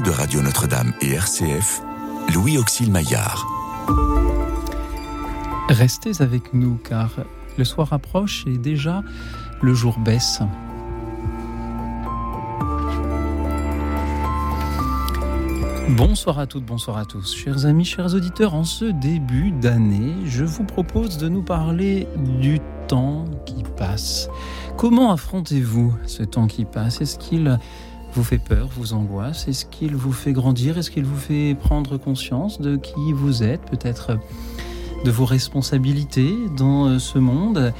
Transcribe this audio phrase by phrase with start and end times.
[0.00, 1.80] de Radio Notre-Dame et RCF,
[2.32, 3.46] Louis Auxil Maillard.
[5.68, 7.10] Restez avec nous car
[7.58, 9.02] le soir approche et déjà
[9.62, 10.40] le jour baisse.
[15.90, 17.34] Bonsoir à toutes, bonsoir à tous.
[17.34, 22.08] Chers amis, chers auditeurs, en ce début d'année, je vous propose de nous parler
[22.40, 24.28] du temps qui passe.
[24.76, 27.00] Comment affrontez-vous ce temps qui passe?
[27.00, 27.58] Est-ce qu'il
[28.14, 29.48] vous fait peur, vous angoisse?
[29.48, 30.78] Est-ce qu'il vous fait grandir?
[30.78, 34.18] Est-ce qu'il vous fait prendre conscience de qui vous êtes Peut-être
[35.04, 37.72] de vos responsabilités dans ce monde?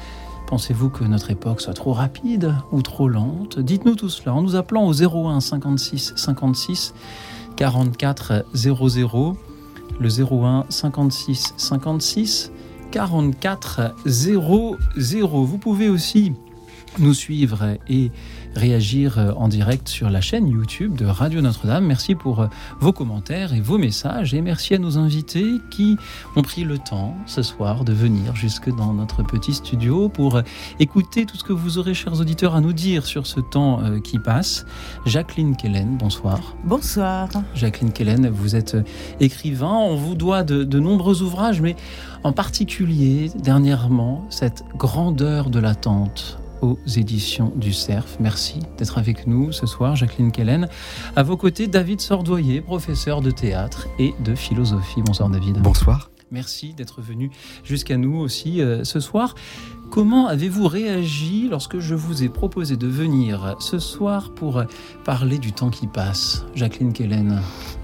[0.48, 3.58] Pensez-vous que notre époque soit trop rapide ou trop lente?
[3.58, 6.94] Dites-nous tout cela en nous appelant au 01 56 56
[7.56, 9.36] 44 00,
[10.00, 12.52] le 01 56 56
[12.90, 15.44] 44 00.
[15.44, 16.32] Vous pouvez aussi
[16.98, 18.10] nous suivre et
[18.56, 21.84] réagir euh, en direct sur la chaîne YouTube de Radio Notre-Dame.
[21.84, 22.46] Merci pour euh,
[22.80, 25.96] vos commentaires et vos messages et merci à nos invités qui
[26.36, 30.42] ont pris le temps ce soir de venir jusque dans notre petit studio pour euh,
[30.78, 34.18] écouter tout ce que vous aurez, chers auditeurs, à nous dire sur ce temps qui
[34.18, 34.66] passe.
[35.06, 36.56] Jacqueline Kellen, bonsoir.
[36.64, 37.28] Bonsoir.
[37.54, 38.76] Jacqueline Kellen, vous êtes
[39.20, 41.76] écrivain, on vous doit de, de nombreux ouvrages, mais
[42.22, 48.16] en particulier dernièrement cette grandeur de l'attente aux éditions du CERF.
[48.20, 50.68] Merci d'être avec nous ce soir, Jacqueline Kellen.
[51.14, 55.02] À vos côtés, David Sordoyer, professeur de théâtre et de philosophie.
[55.02, 55.58] Bonsoir David.
[55.58, 56.10] Bonsoir.
[56.30, 57.30] Merci d'être venu
[57.62, 59.34] jusqu'à nous aussi euh, ce soir.
[59.94, 64.64] Comment avez-vous réagi lorsque je vous ai proposé de venir ce soir pour
[65.04, 67.40] parler du temps qui passe Jacqueline Kellen?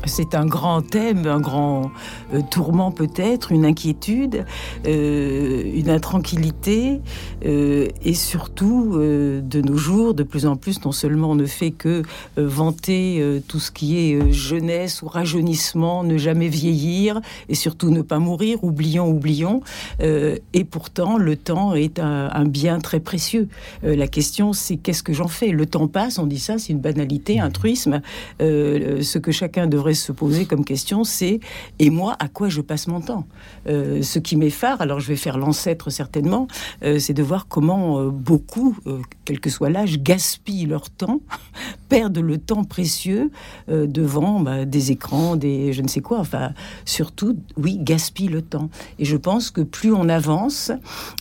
[0.07, 1.93] C'est un grand thème, un grand
[2.33, 4.45] euh, tourment peut-être, une inquiétude,
[4.87, 7.01] euh, une intranquillité
[7.45, 11.71] euh, et surtout de nos jours, de plus en plus, non seulement on ne fait
[11.71, 12.03] que
[12.37, 18.19] vanter tout ce qui est jeunesse ou rajeunissement, ne jamais vieillir et surtout ne pas
[18.19, 19.63] mourir, oublions, oublions,
[20.01, 23.49] et pourtant le temps est un, bien très précieux.
[23.85, 25.49] Euh, la question, c'est qu'est-ce que j'en fais?
[25.49, 28.01] Le temps passe, on dit ça, c'est une banalité, un truisme.
[28.41, 31.41] Euh, ce que chacun devrait se poser comme question, c'est
[31.79, 33.27] et moi, à quoi je passe mon temps
[33.69, 36.47] euh, Ce qui m'effare, alors je vais faire l'ancêtre certainement,
[36.83, 38.77] c'est de voir comment beaucoup,
[39.25, 41.21] quel que soit l'âge, gaspillent leur temps,
[41.89, 43.31] perdent le temps précieux
[43.69, 46.19] devant bah, des écrans, des je ne sais quoi.
[46.19, 46.53] Enfin,
[46.85, 48.71] surtout, oui, gaspillent le temps.
[48.99, 50.73] Et je pense que plus on avance,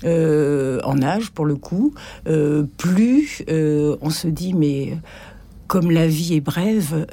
[0.04, 1.94] euh, en âge pour le coup,
[2.28, 4.98] euh, plus euh, on se dit mais
[5.68, 7.06] comme la vie est brève,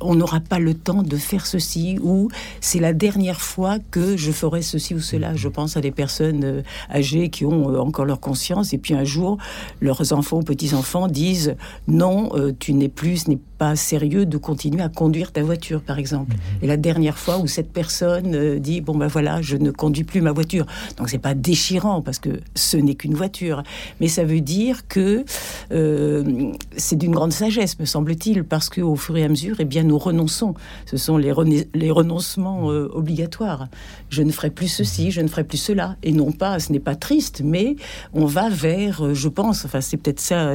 [0.00, 2.28] on n'aura pas le temps de faire ceci, ou
[2.60, 5.34] c'est la dernière fois que je ferai ceci ou cela.
[5.34, 9.36] Je pense à des personnes âgées qui ont encore leur conscience, et puis un jour,
[9.80, 11.56] leurs enfants ou petits-enfants disent
[11.88, 16.00] non, tu n'es plus, ce n'est pas sérieux de continuer à conduire ta voiture, par
[16.00, 16.32] exemple.
[16.32, 16.62] Mhm.
[16.62, 20.02] Et la dernière fois où cette personne euh, dit bon ben voilà, je ne conduis
[20.02, 20.66] plus ma voiture.
[20.96, 23.62] Donc c'est pas déchirant parce que ce n'est qu'une voiture,
[24.00, 25.24] mais ça veut dire que
[25.70, 29.64] euh, c'est d'une grande sagesse, me semble-t-il, parce que au fur et à mesure, eh
[29.64, 30.54] bien nous renonçons.
[30.86, 31.32] Ce sont les,
[31.72, 33.68] les renoncements euh, obligatoires.
[34.08, 36.80] Je ne ferai plus ceci, je ne ferai plus cela, et non pas, ce n'est
[36.90, 37.76] pas triste, mais
[38.12, 40.54] on va vers, je pense, enfin c'est peut-être ça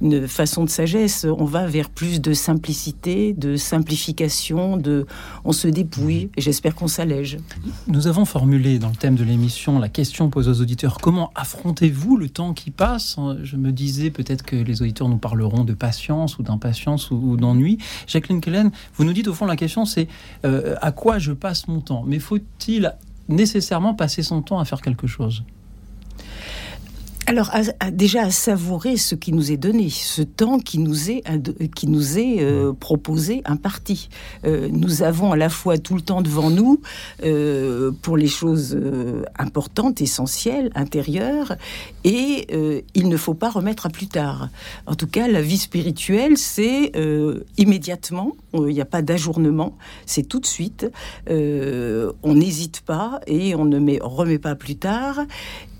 [0.00, 5.06] une façon de sagesse, on va vers plus de simplicité, de simplification, de
[5.44, 7.38] on se dépouille et j'espère qu'on s'allège.
[7.86, 10.98] Nous avons formulé dans le thème de l'émission la question posée aux auditeurs.
[10.98, 13.16] Comment affrontez-vous le temps qui passe?
[13.42, 17.78] Je me disais peut-être que les auditeurs nous parleront de patience ou d'impatience ou, d'ennui.
[18.06, 20.08] Jacqueline Kellen, vous nous dites au fond la question c'est
[20.44, 22.04] euh, à quoi je passe mon temps?
[22.06, 22.94] Mais faut-il
[23.28, 25.44] nécessairement passer son temps à faire quelque chose?
[27.26, 27.50] Alors,
[27.92, 31.22] déjà à savourer ce qui nous est donné, ce temps qui nous est,
[31.74, 34.08] qui nous est euh, proposé, imparti.
[34.44, 36.80] Euh, nous avons à la fois tout le temps devant nous
[37.22, 38.78] euh, pour les choses
[39.38, 41.54] importantes, essentielles, intérieures,
[42.04, 42.48] et
[42.94, 44.48] il ne faut pas remettre à plus tard.
[44.86, 46.92] En tout cas, la vie spirituelle, c'est
[47.56, 49.76] immédiatement, il n'y a pas d'ajournement,
[50.06, 50.90] c'est tout de suite,
[51.28, 55.20] on n'hésite pas et on ne met, remet pas plus tard.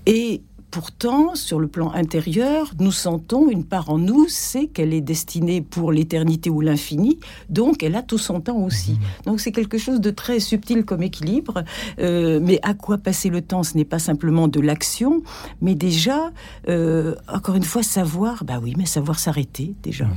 [0.05, 0.41] Et
[0.73, 5.61] pourtant, sur le plan intérieur, nous sentons une part en nous, c'est qu'elle est destinée
[5.61, 8.93] pour l'éternité ou l'infini, donc elle a tout son temps aussi.
[8.93, 9.25] Mmh.
[9.27, 11.63] Donc c'est quelque chose de très subtil comme équilibre.
[11.99, 15.21] Euh, mais à quoi passer le temps Ce n'est pas simplement de l'action,
[15.61, 16.31] mais déjà,
[16.67, 20.07] euh, encore une fois, savoir, bah oui, mais savoir s'arrêter déjà.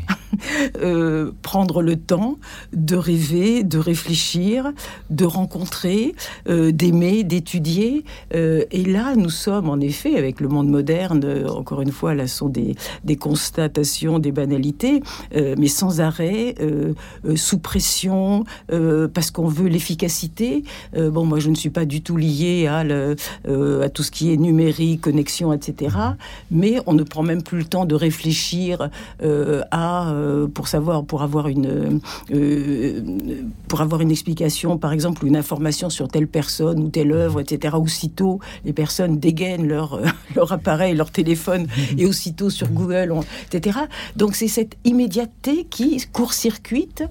[0.83, 2.37] Euh, prendre le temps
[2.75, 4.73] de rêver, de réfléchir,
[5.09, 6.15] de rencontrer,
[6.47, 8.05] d'aimer, d'étudier.
[8.33, 12.49] et là, nous sommes en effet avec le monde moderne, encore une fois, là, sont
[12.49, 15.03] des, des constatations, des banalités,
[15.35, 16.55] mais sans arrêt,
[17.35, 18.45] sous pression,
[19.15, 20.65] parce qu'on veut l'efficacité.
[20.95, 22.85] bon, moi, je ne suis pas du tout liée à,
[23.89, 25.97] tout ce qui est numérique, connexion, etc.
[26.51, 28.91] Mais on ne prend même plus le temps de réfléchir
[29.71, 30.15] à,
[30.55, 32.01] pour savoir, pour avoir une,
[33.69, 37.77] pour avoir une explication, par exemple, une information sur telle personne ou telle œuvre, etc.
[37.77, 40.01] Aussitôt, les personnes dégainent leur,
[40.37, 41.67] leur appareil, leur téléphone,
[41.99, 43.13] et aussitôt sur Google,
[43.51, 43.81] etc.
[44.15, 47.05] Donc c'est cette immédiateté qui court-circuite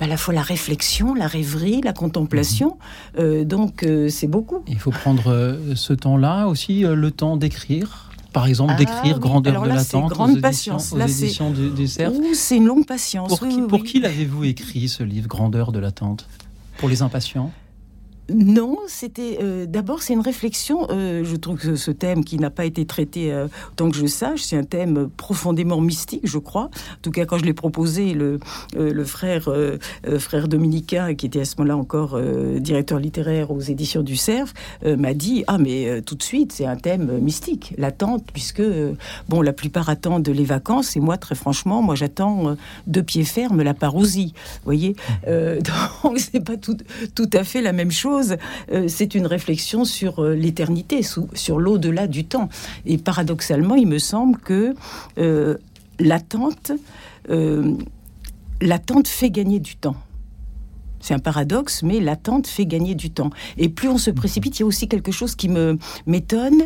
[0.00, 2.78] bah, à la fois la réflexion, la rêverie, la contemplation.
[3.18, 4.62] Euh, donc euh, c'est beaucoup.
[4.66, 9.62] Il faut prendre euh, ce temps-là aussi, le temps d'écrire par exemple, ah d'écrire Grandeur
[9.62, 10.92] de l'attente grande aux patience.
[10.92, 13.36] éditions, du, du C'est une longue patience.
[13.36, 16.28] Pour qui, pour qui l'avez-vous écrit, ce livre, Grandeur de l'attente
[16.76, 17.50] Pour les impatients?
[18.30, 20.86] Non, c'était euh, d'abord c'est une réflexion.
[20.90, 24.06] Euh, je trouve que ce thème qui n'a pas été traité euh, tant que je
[24.06, 26.64] sache, c'est un thème profondément mystique, je crois.
[26.64, 28.38] En tout cas, quand je l'ai proposé, le,
[28.76, 29.48] le frère
[30.18, 32.20] frère dominicain qui était à ce moment-là encore
[32.60, 34.52] directeur littéraire aux éditions du Cerf
[34.84, 38.62] m'a dit ah mais tout de suite c'est un thème mystique, l'attente puisque
[39.28, 43.62] bon la plupart attendent les vacances et moi très franchement moi j'attends de pied ferme
[43.62, 44.34] la parousie.
[44.64, 44.96] Voyez,
[45.26, 46.76] donc c'est pas tout
[47.14, 48.17] tout à fait la même chose
[48.72, 52.48] euh, c'est une réflexion sur euh, l'éternité, sur l'au-delà du temps.
[52.86, 54.74] Et paradoxalement, il me semble que
[55.18, 55.56] euh,
[55.98, 56.72] l'attente,
[59.06, 59.96] fait gagner du temps.
[61.00, 63.30] C'est un paradoxe, mais l'attente fait gagner du temps.
[63.56, 66.64] Et plus on se précipite, il y a aussi quelque chose qui me m'étonne,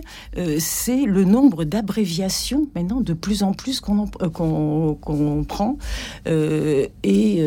[0.58, 5.76] c'est le nombre d'abréviations maintenant de plus en plus qu'on qu'on prend.
[6.25, 7.43] et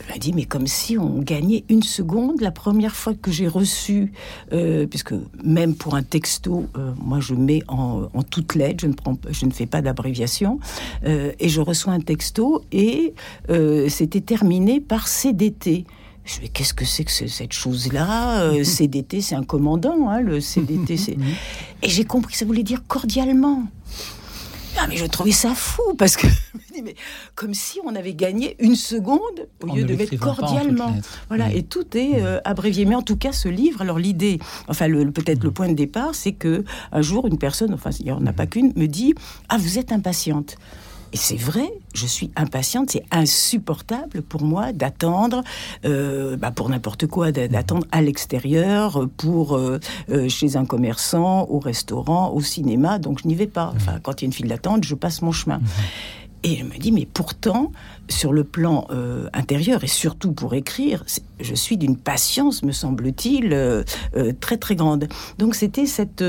[0.00, 2.40] elle m'a dit, mais comme si on gagnait une seconde.
[2.40, 4.12] La première fois que j'ai reçu,
[4.52, 8.86] euh, puisque même pour un texto, euh, moi je mets en, en toutes lettres, je
[8.88, 10.58] ne, prends, je ne fais pas d'abréviation,
[11.04, 13.14] euh, et je reçois un texto, et
[13.88, 15.84] c'était terminé par CDT.
[16.24, 20.96] Je me qu'est-ce que c'est que cette chose-là CDT, c'est un commandant, hein, le CDT.
[21.82, 23.64] Et j'ai compris que ça voulait dire cordialement.
[24.78, 26.26] Ah, mais je trouvais ça fou parce que
[26.82, 26.94] mais
[27.34, 30.94] comme si on avait gagné une seconde au lieu de mettre cordialement.
[31.28, 32.84] Voilà, et tout est euh, abrévié.
[32.84, 34.38] Mais en tout cas, ce livre, alors l'idée,
[34.68, 38.06] enfin le, peut-être le point de départ, c'est que un jour une personne, enfin il
[38.06, 39.14] n'y en a pas qu'une, me dit
[39.48, 40.56] ah vous êtes impatiente.
[41.14, 45.44] Et c'est vrai, je suis impatiente, c'est insupportable pour moi d'attendre,
[45.84, 49.78] euh, bah pour n'importe quoi, d'attendre à l'extérieur, pour euh,
[50.10, 52.98] euh, chez un commerçant, au restaurant, au cinéma.
[52.98, 53.72] Donc je n'y vais pas.
[53.76, 55.60] Enfin, quand il y a une file d'attente, je passe mon chemin.
[56.42, 57.70] Et je me dis, mais pourtant,
[58.08, 58.88] sur le plan
[59.32, 61.04] intérieur et surtout pour écrire,
[61.40, 63.84] je suis d'une patience, me semble-t-il,
[64.40, 65.08] très très grande.
[65.38, 66.22] Donc c'était cette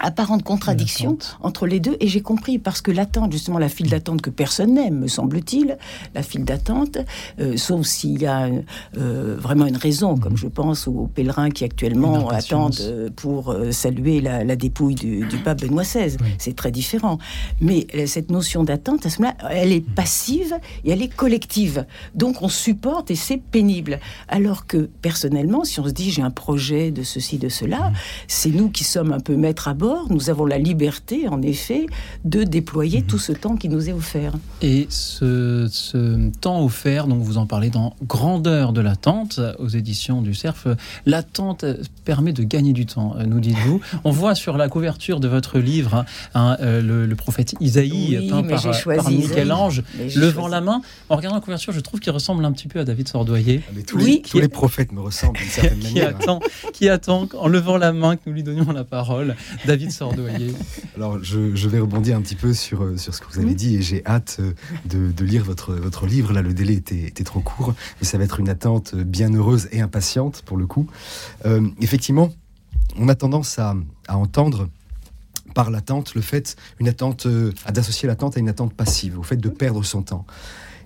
[0.00, 4.22] apparente contradiction entre les deux et j'ai compris parce que l'attente justement la file d'attente
[4.22, 5.78] que personne n'aime me semble-t-il
[6.14, 6.98] la file d'attente
[7.40, 8.48] euh, sauf s'il y a
[8.96, 14.20] euh, vraiment une raison comme je pense aux pèlerins qui actuellement attendent euh, pour saluer
[14.20, 17.18] la, dépouille du, pape Benoît XVI c'est très différent.
[17.60, 21.86] Mais cette notion d'attente à ce moment-là elle est passive et elle est collective.
[22.14, 24.00] Donc on supporte et c'est pénible.
[24.28, 27.92] Alors que personnellement si on se dit j'ai un projet de ceci de cela
[28.28, 31.86] c'est nous qui sommes un peu maîtres à bord, nous avons la liberté, en effet,
[32.24, 33.06] de déployer mhm.
[33.06, 34.32] tout ce temps qui nous est offert.
[34.62, 35.68] Et ce,
[36.40, 40.66] temps offert, donc vous en parlez dans Grandeur de l'attente aux éditions du Cerf,
[41.06, 41.64] l'attente
[42.04, 43.80] permet de gagner du temps, nous dites-vous.
[44.04, 46.04] On voit sur la couverture de votre livre
[46.34, 49.82] hein, euh, le, prophète Isaïe peint par, Michel-Ange,
[50.16, 50.82] levant la main.
[51.08, 53.62] En regardant la couverture, je trouve qu'il ressemble un petit peu à David Sordoyer.
[53.68, 56.40] Ah, tous, oui, les, tous les prophètes me ressemblent d'une certaine qui Attend,
[56.72, 59.34] qui attend, en levant la main, que nous lui donnions la parole.
[59.64, 60.54] David Sordoyer.
[60.96, 63.76] Alors, je, vais rebondir un petit peu sur, euh, sur ce que vous avez dit
[63.76, 64.52] et j'ai hâte euh,
[64.84, 66.32] de, lire votre, votre livre.
[66.32, 69.68] Là, le délai était, était, trop court, mais ça va être une attente bien heureuse
[69.72, 70.86] et impatiente pour le coup.
[71.44, 72.30] Euh, effectivement,
[72.96, 73.74] on a tendance à,
[74.08, 74.68] à entendre
[75.54, 77.26] par l'attente le fait, une attente,
[77.64, 80.26] à d'associer l'attente à une attente passive, au fait de perdre son temps.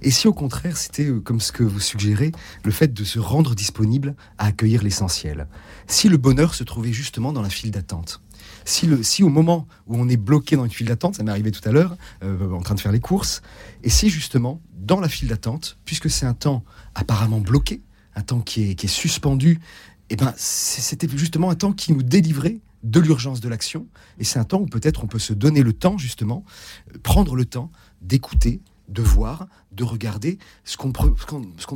[0.02, 2.32] Et si au contraire c'était, comme ce que vous suggérez,
[2.64, 5.46] le fait de se rendre disponible à accueillir l'essentiel?
[5.86, 8.22] Si le bonheur se trouvait justement dans la file d'attente?
[8.64, 11.66] Si, au moment où on est bloqué dans une file d'attente, ça m'est arrivé tout
[11.68, 13.42] à l'heure, euh, en train de faire les courses,
[13.82, 16.64] et si justement, dans la file d'attente, puisque c'est un temps
[16.94, 17.82] apparemment bloqué,
[18.14, 19.60] un temps qui est, suspendu,
[20.08, 23.86] et eh ben, c'était justement un temps qui nous délivrait de l'urgence de l'action,
[24.18, 26.44] et c'est un temps où peut-être on peut se donner le temps, justement,
[26.92, 27.70] euh, prendre le temps
[28.02, 30.92] d'écouter, de voir, de regarder ce qu'on ne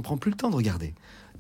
[0.03, 0.95] prend plus le temps de regarder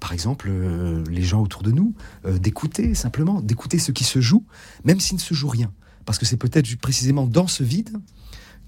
[0.04, 1.94] par exemple, euh, les gens autour de nous,
[2.26, 4.44] euh, d'écouter simplement, d'écouter ce qui se joue,
[4.84, 5.72] même s'il ne se joue rien.
[6.04, 7.96] parce que c'est peut-être précisément dans ce vide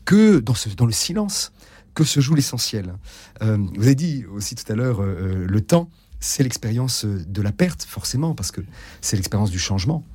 [0.07, 0.55] que dans,
[0.87, 1.53] le silence
[1.93, 2.95] que se joue l'essentiel.
[3.43, 5.91] Euh, vous avez dit aussi tout à l'heure, le temps,
[6.21, 8.63] c'est l'expérience de la perte, forcément, parce que
[9.03, 10.07] c'est l'expérience du changement.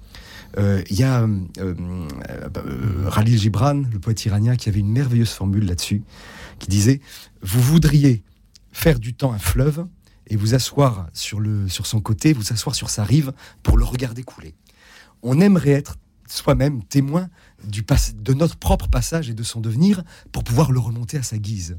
[0.58, 1.30] Il y a
[3.14, 6.02] Khalil Gibran, le poète iranien, qui avait une merveilleuse formule là-dessus,
[6.58, 7.00] qui disait
[7.44, 8.24] Vous voudriez
[8.72, 9.86] faire du temps un fleuve
[10.32, 13.34] et vous asseoir sur, le, sur son côté, vous asseoir sur sa rive
[13.64, 14.56] pour le regarder couler.
[15.22, 17.30] On aimerait être soi-même témoin
[17.66, 17.84] du
[18.16, 21.78] de notre propre passage et de son devenir pour pouvoir le remonter à sa guise.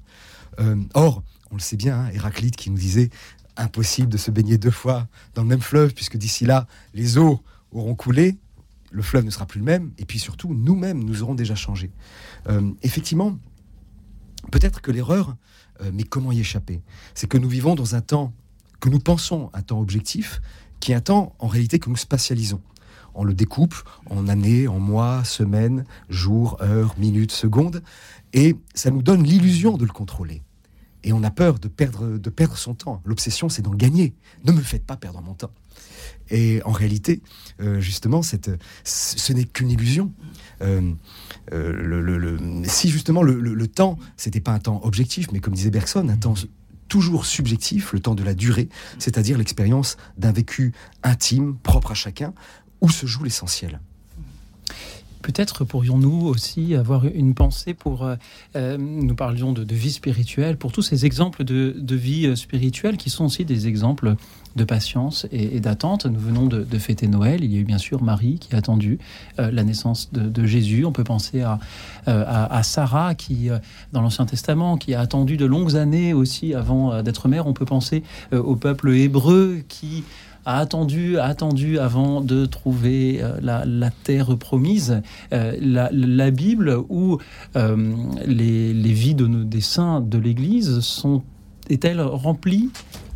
[0.60, 3.08] Euh, or, on le sait bien, hein, Héraclite qui nous disait
[3.56, 7.40] impossible de se baigner deux fois dans le même fleuve, puisque d'ici là, les eaux
[7.70, 8.36] auront coulé,
[8.90, 11.90] le fleuve ne sera plus le même, et puis surtout, nous-mêmes, nous aurons déjà changé.
[12.48, 13.38] Euh, effectivement,
[14.50, 15.36] peut-être que l'erreur,
[15.80, 16.82] euh, mais comment y échapper?
[17.14, 18.34] C'est que nous vivons dans un temps
[18.82, 20.42] que nous pensons un temps objectif,
[20.80, 22.60] qui est un temps en réalité que nous spatialisons.
[23.14, 23.76] On le découpe
[24.10, 27.80] en années, en mois, semaines, jours, heures, minutes, secondes,
[28.32, 30.42] et ça nous donne l'illusion de le contrôler.
[31.04, 33.00] Et on a peur de perdre, de perdre son temps.
[33.04, 34.14] L'obsession, c'est d'en gagner.
[34.44, 35.52] Ne me faites pas perdre mon temps.
[36.30, 37.22] Et en réalité,
[37.60, 38.50] euh, justement, cette,
[38.84, 40.12] ce n'est qu'une illusion.
[40.60, 40.92] Euh,
[41.52, 45.70] euh, le, si justement le, le temps, c'était pas un temps objectif, mais comme disait
[45.70, 46.34] Bergson, un temps
[46.92, 48.68] toujours subjectif, le temps de la durée,
[48.98, 52.34] c'est-à-dire l'expérience d'un vécu intime, propre à chacun,
[52.82, 53.80] où se joue l'essentiel?
[55.22, 58.16] Peut-être pourrions-nous aussi avoir une pensée pour, euh,
[58.56, 63.08] euh, nous parlions de, vie spirituelle, pour tous ces exemples de, vie euh, spirituelle qui
[63.08, 64.16] sont aussi des exemples
[64.56, 66.06] de patience et, d'attente.
[66.06, 67.44] Nous venons de, fêter Noël.
[67.44, 68.98] Il y a eu bien sûr Marie qui a attendu
[69.38, 70.84] la naissance de, Jésus.
[70.84, 71.58] On peut penser à,
[72.04, 73.48] à, Sarah qui,
[73.92, 77.46] dans l'Ancien Testament, qui a attendu de longues années aussi avant d'être mère.
[77.46, 80.04] On peut penser au peuple hébreu qui
[80.44, 85.02] attendu, attendu avant de trouver euh, la, terre promise.
[85.32, 87.18] Euh, la, Bible où
[87.56, 87.94] euh,
[88.26, 91.22] les, vies de nos, des saints de l'Église sont
[91.68, 92.70] est-elle remplie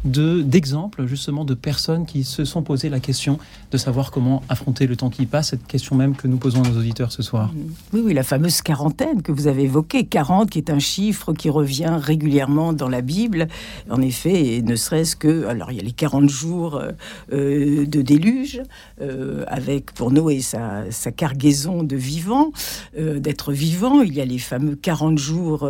[0.05, 3.39] d'exemples justement de personnes qui se sont posées la question
[3.71, 6.69] de savoir comment affronter le temps qui passe, cette question même que nous posons à
[6.69, 7.53] nos auditeurs ce soir.
[7.53, 7.59] Mm.
[7.93, 11.51] Oui, oui, la fameuse quarantaine que vous avez évoquée, 40 qui est un chiffre qui
[11.51, 13.49] revient régulièrement dans la Bible.
[13.91, 16.93] En effet, ne serait-ce que, alors il y a les 40 jours euh,
[17.33, 18.63] euh, de déluge,
[19.01, 22.51] euh, avec pour Noé sa, sa cargaison de vivants,
[22.97, 24.03] d'être vivant.
[24.03, 25.69] Il y a les fameux 40 jours,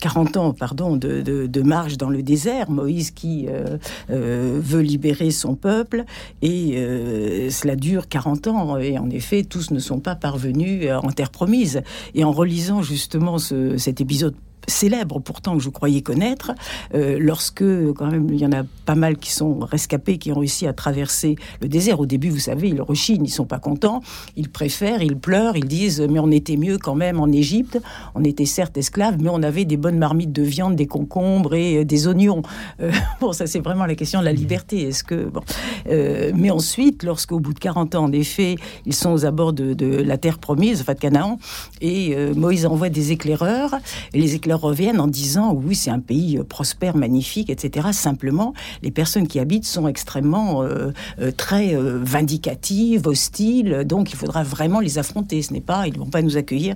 [0.00, 2.70] 40 ans, pardon, de, de, de marche dans le désert.
[2.70, 3.78] Moïse qui euh,
[4.10, 6.04] euh, veut libérer son peuple
[6.42, 11.10] et euh, cela dure 40 ans et en effet tous ne sont pas parvenus en
[11.10, 11.82] terre promise.
[12.14, 14.34] Et en relisant justement cet épisode
[14.68, 16.52] célèbre pourtant que je croyais connaître,
[16.94, 20.38] euh, lorsque quand même il y en a pas mal qui sont rescapés, qui ont
[20.38, 22.00] réussi à traverser le désert.
[22.00, 24.00] Au début, vous savez, ils rechignent, ils sont pas contents,
[24.36, 27.80] ils préfèrent, ils pleurent, ils disent mais on était mieux quand même en Égypte.
[28.14, 31.78] On était certes esclaves, mais on avait des bonnes marmites de viande, des concombres et
[31.78, 32.42] euh, des oignons.
[32.80, 32.90] Euh,
[33.20, 34.82] bon, ça c'est vraiment la question de la liberté.
[34.88, 35.42] Est-ce que bon,
[35.86, 39.86] mais ensuite, lorsqu'au bout de 40 ans, en effet, ils sont aux abords de, de
[40.02, 41.38] la terre promise, enfin de Canaan,
[41.80, 43.76] et Moïse envoie des éclaireurs,
[44.12, 47.88] et les éclaireurs reviennent en disant oui, c'est un pays euh, prospère, magnifique, etc.
[47.92, 54.42] Simplement, les personnes qui habitent sont extrêmement euh, euh, très vindicatives, hostiles, donc il faudra
[54.42, 55.42] vraiment les affronter.
[55.42, 56.74] Ce n'est pas, ils ne vont pas nous accueillir.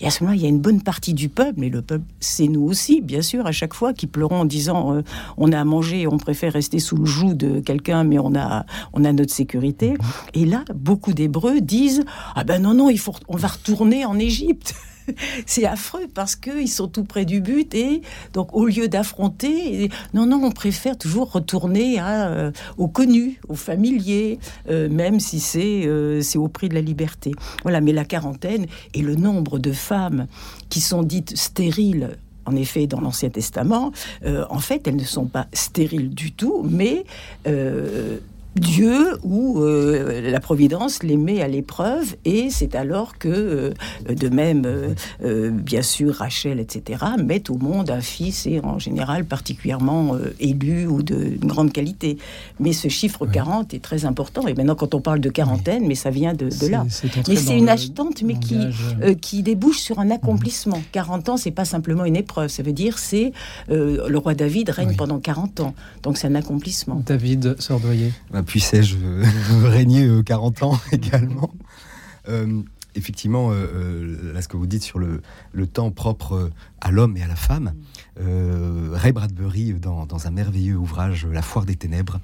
[0.00, 2.04] Et à ce moment-là, il y a une bonne partie du peuple, mais le peuple,
[2.20, 5.02] c'est nous aussi, bien sûr, à chaque fois, qui pleurons en disant
[5.36, 8.64] on a à manger, on préfère rester sous le joug de quelqu'un, mais on a,
[8.92, 9.94] on a notre sécurité.
[10.34, 14.18] Et là, beaucoup d'Hébreux disent ah ben non, non, il faut, on va retourner en
[14.18, 14.74] Égypte.
[15.46, 18.02] c'est affreux parce qu'ils sont tout près du but et
[18.32, 23.54] donc au lieu d'affronter, non, non, on préfère toujours retourner à, euh, au connu, au
[23.54, 24.38] familier,
[24.68, 27.32] euh, même si c'est euh, c'est au prix de la liberté.
[27.62, 30.26] Voilà, mais la quarantaine et le nombre de femmes
[30.68, 33.92] qui sont dites stériles en effet, dans l'Ancien Testament,
[34.24, 37.04] en fait, elles ne sont pas stériles du tout, mais
[38.56, 43.72] Dieu ou euh, la Providence les met à l'épreuve et c'est alors que, euh,
[44.08, 44.66] de même,
[45.22, 50.86] euh, bien sûr, Rachel, etc., mettent au monde un fils et en général particulièrement élu
[50.86, 52.18] ou de grande qualité.
[52.58, 55.94] Mais ce chiffre 40 est très important et maintenant quand on parle de quarantaine, mais
[55.94, 56.84] ça vient de, là.
[57.28, 58.58] Mais c'est une achetante, mais qui,
[59.20, 60.82] qui débouche sur un accomplissement.
[60.92, 63.32] 40 ans, c'est pas simplement une épreuve, ça veut dire c'est
[63.68, 65.74] le roi David règne pendant 40 ans.
[66.02, 67.02] Donc c'est un accomplissement.
[67.06, 68.96] David Sordoyer puissais-je
[69.66, 71.52] régner 40 ans également.
[72.28, 72.62] Euh,
[72.94, 75.22] effectivement, là, ce que vous dites sur le,
[75.68, 77.72] temps propre à l'homme et à la femme,
[78.18, 82.20] Ray Bradbury, dans, dans, un merveilleux ouvrage, La foire des ténèbres,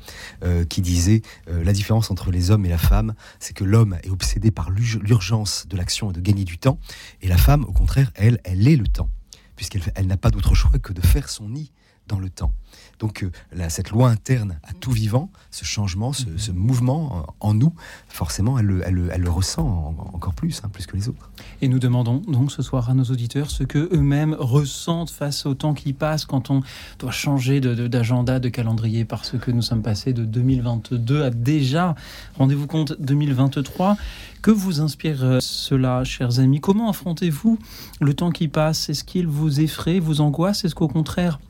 [0.69, 4.51] qui disait la différence entre les hommes et la femme, c'est que l'homme est obsédé
[4.51, 6.81] par l'urgence de l'action et de gagner du temps,
[7.23, 9.09] et la femme, au contraire, elle, elle est le temps,
[9.55, 11.71] puisqu'elle elle, n'a pas d'autre choix que de faire son nid
[12.09, 12.53] dans le temps.
[12.99, 17.73] Donc euh, cette loi interne à tout vivant, ce changement, ce, mouvement en, nous,
[18.09, 21.31] forcément, elle, le ressent encore plus, hein, plus que les autres.
[21.63, 25.55] Et nous demandons donc ce soir à nos auditeurs ce que eux-mêmes ressentent face au
[25.55, 26.63] temps qui passe quand on
[26.99, 31.95] doit changer d'agenda, de, calendrier, parce que nous sommes passés de 2022 à déjà,
[32.39, 33.97] rendez-vous compte, 2023.
[34.43, 36.61] Que vous inspire euh, cela, chers amis?
[36.61, 37.59] Comment affrontez-vous
[38.01, 38.89] le temps qui passe?
[38.89, 40.65] Est-ce qu'il vous effraie, vous angoisse?
[40.65, 41.41] Est-ce qu'au contraire,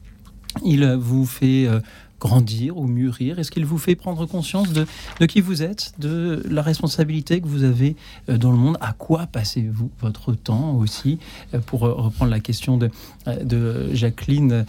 [0.64, 1.80] il vous fait euh,
[2.20, 3.38] grandir ou mûrir.
[3.38, 4.86] Est-ce qu'il vous fait prendre conscience de,
[5.26, 7.96] qui vous êtes, de la responsabilité que vous avez
[8.28, 8.78] euh, dans le monde?
[8.80, 11.18] À quoi passez-vous votre temps aussi?
[11.54, 12.90] Euh, Pour reprendre la question de,
[13.92, 14.66] Jacqueline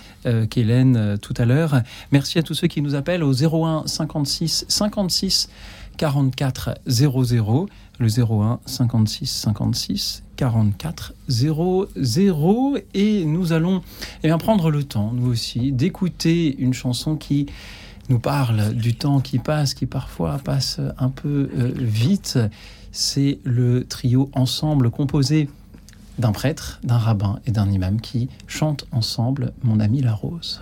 [0.49, 1.81] Kellen tout à l'heure.
[2.11, 5.49] Merci à tous ceux qui nous appellent au 01 56 56
[5.97, 7.67] 44 00
[7.99, 13.81] le 01 56 56 44 00 et nous allons
[14.23, 17.47] eh bien, prendre le temps, nous aussi, d'écouter une chanson qui
[18.09, 22.39] nous parle du temps qui passe, qui parfois passe un peu euh, vite.
[22.91, 25.49] C'est le trio ensemble composé
[26.17, 30.61] d'un prêtre, d'un rabbin et d'un imam qui chantent ensemble Mon ami la rose.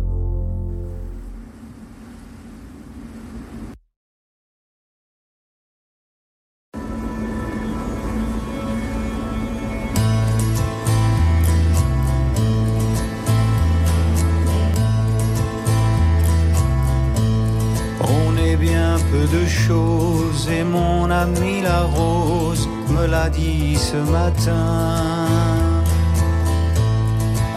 [23.29, 25.27] Dit ce matin.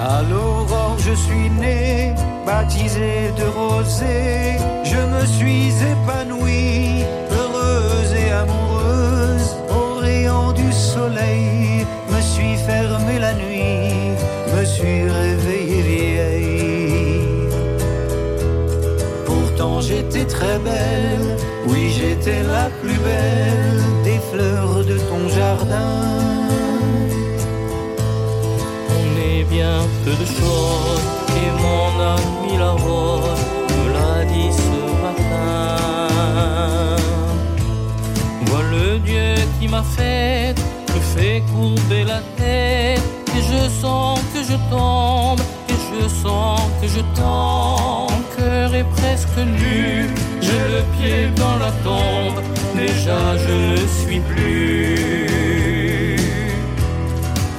[0.00, 2.14] À l'aurore, je suis né,
[2.46, 4.56] baptisé de rosée.
[4.85, 9.57] Je me suis épanoui, heureuse et amoureuse.
[9.70, 13.54] Au rayon du soleil, me suis fermé la nuit,
[19.87, 21.37] j'étais très belle,
[21.68, 25.92] oui, j'étais la plus belle des fleurs de ton jardin.
[28.99, 31.07] On est bien peu de choses
[31.40, 33.44] et mon ami la rose
[33.75, 35.77] me l'a dit ce matin.
[38.47, 40.55] Vois le Dieu qui m'a fait,
[40.94, 43.03] me fait courber la tête
[43.37, 45.40] et je sens que je tombe
[46.00, 47.00] je sens que je.
[47.20, 50.09] Mon cœur est presque nu,
[50.40, 52.40] j'ai le pied dans la tombe
[52.74, 56.07] déjà je ne suis plus.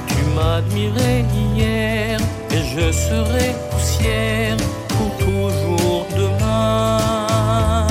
[0.08, 2.18] Tu m'admirais hier
[2.50, 4.56] et je serai poussière
[4.88, 7.86] pour toujours demain.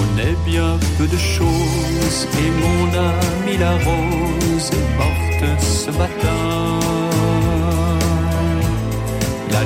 [0.00, 6.57] On est bien peu de choses et mon ami la rose est morte ce matin.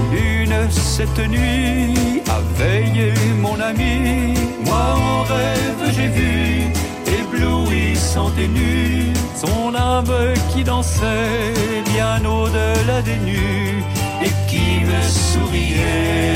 [0.02, 4.34] La lune cette nuit a veillé mon ami
[4.70, 6.72] en rêve j'ai vu,
[7.06, 13.84] éblouissant et nu, son âme qui dansait bien au-delà des nus
[14.22, 16.34] et qui me souriait.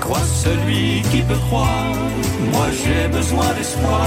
[0.00, 1.94] Crois celui qui peut croire,
[2.52, 4.06] moi j'ai besoin d'espoir,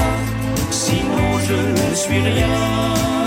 [0.69, 3.22] sinon je ne suis rien.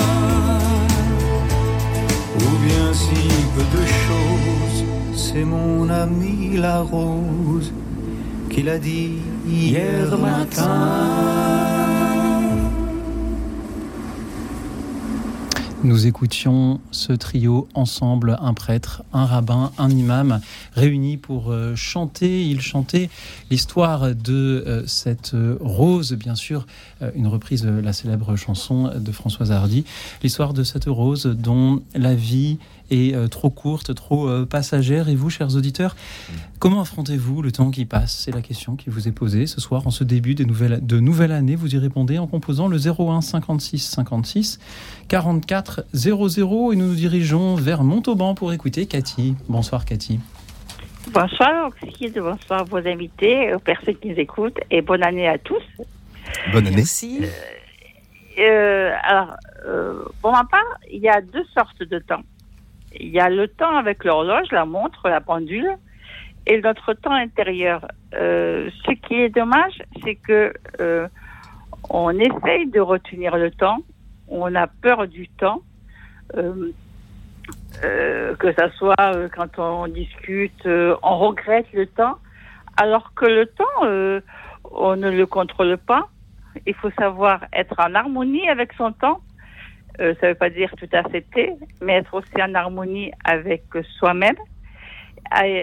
[3.57, 4.85] Peu de choses,
[5.17, 7.73] c'est mon ami la rose
[8.51, 9.13] qu'il a dit
[9.47, 11.47] hier matin.
[15.87, 20.41] Nous écoutions ce trio ensemble, un prêtre, un rabbin, un imam,
[20.75, 22.45] réunis pour euh, chanter.
[22.45, 23.09] Ils chantaient
[23.53, 26.67] l'histoire de euh, cette euh, rose, bien sûr,
[27.15, 29.85] une reprise de la célèbre chanson de Françoise Hardy,
[30.25, 32.59] l'histoire de cette rose dont la vie
[32.91, 35.09] est trop courte, trop passagère.
[35.09, 35.97] Et vous, chers auditeurs,
[36.59, 38.17] comment affrontez-vous le temps qui passe?
[38.25, 41.01] C'est la question qui vous est posée ce soir en ce début de nouvelle, de
[41.01, 41.57] nouvelle année.
[41.57, 44.59] Vous y répondez en composant le 01 56 56
[45.09, 49.35] 44 00 et nous nous dirigeons vers Montauban pour écouter Cathy.
[49.49, 50.21] Bonsoir Cathy.
[51.13, 55.63] Bonsoir Oxide, bonsoir vos invités, aux personnes qui nous écoutent et bonne année à tous.
[56.53, 56.77] Bonne année.
[56.77, 57.21] Merci.
[57.23, 57.27] Euh,
[58.39, 62.23] euh, alors, euh, pour ma part, il y a deux sortes de temps.
[62.99, 65.77] Il y a le temps avec l'horloge, la montre, la pendule,
[66.47, 67.87] et notre temps intérieur.
[68.15, 71.09] Euh, ce qui est dommage, c'est que euh,
[71.91, 73.79] on essaye de retenir le temps,
[74.29, 75.63] on a peur du temps,
[76.37, 76.73] euh,
[77.85, 82.17] euh, que ça soit euh, quand on discute, euh, on regrette le temps,
[82.77, 84.23] alors que le temps,
[84.71, 86.09] on ne le contrôle pas.
[86.67, 89.21] Il faut savoir être en harmonie avec son temps.
[90.01, 93.63] Euh, ça ne veut pas dire tout accepter, mais être aussi en harmonie avec
[93.99, 94.37] soi-même,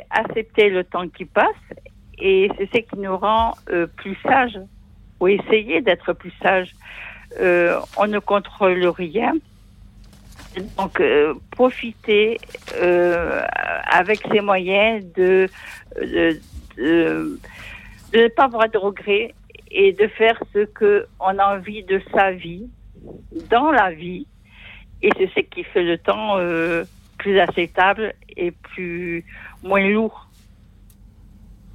[0.09, 1.63] accepter le temps qui passe,
[2.17, 4.59] et c'est ce qui nous rend euh, plus sages,
[5.19, 6.73] ou essayer d'être plus sages.
[7.39, 9.33] Euh, on ne contrôle rien.
[10.77, 12.37] Donc, euh, profiter
[12.75, 13.41] euh,
[13.85, 15.49] avec ses moyens de,
[15.99, 16.39] de,
[16.77, 17.39] de,
[18.11, 19.33] de ne pas avoir de regrets
[19.71, 22.67] et de faire ce que on a envie de sa vie,
[23.49, 24.27] dans la vie.
[25.01, 26.85] Et c'est ce qui fait le temps euh,
[27.17, 29.25] plus acceptable et plus
[29.63, 30.27] moins lourd.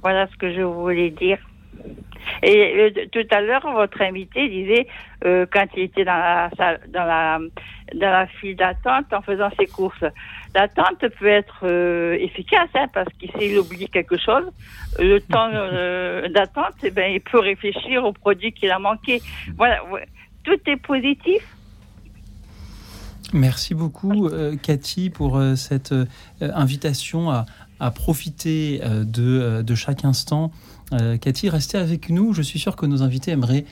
[0.01, 1.39] Voilà ce que je voulais dire.
[2.43, 4.87] Et euh, tout à l'heure, votre invité disait
[5.25, 6.49] euh, quand il était dans la
[6.87, 7.39] dans la
[7.95, 10.03] dans la file d'attente en faisant ses courses.
[10.55, 14.51] L'attente peut être euh, efficace hein, parce qu'il s'il oublie quelque chose,
[14.99, 19.21] le temps euh, d'attente, eh ben, il peut réfléchir au produit qu'il a manqué.
[19.57, 19.81] Voilà.
[20.43, 21.41] Tout est positif.
[23.33, 26.05] Merci beaucoup, euh, Cathy, pour euh, cette euh,
[26.41, 27.45] invitation à,
[27.79, 30.51] à profiter euh, de, euh, de chaque instant.
[30.93, 32.33] Euh, Cathy, restez avec nous.
[32.33, 33.65] Je suis sûr que nos invités aimeraient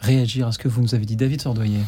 [0.00, 1.16] réagir à ce que vous nous avez dit.
[1.16, 1.80] David Sordoyer.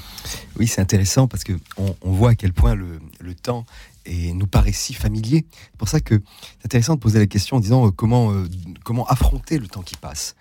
[0.59, 3.66] Oui, c'est intéressant parce que on, voit à quel point le, le temps
[4.07, 5.44] est, nous paraît si familier.
[5.51, 6.22] C'est pour ça que
[6.59, 8.46] c'est intéressant de poser la question en disant euh, comment, euh,
[8.85, 10.37] comment affronter le temps qui passe.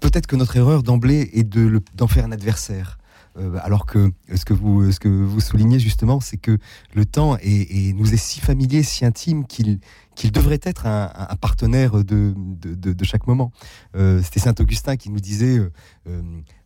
[0.00, 1.44] Peut-être que notre erreur d'emblée est
[1.94, 2.98] d'en faire un adversaire.
[3.38, 6.56] Euh, alors que ce que vous, ce que vous soulignez justement, c'est que
[6.94, 9.78] le temps est, nous est si familier, si intime qu'il
[10.14, 13.52] qu'il devrait être un, partenaire de, de, chaque moment.
[13.94, 15.70] Euh, C'était Saint Augustin qui nous disait, euh,
[16.08, 16.22] euh,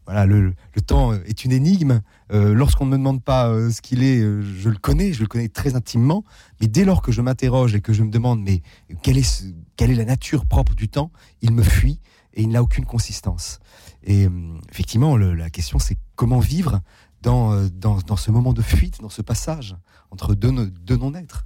[0.07, 2.01] voilà, le, le temps est une énigme.
[2.33, 5.21] Euh, Lorsqu'on ne me demande pas euh, ce qu'il est, euh, je le connais, je
[5.21, 6.25] le connais très intimement.
[6.61, 8.63] Mais dès lors que je m'interroge et que je me demande, mais
[9.03, 9.45] quelle est,
[9.77, 11.11] quelle est la nature propre du temps,
[11.43, 12.01] il me fuit
[12.41, 13.61] et il n'a aucune consistance.
[14.03, 14.31] Et euh,
[14.73, 16.81] effectivement, le- la question, c'est comment vivre
[17.21, 19.77] dans, euh, dans, dans ce moment de fuite, dans ce passage
[20.11, 21.45] entre deux, deux non-êtres.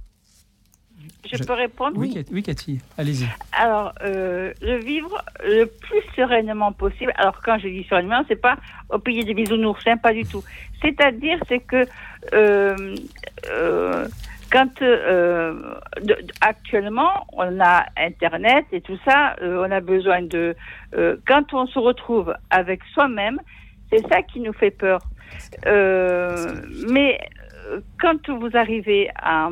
[1.29, 1.97] Je, Je- peux répondre?
[1.97, 3.27] Oui, Cathy, oui, Cathy, allez-y.
[3.51, 7.11] Alors, euh, le vivre le plus sereinement possible.
[7.17, 8.57] Alors, quand je dis sereinement, c'est pas
[8.89, 10.43] au pays des bisounours, hein, pas du tout.
[10.81, 11.87] C'est-à-dire, c'est que
[12.33, 12.95] euh,
[13.49, 14.07] euh,
[14.51, 15.53] quand euh,
[16.01, 20.55] de- actuellement on a Internet et tout ça, euh, on a besoin de.
[20.95, 23.39] euh, quand on se retrouve avec soi-même,
[23.91, 25.01] c'est ça qui nous fait peur.
[25.65, 26.55] Euh,
[26.89, 27.19] mais
[27.67, 29.49] euh, quand vous arrivez à,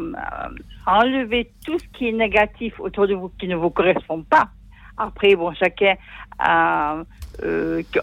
[0.85, 4.49] à enlever tout ce qui est négatif autour de vous, qui ne vous correspond pas.
[4.97, 5.95] Après, bon, chacun
[6.39, 7.03] a, euh,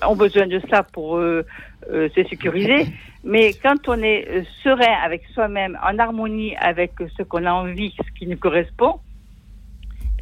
[0.03, 1.45] ont besoin de ça pour euh,
[1.91, 2.87] euh, se sécuriser.
[3.23, 7.95] Mais quand on est euh, serein avec soi-même, en harmonie avec ce qu'on a envie,
[7.97, 9.01] ce qui nous correspond,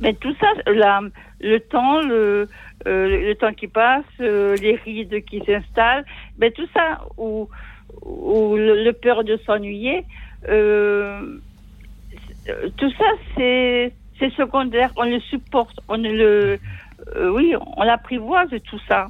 [0.01, 1.01] mais tout ça, la,
[1.41, 2.49] le temps, le,
[2.87, 6.05] euh, le temps qui passe, euh, les rides qui s'installent,
[6.39, 7.49] mais tout ça, ou,
[8.03, 10.05] ou le, le peur de s'ennuyer,
[10.49, 11.39] euh,
[12.49, 13.05] euh, tout ça,
[13.37, 13.93] c'est
[14.37, 14.93] secondaire.
[14.97, 15.79] On le supporte.
[15.89, 16.59] On ne le,
[17.17, 19.09] euh, oui, on l'apprivoise tout ça.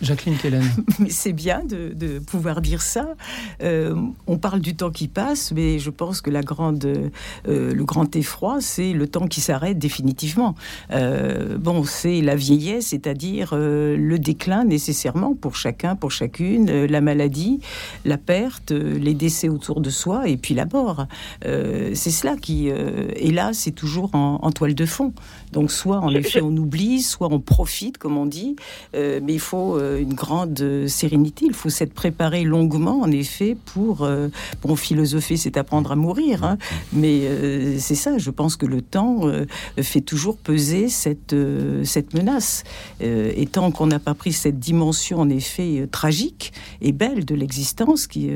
[0.00, 0.62] Jacqueline Kellen.
[0.98, 3.14] Mais c'est bien de, de pouvoir dire ça.
[3.62, 3.94] Euh,
[4.26, 8.14] on parle du temps qui passe, mais je pense que la grande, euh, le grand
[8.16, 10.54] effroi, c'est le temps qui s'arrête définitivement.
[10.90, 16.86] Euh, bon, c'est la vieillesse, c'est-à-dire euh, le déclin nécessairement pour chacun, pour chacune, euh,
[16.86, 17.60] la maladie,
[18.04, 21.06] la perte, euh, les décès autour de soi, et puis la mort.
[21.44, 25.12] Euh, c'est cela qui, euh, et là, c'est toujours en, en toile de fond.
[25.54, 28.56] Donc, soit en effet on oublie, soit on profite, comme on dit,
[28.96, 31.46] euh, mais il faut euh, une grande euh, sérénité.
[31.46, 34.08] Il faut s'être préparé longuement, en effet, pour.
[34.62, 36.42] Bon, philosopher, c'est apprendre à mourir.
[36.42, 36.58] hein.
[36.92, 39.30] mais c'est ça, je pense que le temps
[39.80, 41.36] fait toujours peser cette,
[41.84, 42.64] cette menace.
[43.00, 48.06] Et tant qu'on n'a pas pris cette dimension, en effet, tragique et belle de l'existence
[48.06, 48.30] qui,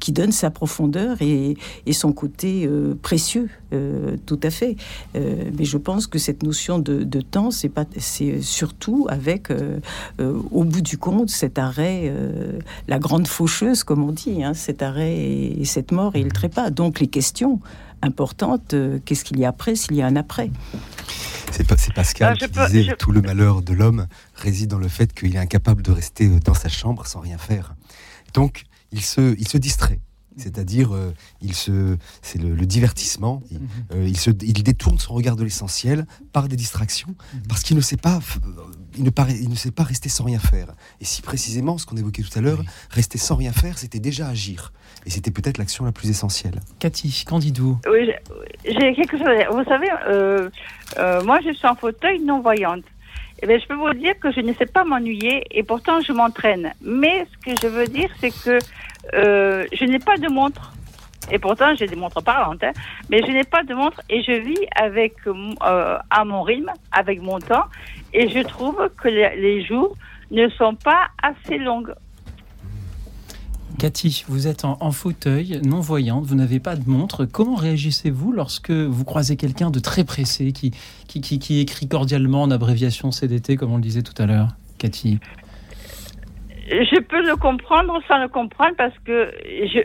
[0.00, 1.56] qui donne sa profondeur et,
[1.92, 2.68] son côté
[3.02, 4.76] précieux, euh, tout à fait.
[5.16, 9.50] Euh, mais je pense que cette notion de, de temps, c'est pas, c'est surtout avec,
[9.50, 9.78] euh,
[10.20, 14.54] euh, au bout du compte, cet arrêt, euh, la grande faucheuse, comme on dit, hein,
[14.54, 16.70] cet arrêt et, et cette mort et le trépas.
[16.70, 17.60] Donc les questions
[18.02, 20.50] importantes, euh, qu'est-ce qu'il y a après, s'il y a un après?
[21.50, 24.70] C'est pas- c'est Pascal Ah, qui peux- disait je- tout le malheur de l'homme réside
[24.70, 27.74] dans le fait qu'il est incapable de rester dans sa chambre sans rien faire.
[28.34, 30.00] Donc, il se, il se distrait.
[30.38, 33.42] C'est-à-dire, euh, il se, c'est le, le divertissement.
[33.50, 33.68] Il, Mhm.
[33.94, 37.42] euh, il se, il détourne son regard de l'essentiel par des distractions, Mhm.
[37.48, 38.20] parce qu'il ne sait pas,
[38.96, 40.68] il ne, paraît- il ne sait pas rester sans rien faire.
[41.00, 42.66] Et si précisément, ce qu'on évoquait tout à l'heure, Oui.
[42.90, 44.72] rester sans rien faire, c'était déjà agir.
[45.06, 46.60] Et c'était peut-être l'action la plus essentielle.
[46.78, 48.10] Cathy, qu'en dites-vous Oui,
[48.64, 49.52] j'ai- quelque chose à dire.
[49.52, 50.50] Vous savez, euh,
[50.98, 52.84] euh, moi, je suis en fauteuil non-voyante.
[53.40, 56.12] Eh bien, je peux vous dire que je ne sais pas m'ennuyer et pourtant je
[56.12, 56.72] m'entraîne.
[56.82, 58.58] Mais ce que je veux dire, c'est que
[59.14, 60.72] euh, je n'ai pas de montre.
[61.30, 62.64] Et pourtant, j'ai des montres parlantes.
[62.64, 62.72] hein.
[63.10, 67.20] Mais je n'ai pas de montre et je vis avec euh, à mon rythme, avec
[67.20, 67.66] mon temps.
[68.12, 69.96] Et je trouve que les, jours
[70.30, 71.94] ne sont pas assez longues.
[73.78, 77.24] Cathy, vous êtes en, fauteuil, non-voyante, vous n'avez pas de montre.
[77.26, 80.72] Comment réagissez-vous lorsque vous croisez quelqu'un de très pressé qui,
[81.60, 85.20] écrit cordialement en abréviation CDT, comme on le disait tout à l'heure Cathy?
[86.70, 89.30] Je peux le comprendre sans le comprendre parce que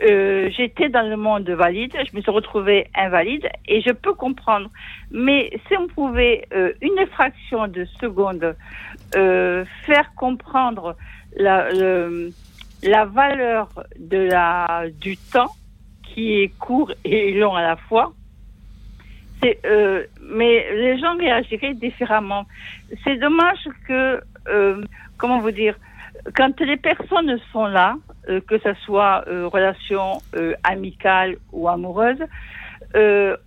[0.02, 4.70] euh, j'étais dans le monde valide, je me suis retrouvée invalide et je peux comprendre.
[5.12, 8.54] Mais si on pouvait euh, une fraction de seconde
[9.16, 10.96] euh, faire comprendre
[11.38, 12.32] la, le-
[12.84, 13.68] la valeur
[13.98, 15.52] de la, du temps
[16.02, 18.12] qui est court et long à la fois,
[19.64, 22.46] euh, mais les gens réagiraient différemment.
[23.02, 24.82] C'est dommage que, euh,
[25.18, 25.76] comment vous dire,
[26.34, 27.96] quand les personnes sont là,
[28.28, 32.22] euh, que ce soit euh, relation euh, amicale ou amoureuse,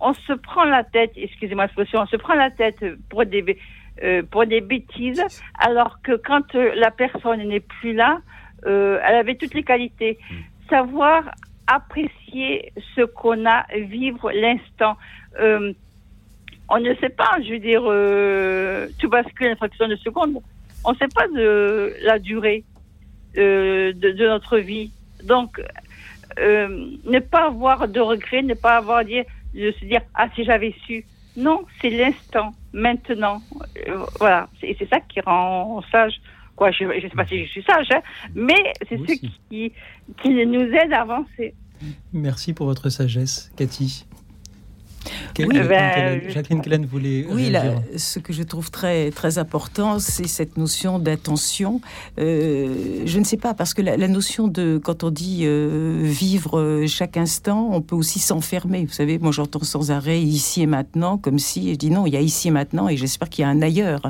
[0.00, 3.58] on se prend la tête, excusez-moi l'expression, on se prend la tête pour des,
[4.30, 5.24] pour des bêtises,
[5.58, 8.18] alors que quand la personne n'est plus là,
[8.66, 10.18] euh, elle avait toutes les qualités.
[10.68, 11.24] Savoir
[11.66, 14.96] apprécier ce qu'on a, vivre l'instant.
[15.38, 15.72] Euh,
[16.68, 20.38] on ne sait pas, je veux dire, euh, tout bascule en une fraction de seconde.
[20.84, 22.64] On ne sait pas de la durée
[23.34, 24.92] de, de notre vie.
[25.24, 25.60] Donc,
[26.38, 30.74] ne pas avoir de regrets, ne pas avoir dire, de se dire ah si j'avais
[30.86, 31.04] su.
[31.36, 33.40] Non, c'est l'instant, maintenant.
[34.18, 36.20] Voilà, et c'est ça qui rend sage.
[36.58, 38.00] Quoi, je ne sais pas si je suis sage, hein,
[38.34, 39.12] mais c'est ce
[39.48, 39.72] qui,
[40.20, 41.54] qui nous aide à avancer.
[42.12, 44.07] Merci pour votre sagesse, Cathy.
[45.38, 47.64] Oui, Jacqueline ben, Kellen- je- Jacqueline Kellen voulait Oui, là,
[47.96, 51.80] ce que je trouve très, très important, c'est cette notion d'attention.
[52.18, 56.00] Euh, je ne sais pas, parce que la, la notion de, quand on dit euh,
[56.02, 58.84] vivre euh, chaque instant, on peut aussi s'enfermer.
[58.84, 62.14] Vous savez, moi j'entends sans arrêt ici et maintenant, comme si, je dis non, il
[62.14, 64.02] y a ici et maintenant, et j'espère qu'il y a un ailleurs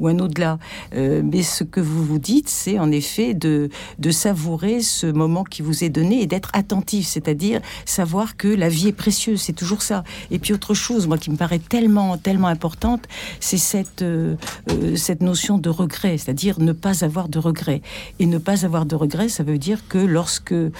[0.00, 0.58] ou un au-delà.
[0.94, 5.44] Euh, mais ce que vous vous dites, c'est en effet de, de savourer ce moment
[5.44, 9.52] qui vous est donné et d'être attentif, c'est-à-dire savoir que la vie est précieuse, c'est
[9.52, 10.04] toujours ça.
[10.30, 13.02] Et puis autre chose, moi qui me paraît tellement, tellement importante,
[13.40, 14.36] c'est cette, euh,
[14.70, 17.82] euh, cette notion de regret, c'est-à-dire ne pas avoir de regret.
[18.18, 20.70] Et ne pas avoir de regret, ça veut dire que lorsque euh,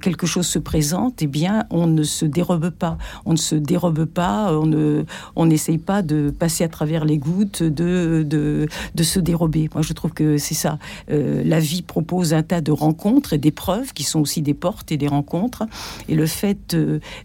[0.00, 2.98] quelque chose se présente, eh bien, on ne se dérobe pas.
[3.24, 5.04] On ne se dérobe pas, on ne,
[5.36, 9.68] on n'essaye pas de passer à travers les gouttes, de, de, de se dérober.
[9.74, 10.78] Moi, je trouve que c'est ça.
[11.08, 14.96] La vie propose un tas de rencontres et d'épreuves qui sont aussi des portes et
[14.96, 15.64] des rencontres.
[16.08, 16.76] Et le fait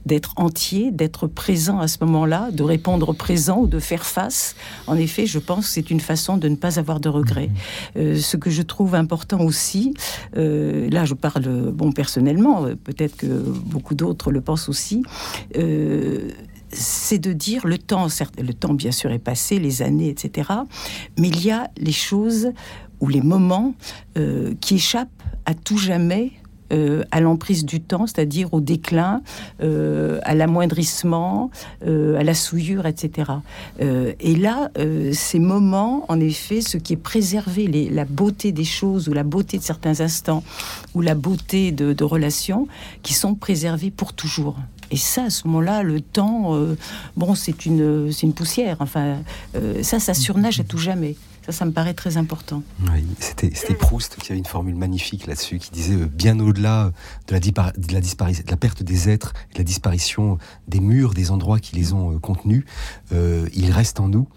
[0.06, 4.56] d'être entier, d'être présent à ce moment-là, de répondre présent ou de faire face,
[4.88, 7.50] en effet, je pense que c'est une façon de ne pas avoir de regrets.
[7.98, 9.94] Euh, ce que je trouve important aussi,
[10.38, 15.04] euh, là je parle euh, bon personnellement, peut-être que beaucoup d'autres le pensent aussi,
[15.58, 16.30] euh,
[16.70, 20.50] c'est de dire le temps, certes, le temps bien sûr est passé, les années, etc.
[21.18, 22.52] Mais il y a les choses
[23.00, 23.76] ou les moments
[24.62, 26.32] qui échappent à tout jamais
[26.74, 29.22] euh, à l'emprise du temps, c'est-à-dire au déclin,
[29.62, 31.52] euh, à l'amoindrissement,
[31.86, 33.32] euh, à la souillure, etc.
[33.80, 34.72] Et là,
[35.12, 39.58] ces moments, en effet, ce qui est préservé, la beauté des choses ou la beauté
[39.58, 40.44] de certains instants
[40.94, 42.68] ou la beauté de, relations,
[43.04, 44.58] qui sont préservés pour toujours.
[44.92, 46.58] Et ça, à ce moment-là, le temps,
[47.16, 48.78] bon, c'est une, c'est une poussière.
[48.80, 49.18] Enfin,
[49.82, 51.16] ça, ça surnage à tout jamais.
[51.46, 52.64] Ça, ça me paraît très important.
[52.92, 56.92] Oui, c'était Proust qui avait une formule magnifique là-dessus, qui disait euh, bien au-delà
[57.28, 60.80] de la, dispar- de, la dispari- de la perte des êtres, de la disparition des
[60.80, 62.64] murs, des endroits qui les ont euh, contenus,
[63.12, 64.28] euh, ils restent en nous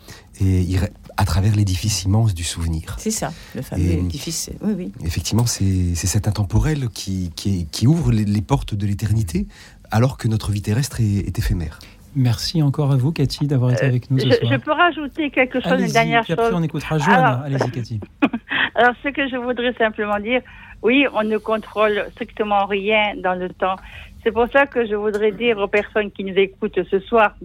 [0.40, 0.76] et
[1.16, 2.96] à travers l'édifice immense du souvenir.
[3.00, 4.50] C'est ça, le fameux Et- édifice.
[4.62, 4.92] Oui, oui.
[5.02, 9.48] Effectivement, c'est cet intemporel qui, qui, est- qui ouvre les, les portes de l'éternité,
[9.90, 11.78] alors que notre vie terrestre est, est éphémère.
[12.18, 14.52] Merci encore à vous, Cathy, d'avoir été avec nous ce Euh, Je, soir.
[14.52, 16.54] je peux rajouter quelque chose, une dernière puis après chose.
[16.56, 17.14] on écoutera Joanne.
[17.24, 18.00] Alors- Allez-y, Cathy.
[18.74, 20.40] Alors, ce que je voudrais simplement dire,
[20.82, 23.76] oui, on ne contrôle strictement rien dans le temps.
[24.24, 27.36] C'est pour ça que je voudrais dire aux personnes qui nous écoutent ce soir,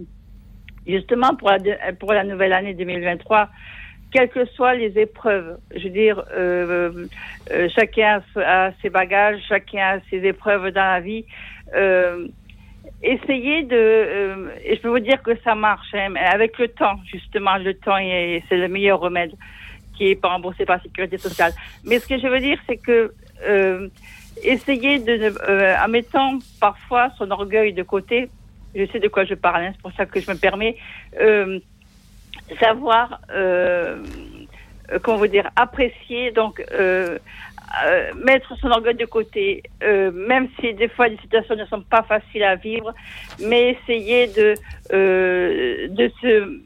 [0.88, 3.50] justement pour la, de- pour la nouvelle année 2023,
[4.12, 7.08] quelles que soient les épreuves, je veux dire, euh,
[7.52, 11.26] euh, chacun a, a ses bagages, chacun a ses épreuves dans la vie.
[13.02, 16.96] Essayez de, et je peux vous dire que ça marche, hein, mais avec le temps,
[17.06, 19.34] justement, le temps, c'est le meilleur remède
[19.96, 21.54] qui est pas remboursé par la sécurité sociale.
[21.84, 23.14] Mais ce que je veux dire, c'est que
[24.44, 25.34] essayez de,
[25.84, 28.30] en mettant parfois son orgueil de côté,
[28.74, 30.78] je sais de quoi je parle, hein, c'est pour ça que je me permets,
[32.60, 33.20] savoir,
[35.02, 36.64] comment vous dire, apprécier, donc
[37.86, 41.82] euh, mettre son orgueil de côté, euh, même si des fois les situations ne sont
[41.82, 42.94] pas faciles à vivre,
[43.40, 44.54] mais essayer de
[44.94, 46.62] euh, de se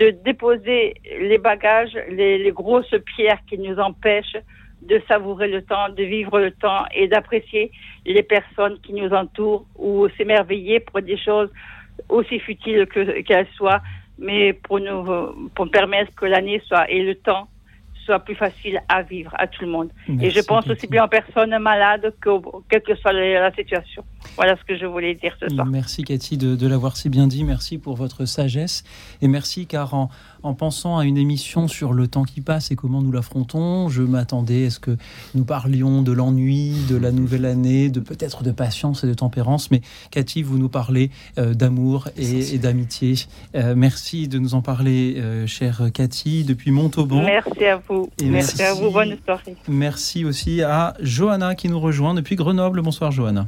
[0.00, 4.38] de déposer les bagages, les, les, grosses pierres qui nous empêchent
[4.80, 7.70] de savourer le temps, de vivre le temps et d'apprécier
[8.04, 11.50] les personnes qui nous entourent ou s'émerveiller pour des choses
[12.08, 13.80] aussi futiles qu'elles soient,
[14.18, 15.04] mais pour nous
[15.54, 17.46] pour permettre que l'année soit et le temps
[18.04, 19.90] soit plus facile à vivre à tout le monde.
[20.20, 22.30] et je pense aussi bien aux personnes malades que
[22.68, 24.04] quelle que soit la situation.
[24.36, 25.66] Voilà ce que je voulais dire ce soir.
[25.66, 27.44] Merci Cathy de, de l'avoir si bien dit.
[27.44, 28.84] Merci pour votre sagesse.
[29.20, 30.10] Et merci car en,
[30.42, 34.02] en pensant à une émission sur le temps qui passe et comment nous l'affrontons, je
[34.02, 34.96] m'attendais à ce que
[35.34, 39.70] nous parlions de l'ennui, de la nouvelle année, de peut-être de patience et de tempérance.
[39.70, 43.14] Mais Cathy, vous nous parlez euh, d'amour et, d'amitié.
[43.54, 47.22] Euh, merci de nous en parler, euh, chère Cathy, depuis Montauban.
[47.22, 48.10] Merci à vous.
[48.18, 48.90] Et merci, à vous.
[48.90, 49.56] Bonne soirée.
[49.68, 52.82] Merci aussi à Johanna qui nous rejoint depuis Grenoble.
[52.82, 53.46] Bonsoir, Johanna.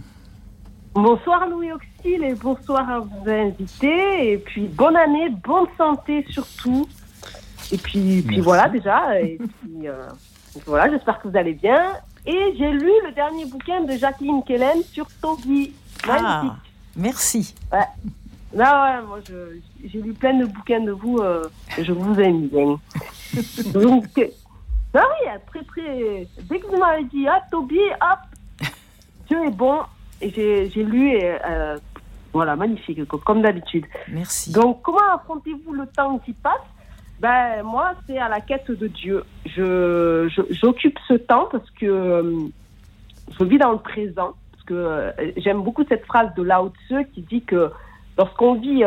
[0.95, 4.33] Bonsoir Louis Auxil et bonsoir à vos invités.
[4.33, 6.89] Et puis bonne année, bonne santé surtout.
[7.73, 9.21] Et puis, puis voilà déjà.
[9.21, 10.07] Et puis euh,
[10.67, 11.95] voilà, j'espère que vous allez bien.
[12.25, 15.73] Et j'ai lu le dernier bouquin de Jacqueline Kellen sur Toby.
[16.09, 16.55] Ah,
[16.95, 17.57] merci.
[17.73, 17.81] Ouais.
[18.53, 19.19] Là, ouais, moi
[19.85, 21.19] j'ai lu plein de bouquins de vous.
[21.19, 22.79] Euh, je vous aime bien.
[23.73, 24.07] Donc,
[24.95, 26.29] ah oui, très très.
[26.45, 28.69] Dès que vous m'avez dit, ah Toby, hop,
[29.27, 29.81] Dieu est bon,
[30.31, 31.77] j'ai lu et euh,
[32.33, 33.85] voilà, magnifique, comme d'habitude.
[34.09, 34.53] Merci.
[34.53, 36.61] Donc, comment affrontez-vous le temps qui passe?
[37.21, 39.25] Ben, moi, c'est à la quête de Dieu.
[39.47, 42.41] Je, j'occupe ce temps parce que euh,
[43.39, 44.35] je vis dans le présent.
[44.53, 47.71] Parce que euh, j'aime beaucoup cette phrase de Lao Tzu qui dit que
[48.19, 48.83] lorsqu'on vit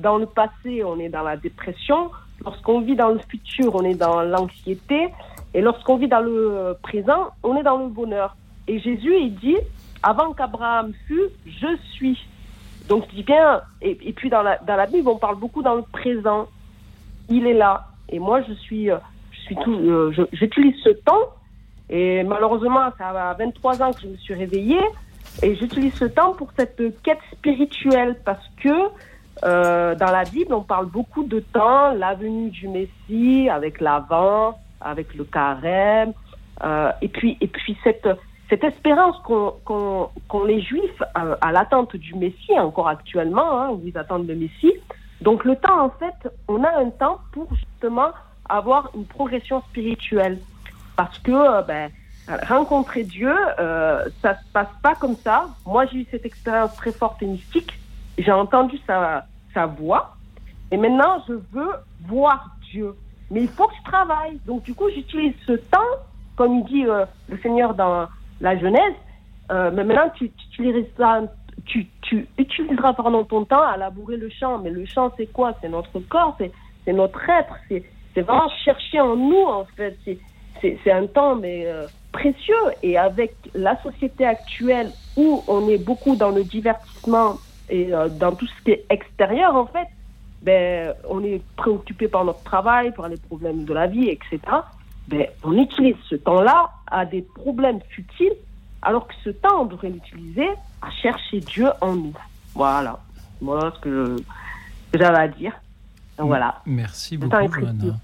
[0.00, 2.10] dans le passé, on est dans la dépression.
[2.44, 5.08] Lorsqu'on vit dans le futur, on est dans l'anxiété.
[5.54, 8.36] Et lorsqu'on vit dans le présent, on est dans le bonheur.
[8.68, 9.56] Et Jésus, il dit,
[10.02, 12.18] avant qu'Abraham fût, je suis.
[12.88, 16.48] Donc je dis bien, et, puis dans la, Bible, on parle beaucoup dans le présent.
[17.28, 17.86] Il est là.
[18.08, 18.98] Et moi, je suis, euh,
[19.30, 21.30] je suis tout, euh, j'utilise ce temps.
[21.88, 24.82] Et malheureusement, ça a 23 ans que je me suis réveillée.
[25.42, 28.68] Et j'utilise ce temps pour cette quête spirituelle parce que
[29.44, 34.58] euh, dans la Bible, on parle beaucoup de temps, la venue du Messie avec l'avant,
[34.80, 36.12] avec le carême,
[37.00, 38.06] et puis et puis cette
[38.52, 44.26] cette espérance qu'ont les Juifs à, l'attente du Messie, encore actuellement, hein, où ils attendent
[44.26, 44.74] le Messie.
[45.22, 48.10] Donc le temps, en fait, on a un temps pour justement
[48.46, 50.38] avoir une progression spirituelle.
[50.96, 51.90] Parce que euh, ben,
[52.46, 55.46] rencontrer Dieu, euh, ça se passe pas comme ça.
[55.64, 57.72] Moi, j'ai eu cette expérience très forte et mystique.
[58.18, 60.14] J'ai entendu sa, sa voix.
[60.70, 61.72] Et maintenant, je veux
[62.06, 62.94] voir Dieu.
[63.30, 64.38] Mais il faut que je travaille.
[64.44, 65.78] Donc, du coup, j'utilise ce temps,
[66.36, 68.08] comme il dit euh, le Seigneur dans
[68.42, 68.94] la Genèse,
[69.50, 71.22] euh, mais maintenant tu, utiliseras,
[71.64, 71.86] tu,
[73.28, 74.58] ton temps à labourer le champ.
[74.58, 75.54] Mais le champ, c'est quoi?
[75.62, 79.96] C'est notre corps, c'est notre être, c'est vraiment chercher en nous, en fait.
[80.60, 82.54] C'est un temps mais, euh, précieux.
[82.82, 87.36] Et avec la société actuelle où on est beaucoup dans le divertissement
[87.70, 89.88] et euh, dans tout ce qui est extérieur, en fait,
[90.42, 94.40] ben, on est préoccupé par notre travail, par les problèmes de la vie, etc
[95.08, 98.34] ben, on utilise ce temps-là à des problèmes futiles,
[98.82, 100.48] alors que ce temps, on devrait l'utiliser
[100.80, 102.14] à chercher Dieu en nous.
[102.54, 102.98] Voilà.
[103.40, 104.16] Voilà ce que
[104.94, 105.52] j'avais à dire.
[106.18, 106.60] voilà.
[106.66, 107.96] Merci beaucoup, Johanna.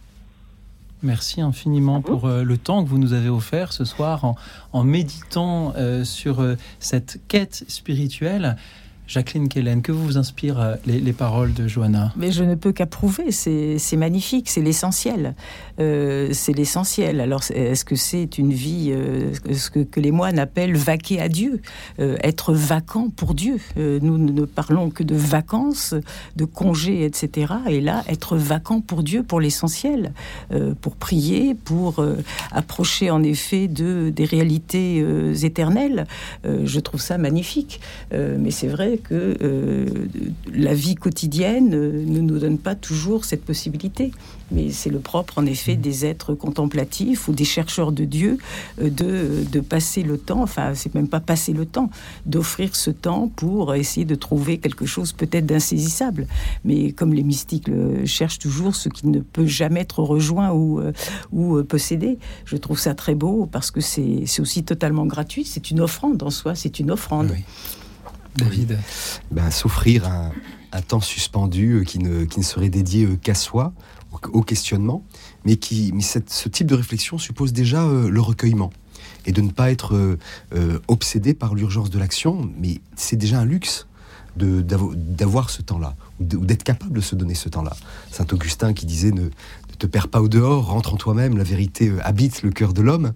[1.02, 4.34] Merci infiniment pour euh, le temps que vous nous avez offert ce soir
[4.72, 8.56] en, méditant euh, sur euh, cette quête spirituelle.
[9.08, 12.12] Jacqueline Kellen, que vous inspirent euh, les, paroles de Johanna?
[12.14, 15.34] Mais je ne peux qu'approuver, c'est magnifique, c'est l'essentiel.
[15.80, 17.22] Euh, c'est l'essentiel.
[17.22, 21.28] Alors, est-ce que c'est une vie, euh, ce que, que, les moines appellent vaquer à
[21.28, 21.62] Dieu
[21.98, 23.58] Être vacant pour Dieu.
[23.76, 25.94] nous ne parlons que de vacances,
[26.36, 27.54] de congés, etc.
[27.68, 30.12] Et là, être vacant pour Dieu, pour l'essentiel,
[30.82, 32.04] pour prier, pour
[32.52, 35.04] approcher en effet de, des réalités
[35.42, 36.06] éternelles.
[36.44, 37.80] je trouve ça magnifique.
[38.12, 39.86] mais c'est vrai que euh,
[40.52, 44.12] la vie quotidienne euh, ne nous donne pas toujours cette possibilité.
[44.50, 45.80] Mais c'est le propre, en effet, Mmh.
[45.80, 48.38] des êtres contemplatifs ou des chercheurs de Dieu
[48.80, 51.90] euh, de, de passer le temps, enfin, c'est même pas passer le temps,
[52.26, 56.26] d'offrir ce temps pour essayer de trouver quelque chose peut-être d'insaisissable.
[56.64, 60.80] Mais comme les mystiques le cherchent toujours ce qui ne peut jamais être rejoint ou,
[61.32, 65.44] ou possédé, je trouve ça très beau parce que c'est c'est aussi totalement gratuit.
[65.44, 67.30] C'est une offrande en soi, c'est une offrande.
[67.32, 67.44] Oui.
[68.36, 68.78] David.
[69.30, 70.30] Ben, S'offrir un,
[70.82, 73.72] temps suspendu euh, qui ne, qui ne serait dédié euh, qu'à soi,
[74.32, 75.02] au, questionnement,
[75.44, 78.70] mais, qui, mais cette- ce type de réflexion suppose déjà euh, le recueillement.
[79.26, 80.16] Et de ne pas être
[80.86, 83.86] obsédé par l'urgence de l'action, mais c'est déjà un luxe
[84.36, 87.76] d'avoir ce temps-là, ou d'être capable de se donner ce temps-là.
[88.10, 89.28] Saint Augustin qui disait ne
[89.78, 92.82] te perds pas au dehors, rentre en toi-même, la vérité euh, habite le cœur de
[92.82, 93.12] l'homme.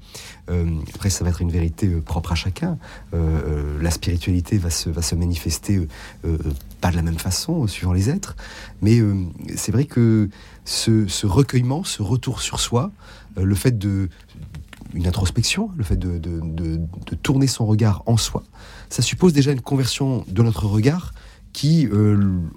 [0.50, 2.78] Euh, après, ça va être une vérité euh, propre à chacun.
[3.12, 5.86] La spiritualité va se, va se manifester
[6.80, 8.36] pas de la même façon, suivant les êtres.
[8.80, 9.00] Mais
[9.56, 10.28] c'est vrai que
[10.64, 12.90] ce, recueillement, ce retour sur soi,
[13.36, 14.08] le fait de
[14.94, 16.80] une introspection, le fait de, de- de-
[17.22, 18.42] tourner son regard en soi,
[18.88, 21.12] ça suppose déjà une conversion de notre regard
[21.52, 21.88] qui,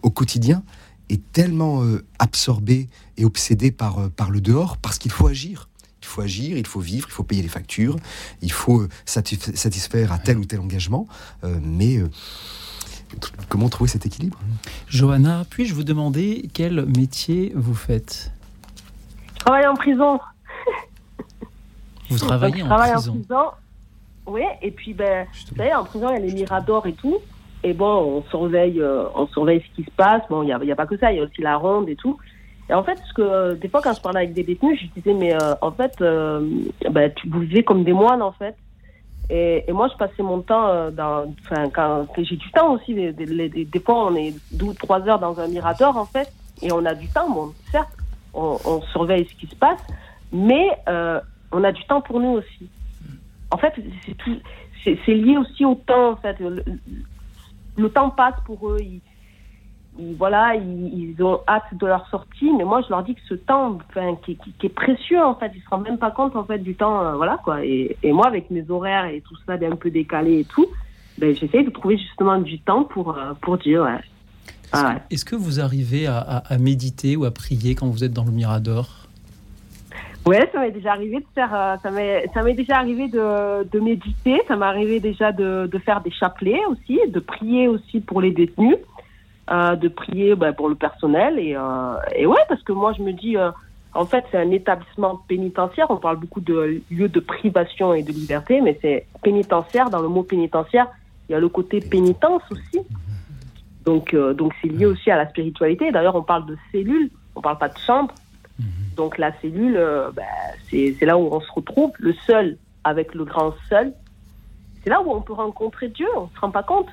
[0.01, 0.63] au quotidien,
[1.09, 2.87] est tellement euh, absorbé
[3.17, 5.69] et obsédé par, euh, par le dehors parce qu'il faut agir.
[6.01, 7.95] Il faut agir, il faut vivre, il faut payer les factures,
[8.41, 11.07] il faut euh, satisf- satisfaire à tel ou tel engagement.
[11.43, 12.09] euh, mais euh,
[13.49, 14.39] comment trouver cet équilibre?
[14.87, 18.31] Johanna, puis-je vous demander quel métier vous faites?
[19.33, 20.19] Je travaille en prison.
[22.09, 23.11] Vous travaillez Donc, je en prison.
[23.11, 23.45] en prison.
[24.27, 27.17] Oui, et puis, ben, vous savez, en prison, il y a les miradors et tout.
[27.63, 30.21] Et bon, on surveille, euh, on surveille ce qui se passe.
[30.29, 31.89] Bon, il n'y a, y a pas que ça, il y a aussi la ronde
[31.89, 32.17] et tout.
[32.69, 35.13] Et en fait, ce que, des fois, quand je parlais avec des détenus, je disais,
[35.13, 38.55] mais euh, en fait, ben, tu vous vivez comme des moines, en fait.
[39.29, 41.33] Et, moi, je passais mon temps dans.
[41.43, 42.93] Enfin, quand, j'ai du temps aussi.
[42.93, 46.31] Des, des, fois, on est deux ou trois heures dans un mirador, en fait.
[46.61, 47.97] Et on a du temps, bon, certes,
[48.33, 49.81] on, surveille ce qui se passe.
[50.31, 50.69] Mais
[51.51, 52.69] on a du temps pour nous aussi.
[53.51, 53.73] En fait,
[54.83, 56.11] c'est lié aussi au temps.
[56.11, 56.37] En fait,
[57.78, 58.80] le temps passe pour eux.
[58.82, 59.01] Ils,
[59.97, 63.21] ils- voilà, ils, ils ont hâte de leur sortie, mais moi je leur dis que
[63.30, 66.11] ce temps, enfin, qui, qui- qui est précieux en fait, ils se rendent même pas
[66.11, 67.63] compte en fait du temps, euh, voilà quoi.
[67.65, 70.67] Et, et moi avec mes horaires et tout ça, un peu décalé et tout,
[71.17, 73.99] ben j'essaye de trouver justement du temps pour euh, pour dire ouais.
[75.09, 78.11] Est-ce Ah que, vous arrivez à, à- à méditer ou à prier quand vous êtes
[78.11, 79.04] dans le Mirador?
[80.26, 83.63] Ouais, ça m'est déjà arrivé de faire, euh, ça m'est, ça m'est déjà arrivé de,
[83.63, 87.99] de méditer, ça m'est arrivé déjà de, de faire des chapelets aussi, de prier aussi
[87.99, 88.78] pour les détenus,
[89.51, 93.03] euh, de prier bah, pour le personnel et, euh, et ouais, parce que moi je
[93.03, 93.51] me dis, euh,
[93.93, 98.11] en fait c'est un établissement pénitentiaire, on parle beaucoup de lieu de privation et de
[98.11, 100.88] liberté, mais c'est pénitentiaire, dans le mot pénitentiaire,
[101.30, 102.80] il y a le côté pénitence aussi.
[103.86, 105.91] Donc, donc c'est lié aussi à la spiritualité.
[105.91, 108.11] D'ailleurs, on parle de cellules, on parle pas de chambre.
[108.95, 110.23] Donc la cellule, euh, bah,
[110.69, 113.93] c'est là où on se retrouve, le seul avec le grand seul.
[114.83, 116.87] C'est là où on peut rencontrer Dieu, on se rend pas compte.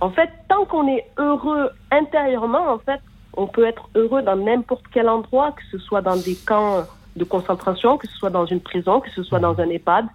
[0.00, 3.00] En fait, tant qu'on est heureux intérieurement, en fait,
[3.34, 6.84] on peut être heureux dans n'importe quel endroit, que ce soit dans des camps
[7.16, 10.06] de concentration, que ce soit dans une prison, que ce soit dans un EHPAD,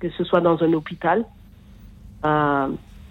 [0.00, 1.24] que ce soit dans un hôpital.
[2.24, 2.68] Euh,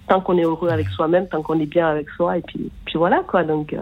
[0.07, 2.97] tant qu'on est heureux avec soi-même, tant qu'on est bien avec soi, et puis, puis
[2.97, 3.43] voilà quoi.
[3.43, 3.81] Donc, euh,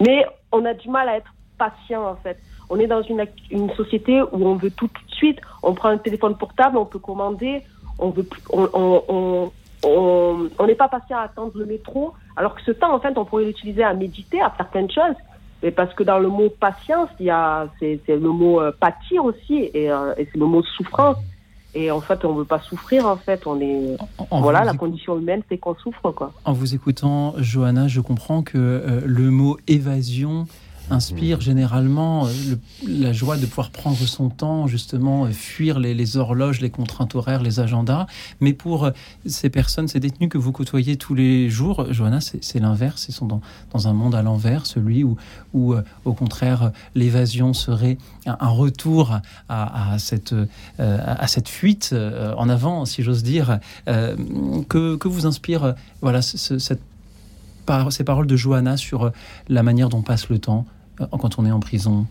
[0.00, 2.38] mais on a du mal à être patient en fait.
[2.72, 5.38] On est dans une, une société où on veut tout de suite.
[5.62, 7.62] On prend un téléphone portable, on peut commander,
[7.98, 9.52] on veut, on, on, on,
[9.84, 12.14] on- on n'est pas patient à attendre le métro.
[12.36, 14.90] Alors que ce temps, en fait, on pourrait l'utiliser à méditer, à faire plein de
[14.90, 15.16] choses.
[15.62, 18.72] Mais parce que dans le mot patience, il y a, c'est, c'est le mot euh,
[18.72, 21.18] pâtir aussi, et, euh, et c'est le mot souffrance.
[21.74, 23.06] Et en fait, on veut pas souffrir.
[23.06, 23.96] En fait, on est,
[24.30, 26.32] En- voilà, la condition humaine, c'est qu'on souffre, quoi.
[26.44, 30.46] En vous écoutant, Johanna, je comprends que euh, le mot évasion
[30.90, 32.30] inspire généralement euh,
[32.84, 36.70] le- la joie de pouvoir prendre son temps, justement, euh, fuir les, les horloges, les
[36.70, 38.06] contraintes horaires, les agendas.
[38.40, 38.90] Mais pour euh,
[39.26, 43.06] ces personnes, ces détenus que vous côtoyez tous les jours, Johanna, c'est l'inverse.
[43.08, 43.40] Ils sont dans,
[43.72, 45.16] dans un monde à l'envers, celui où,
[45.54, 45.74] où
[46.04, 49.18] au contraire, l'évasion serait un, un retour
[49.48, 50.34] à, à cette,
[50.78, 51.94] à cette fuite
[52.36, 53.58] en avant, si j'ose dire.
[53.86, 56.80] Que, que vous inspire voilà, ce- ce- cette
[57.66, 59.10] par- ces paroles de Johanna sur euh,
[59.48, 60.66] la manière dont passe le temps
[61.00, 62.06] euh, quand on est en prison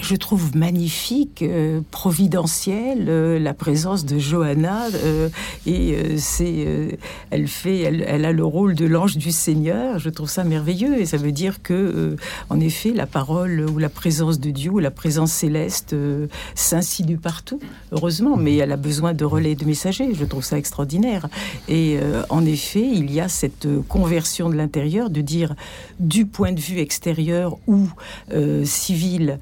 [0.00, 4.88] Je trouve magnifique, euh, providentielle, euh, la présence de Johanna.
[4.92, 5.28] euh,
[5.66, 6.98] et euh, c'est,
[7.30, 9.98] elle fait, elle, elle a le rôle de l'ange du Seigneur.
[9.98, 11.00] Je trouve ça merveilleux.
[11.00, 12.16] Et ça veut dire que,
[12.50, 15.94] en effet, la parole ou la présence de Dieu ou la présence céleste
[16.54, 17.60] s'insinue partout.
[17.92, 20.12] Heureusement, mais elle a besoin de relais de messagers.
[20.12, 21.28] Je trouve ça extraordinaire.
[21.68, 25.54] Et en effet, il y a cette conversion de l'intérieur, de dire
[26.00, 27.88] du point de vue extérieur ou
[28.64, 29.38] civil,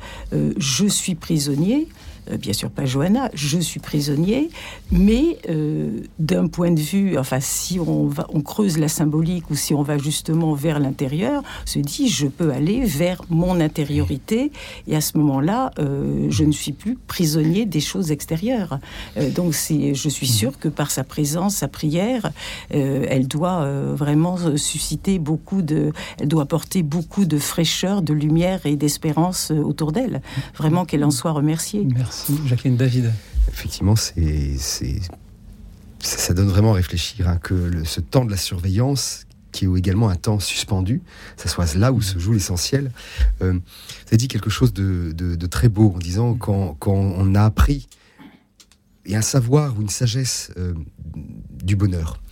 [0.57, 1.89] je suis prisonnier.
[2.31, 4.51] Euh, bien sûr pas Johanna, je suis prisonnier,
[4.91, 9.57] mais euh, d'un point de vue, enfin si on, va, on creuse la symbolique ou
[9.57, 14.53] si on va justement vers l'intérieur, se dit je peux aller vers mon intériorité
[14.87, 18.79] et à ce moment-là, euh, je ne suis plus prisonnier des choses extérieures.
[19.17, 22.31] Euh, donc c'est, je suis sûre que par sa présence, sa prière,
[22.75, 28.13] euh, elle doit euh, vraiment susciter beaucoup de, elle doit apporter beaucoup de fraîcheur, de
[28.13, 30.23] lumière et d'espérance autour d'elle.
[30.57, 31.87] Vraiment qu'elle en soit remerciée.
[31.95, 32.12] Merci,
[32.47, 33.13] Jacqueline David.
[33.49, 35.01] Effectivement, c'est, c'est,
[36.01, 39.67] ça, ça donne vraiment à réfléchir hein, que le- ce temps de la surveillance, qui
[39.67, 41.03] est également un temps suspendu,
[41.37, 42.91] ça soit là où se joue l'essentiel.
[43.43, 43.61] Euh, vous
[44.09, 47.43] avez dit quelque chose de, de- de très beau en disant quand, quand on a
[47.45, 47.89] appris
[49.05, 50.75] et un savoir ou une sagesse euh,
[51.63, 52.23] du bonheur.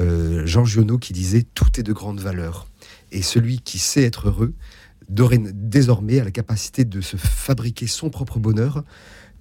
[0.00, 2.66] Euh, Jean Giono qui disait tout est de grande valeur
[3.12, 4.52] et celui qui sait être heureux
[5.08, 8.82] désormais a la capacité de se fabriquer son propre bonheur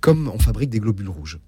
[0.06, 1.40] comme on fabrique des globules rouges.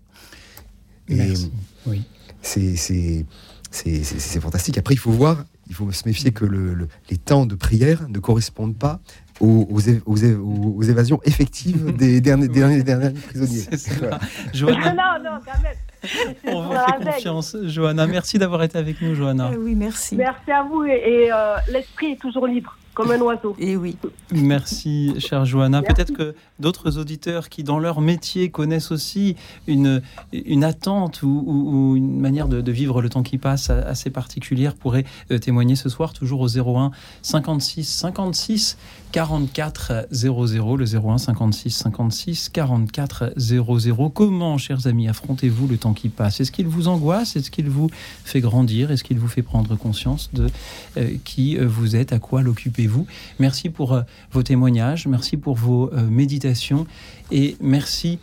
[1.10, 1.52] Et Merci.
[1.86, 2.02] Oui.
[2.42, 3.26] c'est c'est-
[3.70, 4.78] c'est- c'est- c'est fantastique.
[4.80, 8.08] Après, il faut voir, il faut se méfier que le- le- les temps de prière
[8.10, 9.00] ne correspondent pas
[9.40, 13.66] aux, aux é- aux é- aux- aux évasions effectives des derniers, derniers, derniers prisonniers.
[13.70, 13.94] C'est ça.
[14.00, 14.20] Voilà.
[14.54, 15.76] Johanna, non, non, quand même.
[16.04, 17.56] C'est on vous fait confiance.
[17.66, 19.52] Johanna, merci d'avoir été avec nous, Johanna.
[19.52, 20.16] Euh, oui, merci.
[20.16, 23.56] Merci à vous et, et, euh, l'esprit est toujours libre, comme un oiseau.
[23.60, 23.96] Et oui.
[24.34, 25.82] Merci, chère Johanna.
[25.84, 29.36] Peut-être que d'autres auditeurs qui, dans leur métier, connaissent aussi
[29.68, 30.02] une,
[30.34, 34.10] une attente ou, ou- ou une manière de, de vivre le temps qui passe assez
[34.10, 36.92] particulière pourraient euh, témoigner ce soir, toujours au 01
[37.22, 38.78] 56 56
[39.12, 44.10] 44 00, le 01 56 56 44 00.
[44.10, 46.40] Comment, chers amis, affrontez-vous le temps qui passe?
[46.40, 47.36] Est-ce qu'il vous angoisse?
[47.36, 47.90] Est-ce qu'il vous
[48.24, 48.92] fait grandir?
[48.92, 50.50] Est-ce qu'il vous fait prendre conscience de
[50.98, 52.14] euh, qui euh, vous êtes?
[52.14, 53.08] À quoi l'occupez-vous?
[53.40, 54.02] Merci pour euh,
[54.32, 56.86] vos témoignages, merci pour vos méditations
[57.32, 58.20] et merci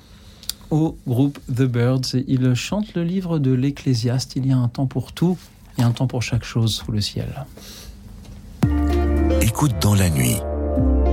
[0.70, 2.16] au groupe The Birds.
[2.26, 4.36] Ils chantent le livre de l'Ecclésiaste.
[4.36, 5.38] Il y a un temps pour tout
[5.78, 7.46] et un temps pour chaque chose sous le ciel.
[9.40, 10.36] Écoute dans la nuit.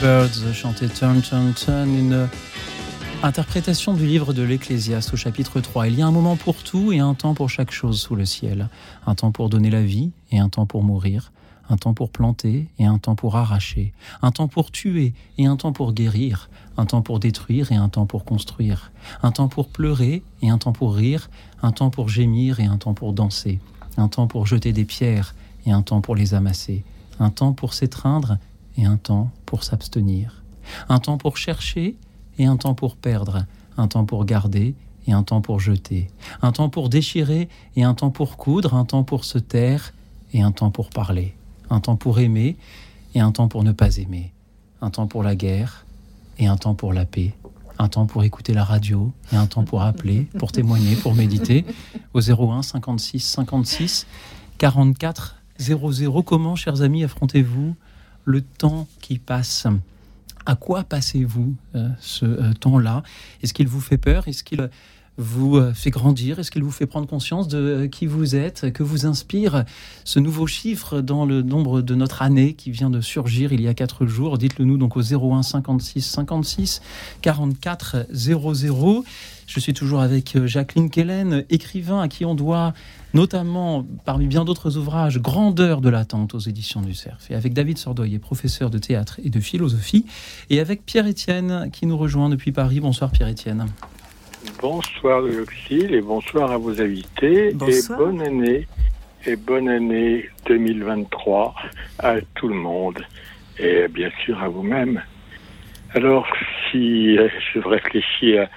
[0.00, 1.20] Birds chantait Turn,
[1.68, 2.28] une
[3.24, 5.88] interprétation du livre de l'Ecclésiaste au chapitre 3.
[5.88, 8.24] Il y a un moment pour tout et un temps pour chaque chose sous le
[8.24, 8.68] ciel.
[9.06, 11.32] Un temps pour donner la vie et un temps pour mourir.
[11.68, 13.92] Un temps pour planter et un temps pour arracher.
[14.22, 16.48] Un temps pour tuer et un temps pour guérir.
[16.76, 18.92] Un temps pour détruire et un temps pour construire.
[19.22, 21.28] Un temps pour pleurer et un temps pour rire.
[21.60, 23.58] Un temps pour gémir et un temps pour danser.
[23.96, 25.34] Un temps pour jeter des pierres
[25.66, 26.84] et un temps pour les amasser.
[27.18, 28.38] Un temps pour s'étreindre
[28.78, 30.42] et un temps pour s'abstenir.
[30.88, 31.96] Un temps pour chercher
[32.38, 33.44] et un temps pour perdre.
[33.76, 34.74] Un temps pour garder
[35.06, 36.10] et un temps pour jeter.
[36.40, 38.74] Un temps pour déchirer et un temps pour coudre.
[38.74, 39.92] Un temps pour se taire
[40.32, 41.34] et un temps pour parler.
[41.70, 42.56] Un temps pour aimer
[43.14, 44.32] et un temps pour ne pas aimer.
[44.80, 45.84] Un temps pour la guerre
[46.38, 47.34] et un temps pour la paix.
[47.80, 51.64] Un temps pour écouter la radio et un temps pour appeler, pour témoigner, pour méditer.
[52.12, 54.06] Au 01 56 56
[54.58, 56.22] 44 00.
[56.22, 57.74] Comment, chers amis, affrontez-vous
[58.28, 59.66] le temps qui passe.
[60.44, 63.02] À quoi passez-vous euh, ce euh, temps-là?
[63.42, 64.28] Est-ce qu'il vous fait peur?
[64.28, 64.68] Est-ce qu'il
[65.16, 66.38] vous euh, fait grandir?
[66.38, 69.64] Est-ce qu'il vous fait prendre conscience de qui vous êtes Que vous inspire
[70.04, 73.68] ce nouveau chiffre dans le nombre de notre année qui vient de surgir il y
[73.68, 74.36] a quatre jours?
[74.36, 76.82] Dites-le nous donc au 01 56 56
[77.22, 79.04] 44 00.
[79.48, 82.74] Je suis toujours avec euh, Jacqueline Kellen, écrivain à qui on doit
[83.14, 87.78] notamment, parmi bien d'autres ouvrages, Grandeur de l'attente aux éditions du Cerf, et avec David
[87.78, 90.04] Sordoyer, professeur de théâtre et de philosophie,
[90.50, 92.80] et avec Pierre-Étienne qui nous rejoint depuis Paris.
[92.80, 93.64] Bonsoir Pierre-Étienne.
[94.60, 97.98] Bonsoir Luxil et bonsoir à vos invités Bonsoir.
[97.98, 98.68] et bonne année
[99.24, 101.54] et bonne année 2023
[102.00, 102.98] à tout le monde
[103.58, 105.02] et bien sûr à vous-même.
[105.94, 106.26] Alors
[106.70, 108.50] si je réfléchis à,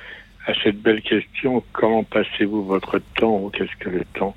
[0.46, 4.36] à cette belle question, comment passez-vous votre temps ou qu'est-ce que le temps?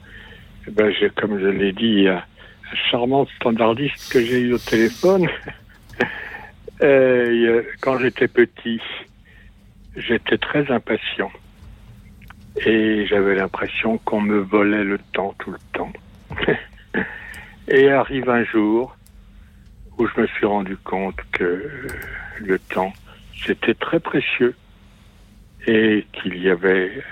[0.66, 5.28] Eh ben, comme je l'ai dit à un charmant standardiste que j'ai eu au téléphone,
[6.82, 8.80] euh, quand j'étais petit,
[9.96, 11.30] j'étais très impatient.
[12.66, 15.92] Et j'avais l'impression qu'on me volait le temps tout le temps.
[17.68, 18.96] et arrive un jour
[19.98, 21.88] où je me suis rendu compte que
[22.40, 22.92] le temps,
[23.46, 24.54] c'était très précieux
[25.66, 27.02] et qu'il y avait,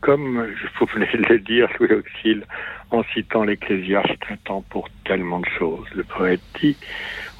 [0.00, 2.44] comme je de le dire, Louis Auxil,
[2.90, 5.86] en citant l'Ecclésiaste, un temps pour tellement de choses.
[5.94, 6.76] Le poète dit,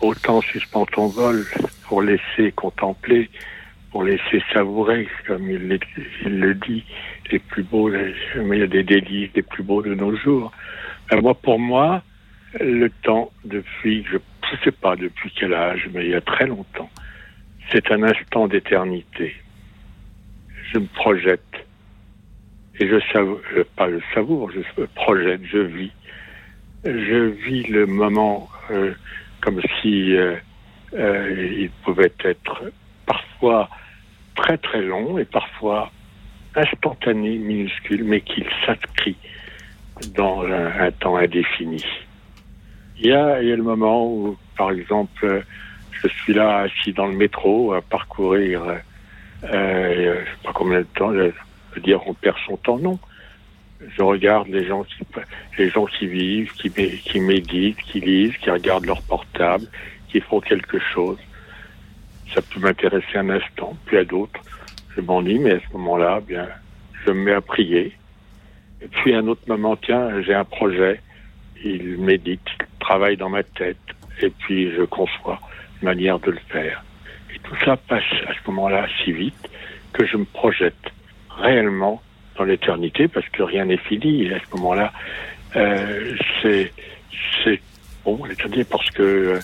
[0.00, 1.44] autant suspend ton vol
[1.84, 3.28] pour laisser contempler,
[3.90, 5.78] pour laisser savourer, comme il,
[6.24, 6.84] le dit,
[7.30, 10.52] les plus beaux, mais il y a des délices des plus beaux de nos jours.
[11.10, 12.02] Ben, moi, pour moi,
[12.60, 16.46] le temps, depuis, je ne sais pas depuis quel âge, mais il y a très
[16.46, 16.90] longtemps,
[17.72, 19.34] c'est un instant d'éternité.
[20.72, 21.44] Je me projette
[22.78, 25.92] et je savoure, je- pas le savoure, je me projette, je vis.
[26.84, 28.94] Je vis le moment euh,
[29.42, 30.36] comme si euh,
[30.94, 32.72] euh, il pouvait être
[33.06, 33.68] parfois
[34.34, 35.90] très très long et parfois
[36.54, 39.16] instantané, minuscule, mais qu'il s'inscrit
[40.14, 41.84] dans un, un temps indéfini.
[42.98, 45.42] Il y, a, il y a le moment où, par exemple, euh,
[46.02, 48.80] je suis là assis dans le métro à parcourir,
[49.44, 51.32] euh, je sais pas combien de temps, je
[51.74, 52.98] veux dire, on perd son temps, non.
[53.96, 55.06] Je regarde les gens qui,
[55.56, 59.66] les gens qui vivent, qui, mé- qui méditent, qui lisent, qui regardent leur portable,
[60.08, 61.18] qui font quelque chose.
[62.34, 64.40] Ça peut m'intéresser un instant, puis à d'autres,
[64.94, 66.48] je m'ennuie, mais à ce moment-là, bien,
[67.06, 67.96] je me mets à prier.
[68.82, 71.00] Et puis un autre moment, tiens, j'ai un projet,
[71.64, 73.78] il médite, il travaille dans ma tête,
[74.20, 75.40] et puis je conçois
[75.80, 76.84] une manière de le faire.
[77.34, 79.50] Et tout ça passe à ce moment-là si vite
[79.92, 80.92] que je me projette
[81.30, 82.02] réellement
[82.36, 84.24] dans l'éternité, parce que rien n'est fini.
[84.24, 84.92] Et à ce moment-là,
[85.56, 86.72] euh, c'est
[88.04, 89.40] bon l'éternité parce que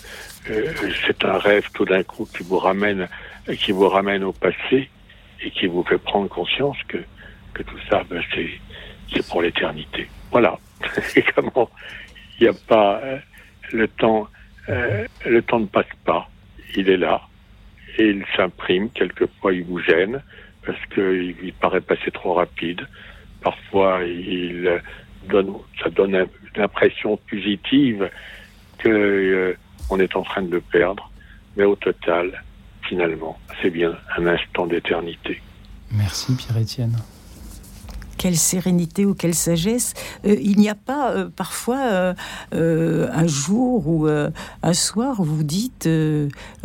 [0.48, 0.72] euh,
[1.06, 3.08] c'est un rêve tout d'un coup qui vous ramène
[3.54, 4.88] qui vous ramène au passé
[5.42, 6.98] et qui vous fait prendre conscience que,
[7.62, 10.08] tout ça, ben, c'est, pour l'éternité.
[10.30, 10.58] Voilà.
[11.16, 11.70] et comment
[12.38, 13.18] il n'y a pas euh,
[13.72, 14.28] le temps,
[14.68, 16.28] euh, le temps ne passe pas.
[16.74, 17.22] Il est là
[17.98, 18.90] et il s'imprime.
[18.90, 20.22] Quelquefois, il vous gêne
[20.64, 22.86] parce qu'il il paraît passer trop rapide.
[23.42, 24.80] Parfois, il
[25.28, 28.10] donne, ça donne une impression positive
[28.78, 29.58] que euh,
[29.90, 31.10] on est en train de le perdre.
[31.56, 32.42] Mais au total,
[32.82, 35.40] finalement, c'est bien un instant d'éternité.
[35.90, 36.96] Merci Pierre-Étienne
[38.16, 39.94] quelle sérénité ou quelle sagesse.
[40.24, 42.14] Euh, il n'y a pas euh, parfois
[42.54, 45.88] euh, un jour ou un soir où vous dites,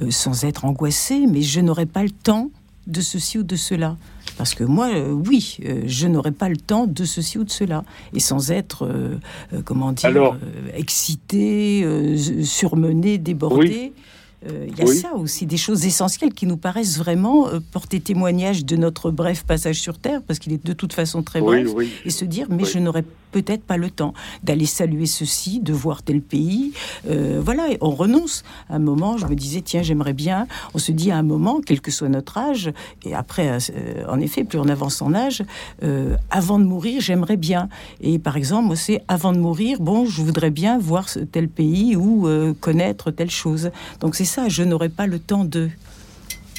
[0.09, 2.49] sans être angoissé, mais je n'aurai pas le temps
[2.87, 3.97] de ceci ou de cela.
[4.37, 7.83] Parce que moi, oui, je n'aurai pas le temps de ceci ou de cela.
[8.13, 8.89] Et sans être,
[9.65, 10.37] comment dire,
[10.73, 11.85] excité,
[12.43, 13.93] surmené, débordé.
[13.95, 14.01] Euh,
[14.47, 18.65] il y a ça aussi, des choses essentielles qui nous paraissent vraiment euh, porter témoignage
[18.65, 21.67] de notre bref passage sur Terre, parce qu'il est de toute façon très bref,
[22.05, 24.13] et se dire, mais je n'aurais peut-être pas le temps
[24.43, 26.73] d'aller saluer ceci, de voir tel pays.
[27.09, 28.43] Euh, voilà, on renonce.
[28.69, 30.47] À un moment, je me disais, tiens, j'aimerais bien.
[30.73, 32.71] On se dit à un moment, quel que soit notre âge,
[33.05, 33.57] et après,
[34.07, 35.43] en effet, plus on avance en âge,
[36.29, 37.69] avant de mourir, j'aimerais bien.
[38.01, 41.95] Et par exemple, moi, c'est avant de mourir, bon, je voudrais bien voir tel pays
[41.95, 42.27] ou
[42.59, 43.71] connaître telle chose.
[43.99, 45.69] Donc c'est ça, je n'aurai pas le temps de.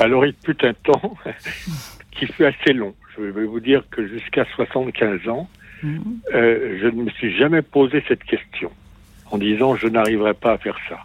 [0.01, 1.17] Alors il fut un temps
[2.13, 2.95] qui fut assez long.
[3.17, 5.49] Je vais vous dire que jusqu'à 75 ans,
[5.85, 8.71] euh, je ne me suis jamais posé cette question
[9.31, 10.99] en disant je n'arriverai pas à faire ça.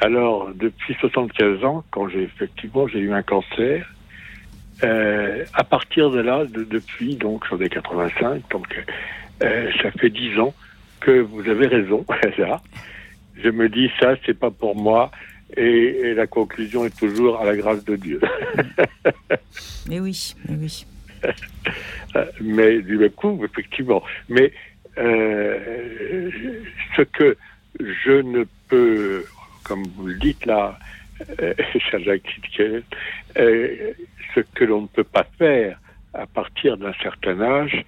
[0.00, 3.92] Alors depuis 75 ans, quand j'ai effectivement j'ai eu un cancer,
[4.84, 8.84] euh, à partir de là, depuis donc j'en ai 85, donc
[9.42, 10.54] euh, ça fait 10 ans
[11.00, 12.04] que vous avez raison.
[13.36, 15.10] je me dis ça c'est pas pour moi
[15.56, 18.20] et, la conclusion est toujours à la grâce de Dieu.
[19.88, 20.86] mais oui, mais oui.
[22.40, 24.02] Mais du même coup, effectivement.
[24.28, 24.52] Mais
[24.98, 26.30] euh,
[26.96, 27.36] ce que
[27.80, 29.24] je ne peux,
[29.64, 30.78] comme vous le dites là,
[31.40, 31.54] euh,
[33.38, 33.92] euh,
[34.34, 35.78] ce que l'on ne peut pas faire
[36.14, 37.84] à partir d'un certain âge,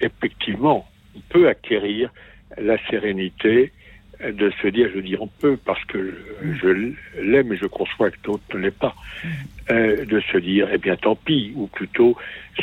[0.00, 2.10] effectivement, on peut acquérir
[2.56, 3.72] la sérénité
[4.20, 8.16] de se dire, je dis on peut parce que je l'aime et je conçois que
[8.24, 8.94] d'autres ne l'aiment pas,
[9.70, 12.16] euh, de se dire, eh bien tant pis, ou plutôt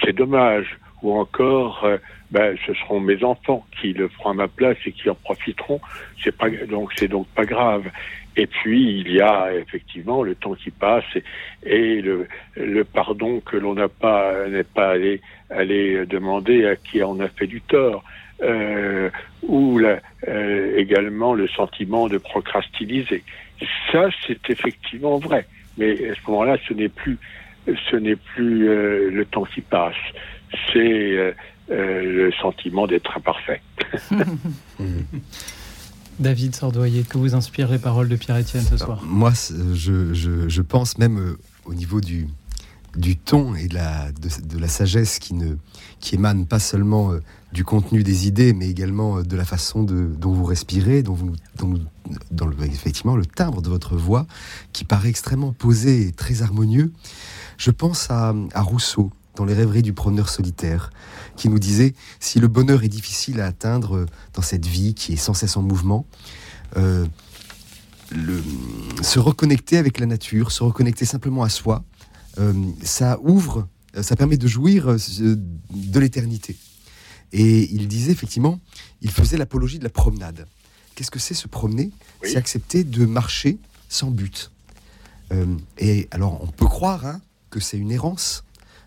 [0.03, 1.97] c'est dommage, ou encore, euh,
[2.31, 5.79] ben, ce seront mes enfants qui le feront à ma place et qui en profiteront.
[6.23, 7.89] C'est pas donc c'est donc pas grave.
[8.37, 11.05] Et puis il y a effectivement le temps qui passe
[11.63, 12.27] et, le,
[12.57, 17.29] le, pardon que l'on n'a pas n'est pas allé aller demander à qui on a
[17.29, 18.03] fait du tort
[18.41, 19.09] euh,
[19.43, 23.23] ou la, euh, également le sentiment de procrastiniser.
[23.91, 25.47] Ça, c'est effectivement vrai.
[25.77, 27.17] Mais à ce moment-là, ce n'est plus,
[27.65, 29.95] ce n'est plus euh, le temps qui passe.
[30.71, 31.33] C'est euh,
[31.69, 33.61] le sentiment d'être imparfait.
[36.19, 39.33] David Sordoyer, que vous inspirent les paroles de Pierre-Étienne ce soir Moi,
[39.73, 42.27] je, je, je, pense même au niveau du,
[42.95, 45.55] du ton et de la, de, la sagesse qui, ne,
[45.99, 47.13] qui émane pas seulement
[47.55, 51.13] du contenu des idées, mais également euh, de la façon de, dont vous respirez, dont
[51.13, 51.31] vous,
[52.29, 54.27] dans le, effectivement le timbre de votre voix,
[54.73, 56.91] qui paraît extrêmement posé et très harmonieux.
[57.57, 60.91] Je pense à, Rousseau dans les rêveries du promeneur solitaire,
[61.37, 65.13] qui nous disait si le bonheur est difficile à atteindre euh, dans cette vie qui
[65.13, 66.05] est sans cesse en mouvement,
[66.75, 67.05] euh,
[69.01, 71.83] se reconnecter avec la nature, se reconnecter simplement à soi,
[72.83, 73.67] ça ouvre,
[74.01, 76.55] ça permet de jouir de l'éternité.
[77.31, 78.59] Et il disait effectivement,
[79.01, 80.47] il faisait l'apologie de la promenade.
[80.95, 81.91] Qu'est-ce que c'est se promener?
[82.23, 83.57] C'est accepter de marcher
[83.89, 84.51] sans but.
[85.33, 85.45] Euh,
[85.77, 88.43] et alors, on peut croire hein, que c'est une errance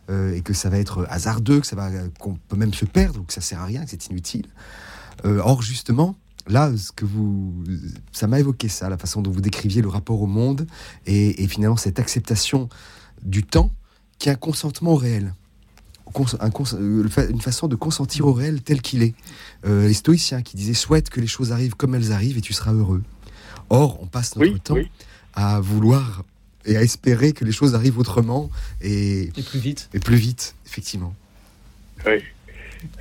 [0.08, 3.20] euh, et que ça va être hasardeux, que ça va, qu'on peut même se perdre
[3.20, 4.46] ou que ça sert à rien, que c'est inutile.
[5.24, 7.52] Euh, or, justement, là, ce que vous,
[8.12, 10.66] ça m'a évoqué ça, la façon dont vous décriviez le rapport au monde
[11.06, 12.68] et, et finalement cette acceptation
[13.22, 13.70] du temps
[14.18, 15.32] qui est un consentement réel.
[16.16, 19.14] Euh, une façon de consentir au réel tel qu'il est.
[19.66, 22.52] Euh, les stoïciens qui disaient souhaite que les choses arrivent comme elles arrivent et tu
[22.52, 23.02] seras heureux.
[23.70, 24.78] Or, on passe notre temps
[25.34, 26.24] à vouloir
[26.64, 28.50] et à espérer que les choses arrivent autrement
[28.80, 29.90] et, plus vite.
[29.94, 31.14] Et plus vite, effectivement.
[32.06, 32.22] Oui.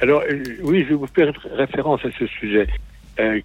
[0.02, 2.68] Alors, euh, oui, je vais vous faire référence à ce sujet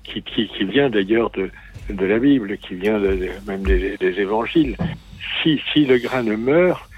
[0.05, 1.51] qui, qui, vient d'ailleurs de,
[1.89, 2.99] de, la Bible, qui vient
[3.47, 4.77] même des, évangiles.
[5.43, 6.91] Si, si le grain ne meurt,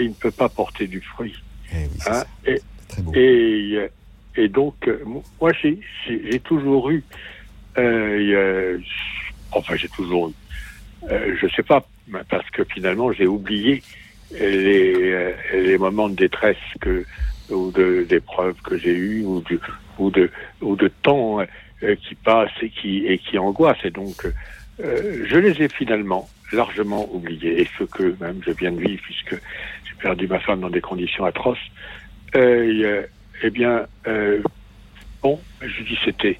[0.00, 1.34] il ne peut pas porter du fruit.
[1.72, 2.60] Eh hein, et,
[3.14, 3.88] et,
[4.36, 5.02] et, donc, euh,
[5.40, 7.02] moi, j'ai toujours eu,
[7.78, 8.78] euh,
[9.52, 10.32] enfin, j'ai toujours eu,
[11.10, 11.86] euh, je sais pas,
[12.28, 13.82] parce que finalement, j'ai oublié
[14.32, 17.04] les, les moments de détresse que,
[17.50, 19.60] ou d'épreuves que j'ai eues, ou, de,
[19.98, 20.30] ou, de,
[20.60, 21.38] ou de temps
[21.80, 23.78] qui passe et qui, et qui angoisse.
[23.84, 24.26] Et donc,
[24.78, 27.62] je les ai finalement largement oubliés.
[27.62, 30.80] Et ce que même je viens de vivre, puisque j'ai perdu ma femme dans des
[30.80, 31.58] conditions atroces,
[32.36, 33.02] euh,
[33.42, 34.40] eh bien, euh,
[35.22, 36.38] bon, je dis c'était,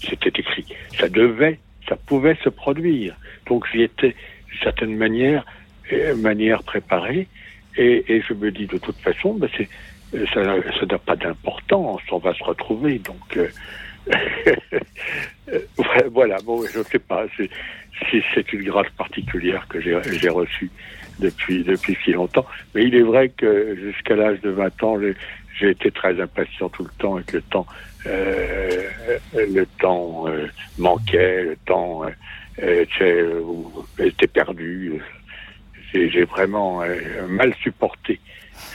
[0.00, 0.66] c'était écrit.
[0.98, 1.58] Ça devait,
[1.88, 3.16] ça pouvait se produire.
[3.46, 4.14] Donc j'y étais
[4.50, 5.44] d'une certaine manière,
[5.92, 7.28] euh, manière préparée.
[7.76, 9.68] Et, je me dis de toute façon, ben c'est,
[10.32, 13.00] ça n'a pas d'importance, on va se retrouver.
[13.00, 13.48] Donc euh,
[16.10, 17.50] voilà, bon, je ne sais pas, c'est,
[18.34, 20.70] c'est une grâce particulière que j'ai reçue
[21.18, 22.46] depuis, depuis si longtemps.
[22.74, 24.98] Mais il est vrai que jusqu'à l'âge de 20 ans,
[25.58, 27.66] j'ai été très impatient tout le temps et que le temps,
[28.06, 28.88] euh,
[29.34, 30.46] le temps euh,
[30.78, 32.02] manquait, le temps
[32.62, 32.84] euh,
[33.98, 35.00] était perdu.
[35.92, 36.82] J'ai vraiment
[37.28, 38.18] mal supporté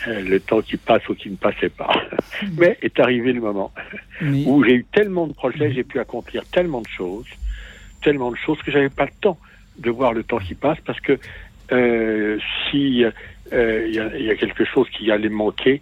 [0.08, 1.94] le temps qui passe ou qui ne passait pas.
[2.58, 3.74] Mais est arrivé le moment
[4.22, 7.28] où j'ai eu tellement de projets, j'ai pu accomplir tellement de choses
[8.02, 9.38] tellement de choses que j'avais pas le temps
[9.78, 11.18] de voir le temps qui passe parce que
[11.72, 12.38] euh,
[12.70, 13.04] si
[13.54, 13.94] euh, il
[14.26, 15.82] y, a quelque chose qui allait manquer,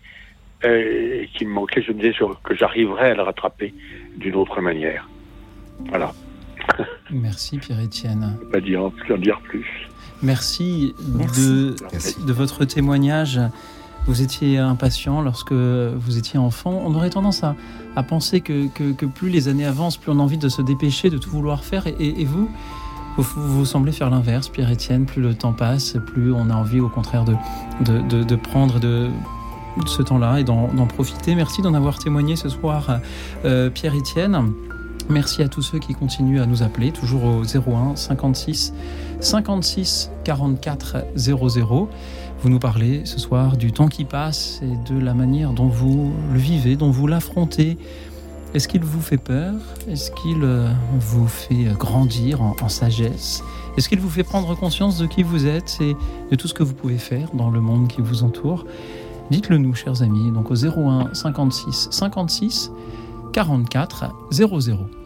[0.65, 2.13] euh, qui me manquait, je me disais
[2.43, 3.73] que j'arriverais à le rattraper
[4.17, 5.07] d'une autre manière.
[5.89, 6.13] Voilà.
[7.11, 8.37] Merci Pierre-Étienne.
[8.51, 9.65] Pas dire, dire plus.
[10.23, 11.75] Merci, De,
[12.25, 13.39] de votre témoignage.
[14.07, 16.81] Vous étiez impatient lorsque vous étiez enfant.
[16.85, 17.55] On aurait tendance à,
[17.97, 21.09] à penser que, que, plus les années avancent, plus on a envie de se dépêcher,
[21.09, 21.87] de tout vouloir faire.
[21.87, 22.47] Et, vous,
[23.17, 25.07] vous, vous, semblez faire l'inverse, Pierre-Étienne.
[25.07, 27.33] Plus le temps passe, plus on a envie au contraire de,
[27.81, 29.09] de, prendre de,
[29.87, 31.33] ce temps-là et d'en profiter.
[31.33, 32.99] Merci d'en avoir témoigné ce soir,
[33.45, 34.53] euh, Pierre-Étienne.
[35.09, 38.73] Merci à tous ceux qui continuent à nous appeler, toujours au 01 56
[39.21, 41.89] 56 44 00.
[42.41, 46.13] Vous nous parlez ce soir du temps qui passe et de la manière dont vous
[46.31, 47.77] le vivez, dont vous l'affrontez.
[48.53, 49.55] Est-ce qu'il vous fait peur?
[49.89, 50.69] Est-ce qu'il euh,
[50.99, 53.43] vous fait grandir en, sagesse?
[53.75, 55.95] Est-ce qu'il vous fait prendre conscience de qui vous êtes et
[56.29, 58.65] de tout ce que vous pouvez faire dans le monde qui vous entoure?
[59.31, 62.71] Dites-le nous, chers amis, donc au 01 56 56
[63.33, 64.96] 44 00.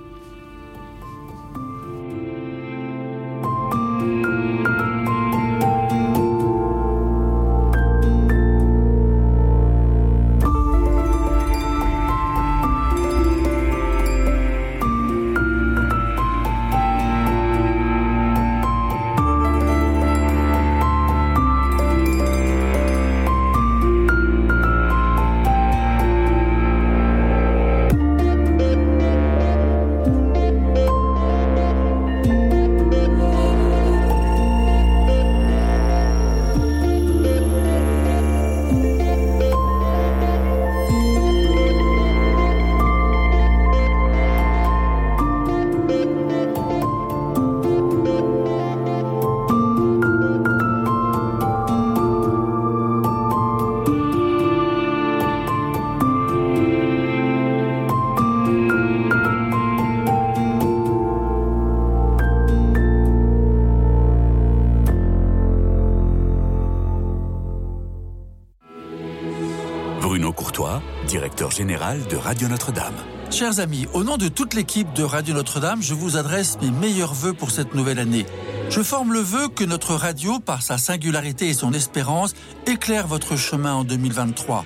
[71.52, 72.96] Général de Radio Notre-Dame.
[73.30, 77.14] Chers amis, au nom de toute l'équipe de Radio Notre-Dame, je vous adresse mes meilleurs
[77.14, 78.26] voeux pour cette nouvelle année.
[78.70, 82.34] Je forme le vœu que notre radio, par sa singularité et son espérance,
[82.68, 84.66] éclaire votre chemin en 2023.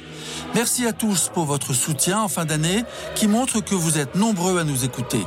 [0.55, 2.83] Merci à tous pour votre soutien en fin d'année
[3.13, 5.25] qui montre que vous êtes nombreux à nous écouter.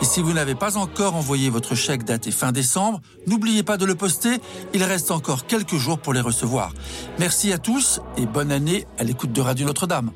[0.00, 3.84] Et si vous n'avez pas encore envoyé votre chèque daté fin décembre, n'oubliez pas de
[3.84, 4.38] le poster,
[4.72, 6.72] il reste encore quelques jours pour les recevoir.
[7.18, 10.12] Merci à tous et bonne année à l'écoute de Radio Notre-Dame.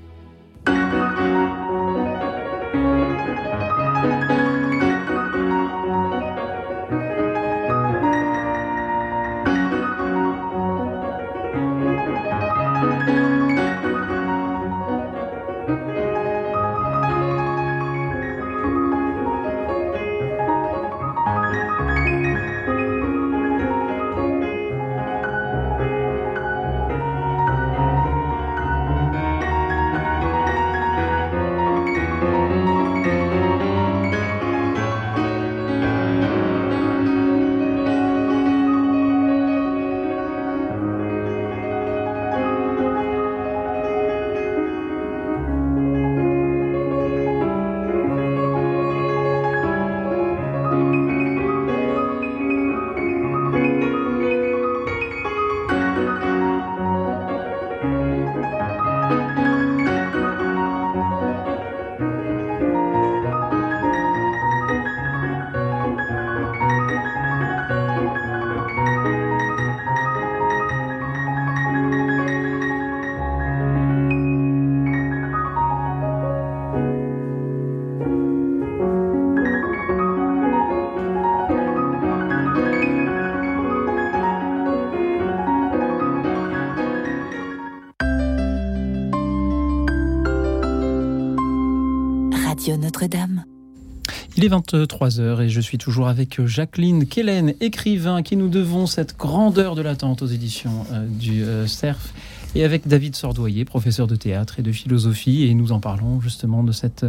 [94.43, 99.16] Il est 23h et je suis toujours avec Jacqueline Kellen, écrivain, qui nous devons cette
[99.16, 102.12] grandeur de l'attente aux éditions euh, du euh, CERF,
[102.57, 106.64] et avec David Sordoyer, professeur de théâtre et de philosophie, et nous en parlons justement
[106.64, 107.07] de cette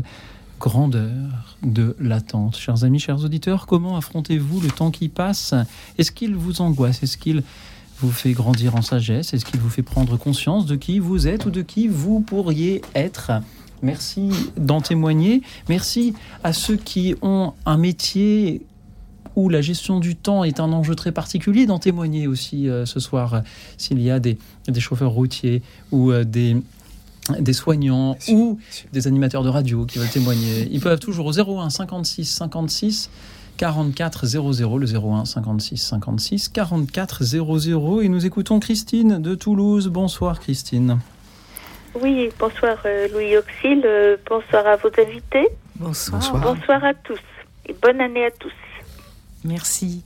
[0.60, 1.10] grandeur
[1.64, 2.56] de l'attente.
[2.56, 5.56] Chers amis, chers auditeurs, comment affrontez-vous le temps qui passe?
[5.98, 7.02] Est-ce qu'il vous angoisse?
[7.02, 7.42] Est-ce qu'il
[7.98, 9.34] vous fait grandir en sagesse?
[9.34, 12.84] Est-ce qu'il vous fait prendre conscience de qui vous êtes ou de qui vous pourriez
[12.94, 13.32] être?
[13.84, 15.42] Merci d'en témoigner.
[15.70, 16.14] Merci
[16.44, 18.62] à ceux qui ont un métier
[19.36, 23.00] où la gestion du temps est un enjeu très particulier, d'en témoigner aussi euh, ce
[23.00, 23.44] soir,
[23.78, 24.38] s'il y a des,
[24.80, 25.62] chauffeurs routiers
[25.92, 28.60] ou euh, des soignants ou
[28.92, 30.68] des animateurs de radio qui veulent témoigner.
[30.72, 33.10] Ils peuvent toujours au 01 56 56
[33.58, 38.02] 44 00, le 01 56 56 44 00.
[38.02, 39.88] Et nous écoutons Christine de Toulouse.
[39.88, 41.00] Bonsoir Christine.
[41.96, 45.48] Oui, bonsoir euh, Louis Auxil, euh, bonsoir à vos invités.
[45.76, 46.20] Bonsoir.
[46.20, 46.42] bonsoir.
[46.42, 47.20] Bonsoir à tous
[47.68, 48.54] et bonne année à tous.
[49.46, 50.04] Merci.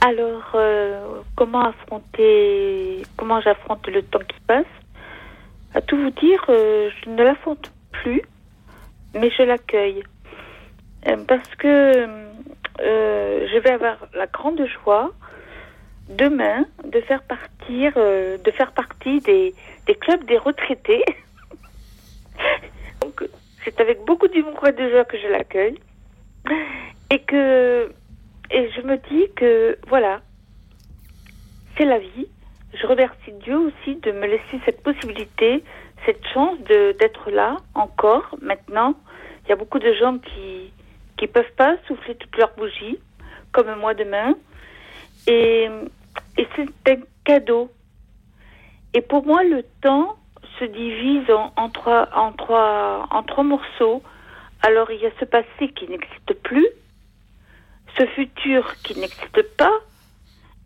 [0.00, 4.64] Alors, euh, comment affronter, comment j'affronte le temps qui passe?
[5.74, 8.22] À tout vous dire, euh, je ne l'affronte plus,
[9.14, 10.04] mais je l'accueille.
[11.08, 12.06] Euh, parce que
[12.80, 15.12] euh, je vais avoir la grande joie
[16.10, 19.54] demain de faire partir, euh, de faire partie des,
[19.86, 21.04] des clubs des retraités.
[23.00, 23.24] Donc,
[23.64, 25.78] c'est avec beaucoup d'humour et de joie que je l'accueille.
[27.10, 27.92] Et que,
[28.50, 30.20] et je me dis que, voilà,
[31.76, 32.26] c'est la vie.
[32.74, 35.62] Je remercie Dieu aussi de me laisser cette possibilité,
[36.06, 38.94] cette chance de, d'être là encore, maintenant.
[39.44, 40.72] Il y a beaucoup de gens qui,
[41.16, 42.98] qui peuvent pas souffler toutes leurs bougies,
[43.52, 44.34] comme moi demain.
[45.26, 45.68] Et,
[46.36, 47.70] et c'est un cadeau.
[48.94, 50.16] Et pour moi, le temps
[50.58, 54.02] se divise en, trois, en, trois, en trois morceaux.
[54.62, 56.66] Alors, il y a ce passé qui n'existe plus,
[57.98, 59.72] ce futur qui n'existe pas,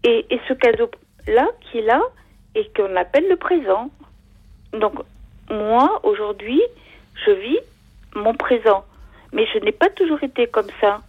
[0.02, 2.00] et, et ce cadeau-là qui est là
[2.54, 3.90] et qu'on appelle le présent.
[4.72, 4.94] Donc,
[5.50, 6.62] moi, aujourd'hui,
[7.26, 7.58] je vis
[8.14, 8.84] mon présent.
[9.32, 11.00] Mais je n'ai pas toujours été comme ça,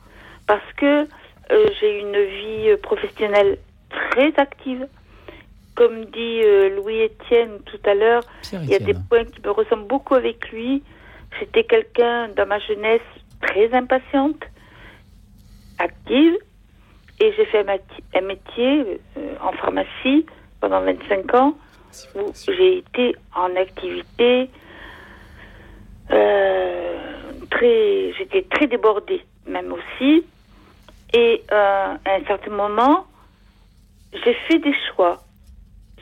[0.47, 1.07] parce que
[1.51, 3.57] euh, j'ai une vie professionnelle
[3.89, 4.87] très active.
[5.75, 8.23] Comme dit euh, Louis Étienne tout à l'heure,
[8.53, 10.81] il y a des points qui me ressemblent beaucoup avec lui.
[11.37, 13.01] J'étais quelqu'un dans ma jeunesse
[13.41, 14.41] très impatiente,
[15.77, 16.37] active,
[17.19, 17.65] et j'ai fait
[18.13, 20.25] un métier euh, en pharmacie
[20.61, 21.55] pendant 25 ans
[22.15, 24.49] où j'ai été en activité
[26.11, 26.97] euh,
[27.49, 30.25] très, j'étais très débordée même aussi.
[31.13, 33.05] Et euh, à un certain moment,
[34.23, 35.21] j'ai fait des choix.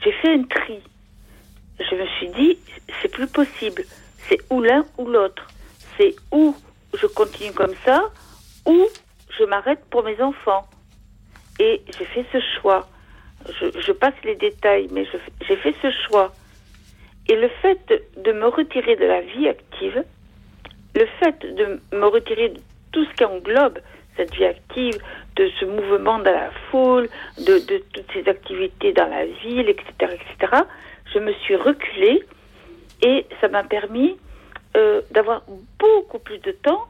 [0.04, 0.82] J'ai fait un tri.
[1.80, 2.58] Je me suis dit,
[3.02, 3.84] c'est plus possible.
[4.28, 5.48] C'est ou l'un ou l'autre.
[5.98, 6.56] C'est ou
[6.94, 8.04] je continue comme ça,
[8.66, 8.88] ou
[9.38, 10.68] je m'arrête pour mes enfants.
[11.60, 12.88] Et j'ai fait ce choix.
[13.60, 15.06] Je, je, passe les détails, mais
[15.48, 16.34] j'ai fait ce choix.
[17.28, 20.04] Et le fait de, de, me retirer de la vie active,
[20.96, 22.62] le fait de me retirer de
[22.92, 23.80] tout ce qui englobe
[24.16, 24.98] cette vie active,
[25.36, 27.10] de ce mouvement dans la foule,
[27.40, 27.60] de,
[27.94, 30.64] toutes ces activités dans la ville, etc., etc.,
[31.14, 32.24] je me suis reculée
[33.02, 34.18] et ça m'a permis
[34.78, 35.44] euh, d'avoir
[35.80, 36.86] beaucoup plus de temps.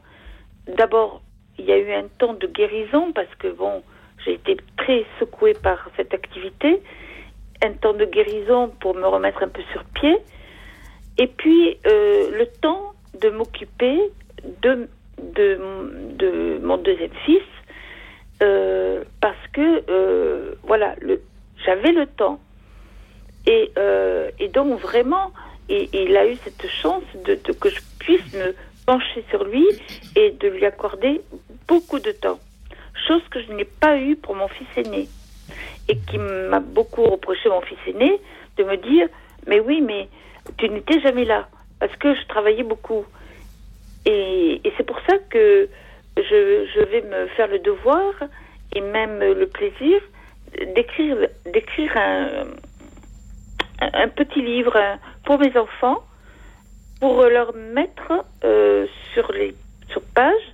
[0.67, 1.21] D'abord,
[1.57, 3.84] il y a eu un temps de guérison parce que, bon,
[4.24, 6.82] j'ai été très secouée par cette activité,
[7.63, 10.17] un temps de guérison pour me remettre un peu sur pied,
[11.17, 13.99] et puis euh, le temps de m'occuper
[14.61, 14.88] de,
[15.36, 17.41] de, mon deuxième fils,
[18.41, 20.95] euh, parce que, euh, voilà,
[21.65, 22.39] j'avais le temps.
[23.45, 25.32] Et, euh, donc, vraiment,
[25.69, 28.53] il a eu cette chance de, de, que je puisse me
[28.86, 29.65] pencher sur lui
[30.15, 31.21] et de lui accorder
[31.67, 32.39] beaucoup de temps.
[33.07, 35.07] Chose que je n'ai pas eue pour mon fils aîné.
[35.89, 38.19] Et qui m'a beaucoup reproché, mon fils aîné,
[38.57, 39.07] de me dire
[39.47, 40.07] Mais oui, mais
[40.57, 41.47] tu n'étais jamais là.
[41.80, 43.05] Parce que je travaillais beaucoup.
[44.06, 45.70] Et, c'est pour ça que
[46.18, 48.14] je, je, vais me faire le devoir
[48.74, 50.01] et même le plaisir
[50.76, 52.45] d'écrire, d'écrire un,
[53.82, 54.78] un, petit livre
[55.26, 56.04] pour mes enfants,
[56.99, 59.56] pour leur mettre euh, sur les
[59.89, 60.54] sur page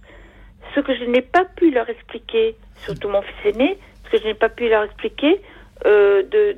[0.76, 4.26] ce que je n'ai pas pu leur expliquer, surtout mon fils aîné, ce que je
[4.26, 5.42] n'ai pas pu leur expliquer
[5.86, 6.58] euh, de,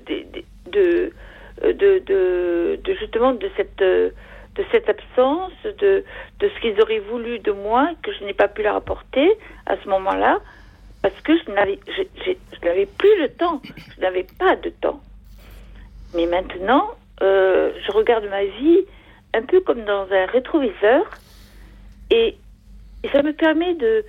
[0.72, 1.12] de,
[1.62, 3.82] de, de, justement de cette
[4.62, 6.04] de cette absence, de,
[6.40, 9.28] de ce qu'ils auraient voulu de moi, que je n'ai pas pu leur apporter
[9.66, 10.40] à ce moment-là,
[11.02, 13.62] parce que je n'avais, plus le temps,
[13.96, 15.00] je n'avais pas de temps.
[16.16, 16.86] Mais maintenant,
[17.22, 18.82] euh, je regarde ma vie
[19.34, 21.04] un peu comme dans un rétroviseur,
[22.12, 22.36] Et,
[23.04, 24.04] et ça me permet de,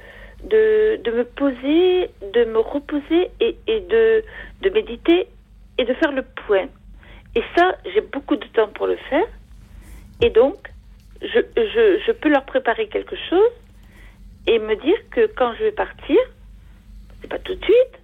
[0.52, 4.24] de, de, me poser, de me reposer et, et de,
[4.62, 5.28] de méditer
[5.78, 6.66] et de faire le point.
[7.36, 9.26] Et ça, j'ai beaucoup de temps pour le faire.
[10.22, 10.56] Et donc,
[11.20, 13.52] je, je, je, peux leur préparer quelque chose
[14.46, 16.16] et me dire que quand je vais partir,
[17.20, 18.02] c'est pas tout de suite,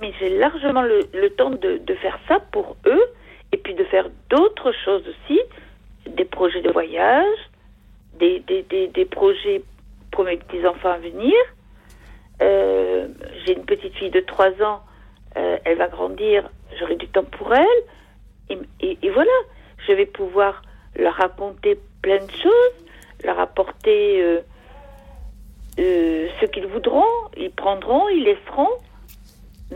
[0.00, 3.04] mais j'ai largement le, temps de, faire ça pour eux
[3.52, 5.40] et puis de faire d'autres choses aussi,
[6.06, 7.38] des projets de voyage,
[8.18, 9.62] des, projets
[10.10, 11.34] pour mes petits-enfants à venir.
[12.42, 13.08] Euh,
[13.44, 14.82] j'ai une petite fille de 3 ans,
[15.36, 18.58] euh, elle va grandir, j'aurai du temps pour elle.
[18.80, 19.30] Et, voilà,
[19.86, 20.62] je vais pouvoir
[20.96, 22.84] leur raconter plein de choses,
[23.24, 24.40] leur apporter euh,
[25.78, 27.04] euh, ce qu'ils voudront,
[27.36, 28.70] ils prendront, ils laisseront.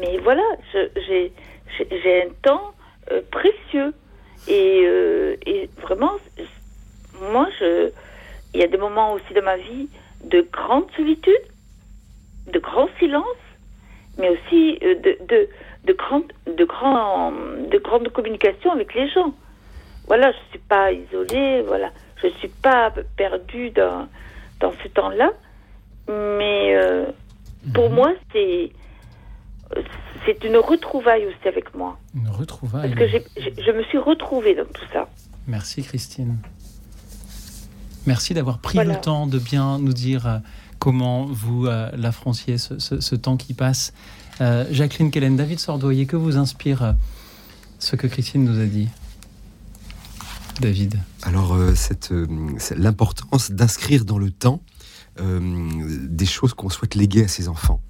[0.00, 0.42] Mais voilà,
[0.72, 2.72] j'ai un temps
[3.10, 3.92] euh, précieux.
[4.48, 6.12] Et, vraiment,
[7.30, 9.88] moi, il y a des moments aussi de ma vie
[10.24, 11.32] de grande solitude,
[12.52, 13.24] de grand silence,
[14.18, 15.48] mais aussi de, de,
[15.84, 19.34] de, grand, de grande communication avec les gens.
[20.06, 21.90] Voilà, je ne suis pas isolée, voilà,
[22.20, 24.08] je ne suis pas perdue dans,
[24.60, 25.30] dans ce temps-là,
[26.08, 27.06] mais euh,
[27.74, 27.94] pour mmh.
[27.94, 28.72] moi, c'est
[30.26, 31.98] c'est une retrouvaille aussi avec moi.
[32.14, 32.94] Une retrouvaille.
[32.94, 35.08] Parce que je me suis retrouvée dans tout ça.
[35.46, 36.36] Merci Christine.
[38.06, 38.94] Merci d'avoir pris voilà.
[38.94, 40.38] le temps de bien nous dire euh,
[40.78, 43.92] comment vous euh, l'affrontiez, ce, ce, ce, temps qui passe.
[44.40, 46.94] Euh, Jacqueline Kellen, David Sordoyer, que vous inspire
[47.78, 48.88] ce que Christine nous a dit?
[50.60, 52.12] David Alors, euh, cette,
[52.76, 54.62] l'importance d'inscrire dans le temps
[55.18, 57.82] des choses qu'on souhaite léguer à ses enfants.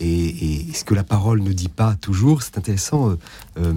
[0.00, 3.16] Et, ce que la parole ne dit pas toujours, c'est intéressant euh,
[3.58, 3.74] euh,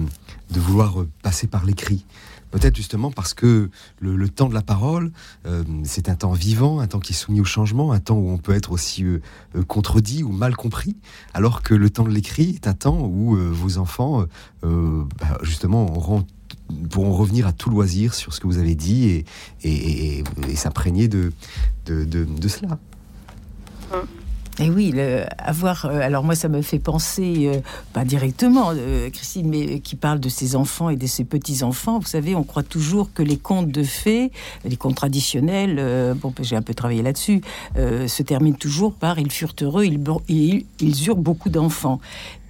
[0.50, 2.06] de vouloir passer par l'écrit.
[2.50, 5.12] Peut-être justement parce que le, temps de la parole,
[5.46, 8.28] euh, c'est un temps vivant, un temps qui est soumis au changement, un temps où
[8.28, 9.20] on peut être aussi euh,
[9.68, 10.96] contredit ou mal compris,
[11.32, 14.24] alors que le temps de l'écrit est un temps où euh, vos enfants,
[14.62, 16.26] bah, justement, auront
[16.90, 19.24] pourront revenir à tout loisir sur ce que vous avez dit
[19.62, 21.32] et, s'imprégner de,
[21.86, 22.78] de, cela.
[24.60, 25.86] Et oui, le, avoir.
[25.86, 27.60] Euh, alors moi, ça me fait penser, euh,
[27.94, 31.98] pas directement, euh, Christine, mais qui parle de ses enfants et de ses petits enfants.
[31.98, 34.30] Vous savez, on croit toujours que les contes de fées,
[34.66, 37.40] les contes traditionnels, bon, j'ai un peu travaillé là-dessus,
[37.76, 42.00] se terminent toujours par ils furent heureux, ils, ils eurent beaucoup d'enfants.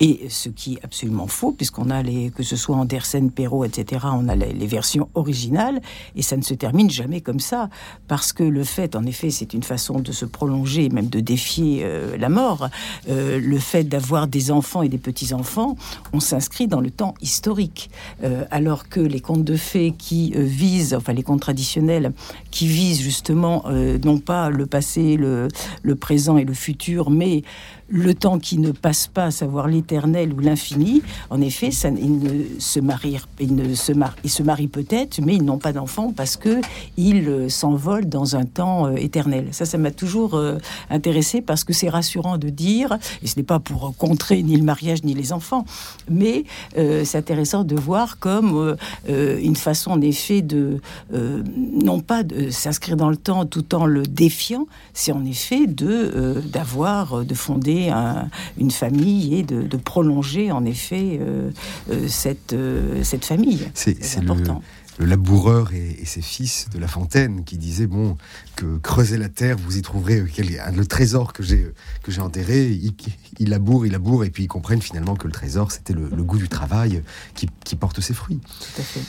[0.01, 4.07] Et ce qui est absolument faux, puisqu'on a les, que ce soit Andersen, Perrault, etc.,
[4.13, 5.81] on a les, versions originales,
[6.17, 7.69] et ça ne se termine jamais comme ça,
[8.09, 11.83] parce que le fait, en effet, c'est une façon de se prolonger, même de défier
[11.85, 12.69] euh, la mort.
[13.09, 15.77] Euh, le fait d'avoir des enfants et des petits-enfants,
[16.13, 17.91] on s'inscrit dans le temps historique,
[18.25, 22.13] euh, alors que les contes de fées qui euh, visent, enfin les contes traditionnels,
[22.51, 25.49] qui visent justement euh, non pas le passé, le,
[25.83, 27.43] le présent et le futur, mais
[27.91, 32.61] le temps qui ne passe pas, à savoir l'éternel ou l'infini, en effet, ça, ils
[32.61, 36.61] se marient, peut-être, mais ils n'ont pas d'enfants parce que
[36.97, 39.49] ils euh, s'envolent dans un temps euh, éternel.
[39.51, 40.59] Ça, ça m'a toujours euh,
[40.89, 44.63] intéressé parce que c'est rassurant de dire, et ce n'est pas pour contrer ni le
[44.63, 45.65] mariage ni les enfants,
[46.09, 46.45] mais
[46.77, 48.77] c'est intéressant de voir comme
[49.09, 50.81] une façon, en effet, de
[51.13, 56.43] non pas de s'inscrire dans le temps tout en le défiant, c'est en effet de
[56.53, 58.29] d'avoir, de fonder un,
[58.59, 61.51] une famille et de, de, prolonger en effet euh,
[61.91, 63.71] euh, cette, euh, cette famille.
[63.75, 64.63] C'est important.
[64.99, 68.19] Le, le, laboureur et, ses fils de La Fontaine qui disaient bon
[68.57, 72.69] que creusez la terre, vous y trouverez le trésor que j'ai que j'ai enterré.
[72.71, 72.93] Il,
[73.39, 76.23] il laboure, il laboure et puis ils comprennent finalement que le trésor c'était le, le,
[76.23, 77.03] goût du travail
[77.35, 78.41] qui, qui porte ses fruits.
[78.41, 79.01] Tout à fait.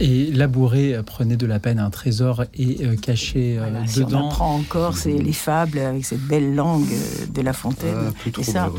[0.00, 4.08] Et labourer, prenez de la peine, un trésor et euh, caché euh, voilà, dedans.
[4.08, 6.88] Si on apprend encore c'est les fables avec cette belle langue
[7.32, 7.94] de La Fontaine.
[8.08, 8.70] Ah, plus trop, et ça,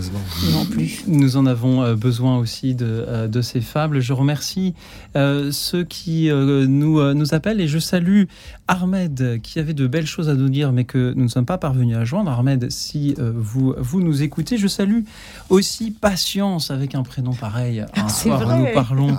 [0.51, 1.03] non plus.
[1.07, 4.01] Nous en avons euh, besoin aussi de, euh, de ces fables.
[4.01, 4.73] Je remercie
[5.15, 8.23] euh, ceux qui euh, nous, nous appellent et je salue
[8.67, 11.57] Ahmed qui avait de belles choses à nous dire mais que nous ne sommes pas
[11.57, 12.31] parvenus à joindre.
[12.31, 15.01] Ahmed, si vous, vous nous écoutez, je salue
[15.49, 17.85] aussi Patience avec un prénom pareil.
[17.95, 18.59] Un soir, vrai.
[18.59, 19.17] nous parlons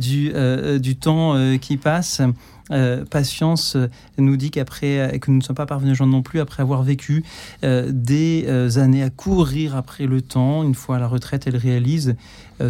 [0.00, 0.32] du,
[0.80, 2.22] du temps euh, qui passe.
[2.70, 6.38] Euh, patience euh, nous dit qu'après que nous ne sommes pas parvenus joindre non plus
[6.38, 7.24] après avoir vécu
[7.62, 8.46] des
[8.78, 12.14] années à courir après le temps une fois à la retraite elle réalise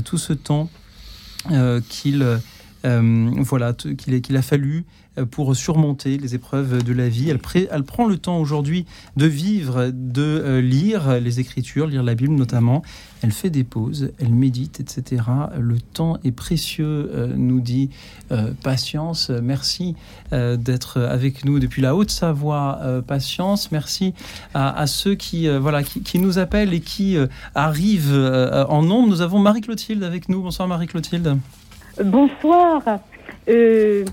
[0.06, 0.70] tout ce temps
[1.90, 2.40] qu'il
[2.84, 4.84] voilà, qu'il a fallu
[5.30, 7.28] pour surmonter les épreuves de la vie.
[7.28, 7.38] Elle,
[7.84, 8.86] prend le temps aujourd'hui
[9.16, 12.82] de vivre, de lire les Écritures, lire la Bible notamment.
[13.22, 15.22] Elle fait des pauses, elle médite, etc.
[15.58, 17.90] Le temps est précieux, nous dit
[18.62, 19.30] Patience.
[19.30, 19.94] Merci
[20.30, 23.02] d'être avec nous depuis la Haute-Savoie.
[23.06, 23.72] Patience.
[23.72, 24.14] Merci
[24.54, 27.16] à, ceux qui, voilà, qui, nous appellent et qui
[27.54, 28.14] arrivent
[28.68, 29.08] en nombre.
[29.08, 30.42] Nous avons Marie-Clotilde avec nous.
[30.42, 31.36] Bonsoir Marie-Clotilde.
[31.98, 32.82] Bonsoir.
[33.48, 34.04] Euh,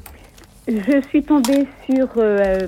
[0.67, 2.67] je suis tombée sur euh,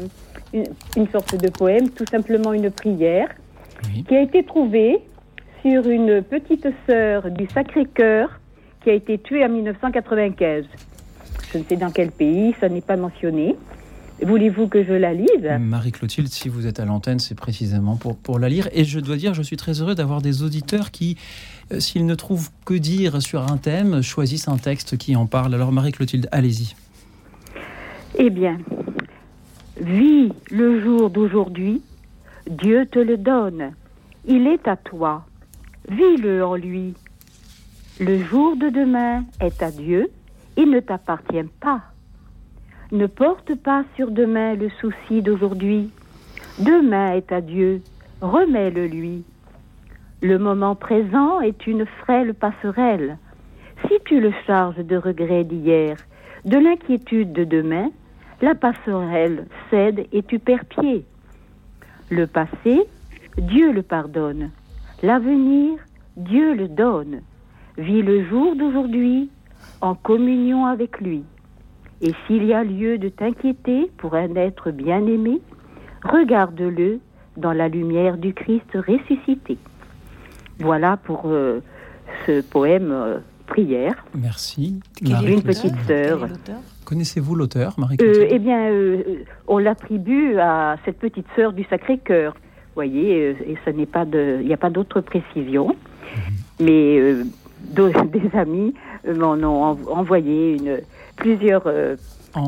[0.53, 3.29] une, sorte de poème, tout simplement une prière,
[4.07, 4.99] qui a été trouvée
[5.61, 8.39] sur une petite sœur du Sacré-Cœur
[8.83, 10.65] qui a été tuée en 1995.
[11.51, 13.55] Je ne sais dans quel pays, ça n'est pas mentionné.
[14.21, 15.49] Voulez-vous que je la lise?
[15.59, 18.67] Marie-Clotilde, si vous êtes à l'antenne, c'est précisément pour, pour la lire.
[18.73, 21.17] Et je dois dire, je suis très heureux d'avoir des auditeurs qui,
[21.77, 25.53] s'ils ne trouvent que dire sur un thème, choisissent un texte qui en parle.
[25.53, 26.75] Alors Marie-Clotilde, allez-y.
[28.17, 28.57] Eh bien,
[29.79, 31.81] vis le jour d'aujourd'hui,
[32.49, 33.73] Dieu te le donne.
[34.25, 35.25] Il est à toi.
[35.89, 36.95] Vis-le en lui.
[37.99, 40.09] Le jour de demain est à Dieu.
[40.57, 41.81] Il ne t'appartient pas.
[42.91, 45.91] Ne porte pas sur demain le souci d'aujourd'hui.
[46.59, 47.81] Demain est à Dieu,
[48.21, 49.23] remets-le lui.
[50.21, 53.17] Le moment présent est une frêle passerelle.
[53.87, 55.95] Si tu le charges de regrets d'hier,
[56.43, 57.89] de l'inquiétude de demain,
[58.41, 61.05] la passerelle cède et tu perds pied.
[62.09, 62.81] Le passé,
[63.37, 64.51] Dieu le pardonne.
[65.03, 65.79] L'avenir,
[66.17, 67.21] Dieu le donne.
[67.77, 69.29] Vis le jour d'aujourd'hui
[69.79, 71.23] en communion avec lui.
[72.01, 75.39] Et s'il y a lieu de t'inquiéter pour un être bien-aimé,
[76.03, 76.99] regarde-le
[77.37, 79.57] dans la lumière du Christ ressuscité.
[80.59, 81.61] Voilà pour euh,
[82.25, 83.17] ce poème euh,
[83.47, 84.05] prière.
[84.13, 84.79] Merci.
[85.01, 86.27] Une petite sœur.
[86.85, 88.71] Connaissez-vous l'auteur, marie euh, Eh bien,
[89.47, 92.33] on l'attribue à cette petite sœur du Sacré-Cœur.
[92.33, 96.65] Vous voyez, et ce n'est pas de, il n'y a pas d'autre précision, mhm.
[96.65, 97.13] mais
[98.05, 98.73] des amis
[99.07, 100.79] m'en ont envoyé une,
[101.15, 101.67] plusieurs
[102.35, 102.41] euh,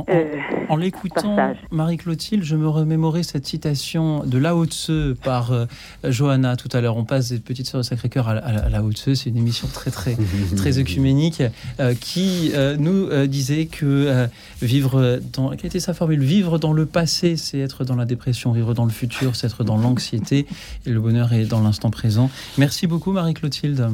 [0.69, 5.65] en, en, l'écoutant, Marie-Clotilde, je me remémorais cette citation de La Haute-Seu par euh,
[6.03, 6.97] Johanna tout à l'heure.
[6.97, 9.15] On passe des petites sœurs de Sacré-Cœur à, La Haute-Seu.
[9.15, 10.17] C'est une émission très, très,
[10.55, 11.43] très œcuménique
[11.79, 14.27] euh, qui nous disait que
[14.61, 15.49] vivre dans.
[15.49, 16.21] Quelle était sa formule?
[16.21, 18.51] Vivre dans le passé, c'est être dans la dépression.
[18.51, 20.45] Vivre dans le futur, c'est être dans l'anxiété.
[20.85, 22.29] Et le bonheur est dans l'instant présent.
[22.57, 23.89] Merci beaucoup, Marie-Clotilde.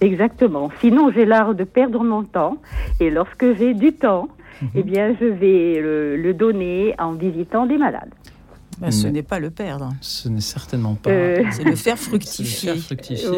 [0.00, 0.70] Exactement.
[0.80, 2.56] Sinon, j'ai l'art de perdre mon temps.
[3.00, 4.28] Et lorsque j'ai du temps,
[4.62, 4.68] mhm.
[4.74, 8.10] eh bien, je vais le, donner en visitant des malades.
[8.80, 9.90] Ben, ce n'est pas le perdre.
[10.00, 11.10] Ce n'est certainement pas.
[11.10, 12.72] Euh, c'est le faire fructifier.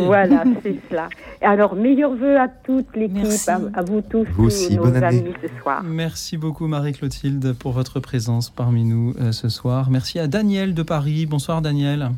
[0.05, 1.09] Voilà, c'est cela.
[1.41, 5.83] Alors, meilleurs voeux à toute l'équipe, à, vous tous, vous aussi, nos amis ce soir.
[5.83, 9.91] Merci beaucoup, Marie-Clotilde, pour votre présence parmi nous euh, ce soir.
[9.91, 11.27] Merci à Daniel de Paris.
[11.27, 12.11] Bonsoir, Daniel.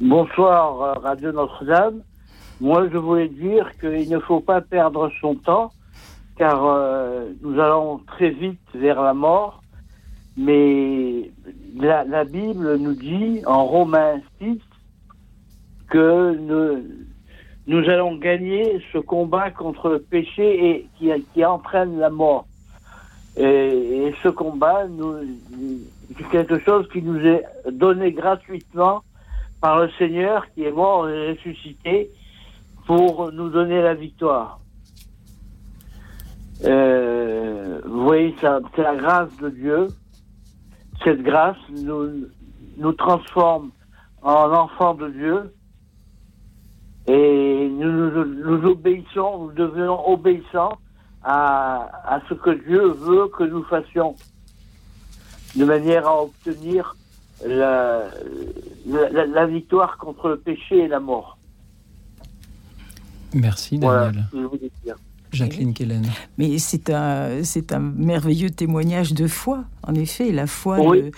[0.00, 2.00] Bonsoir, euh, Radio Notre-Dame.
[2.60, 5.72] Moi, je voulais dire qu'il ne faut pas perdre son temps,
[6.36, 9.62] car euh, nous allons très vite vers la mort.
[10.36, 11.30] Mais
[11.76, 14.58] la, Bible nous dit en Romains 6
[15.88, 16.34] que
[17.66, 22.46] nous, allons gagner ce combat contre le péché et qui, entraîne la mort.
[23.36, 24.86] Et, et ce combat,
[26.16, 29.04] c'est quelque chose qui nous est donné gratuitement
[29.60, 32.10] par le Seigneur qui est mort et ressuscité
[32.86, 34.58] pour nous donner la victoire.
[36.62, 39.88] Euh, vous voyez, c'est la grâce de Dieu.
[41.02, 42.28] Cette grâce nous,
[42.76, 43.70] nous transforme
[44.22, 45.54] en enfants de Dieu
[47.06, 50.78] et nous, nous, obéissons, nous devenons obéissants
[51.22, 54.14] à, à, ce que Dieu veut que nous fassions,
[55.56, 56.96] de manière à obtenir
[57.44, 58.04] la,
[58.86, 61.36] la, la victoire contre le péché et la mort.
[63.34, 64.24] Merci Daniel.
[65.34, 66.06] Jacqueline Kellen.
[66.38, 70.32] Mais c'est un, c'est un merveilleux témoignage de foi, en effet.
[70.32, 70.80] La foi.
[70.80, 71.10] Oui,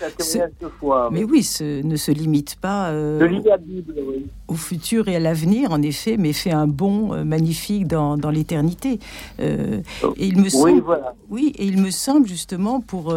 [0.78, 1.10] foi.
[1.12, 4.26] Mais oui, ce, ne se limite pas euh, la Bible, oui.
[4.48, 8.30] au futur et à l'avenir, en effet, mais fait un bond euh, magnifique dans, dans
[8.30, 8.98] l'éternité.
[9.40, 9.80] Euh,
[10.16, 11.14] et il me semble, oui, voilà.
[11.30, 13.14] oui, et il me semble justement pour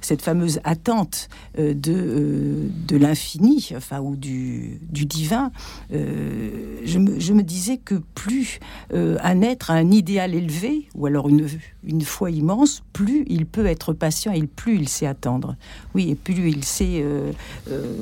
[0.00, 5.50] cette fameuse attente de, de l'infini, enfin, ou du, du divin,
[5.90, 8.60] je me, je, me, disais que plus
[8.92, 11.46] un être a un idéal élevé, ou alors une,
[11.84, 15.54] une foi immense, plus il peut être patient et plus il il sait attendre.
[15.94, 17.32] Oui, et plus il sait euh,
[17.70, 17.94] euh,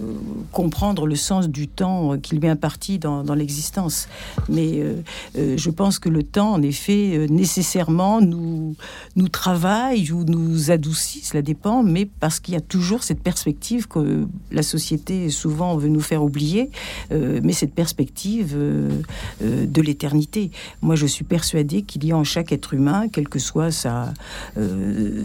[0.52, 4.08] comprendre le sens du temps qui lui est imparti dans, l'existence.
[4.48, 8.76] Mais euh, je pense que le temps, en effet, nécessairement nous,
[9.16, 13.88] nous travaille ou nous adoucit, cela dépend, mais parce qu'il y a toujours cette perspective
[13.88, 16.70] que la société souvent veut nous faire oublier,
[17.10, 20.50] mais cette perspective de l'éternité.
[20.82, 24.14] Moi, je suis persuadée qu'il y a en chaque être humain, quelle que soit sa,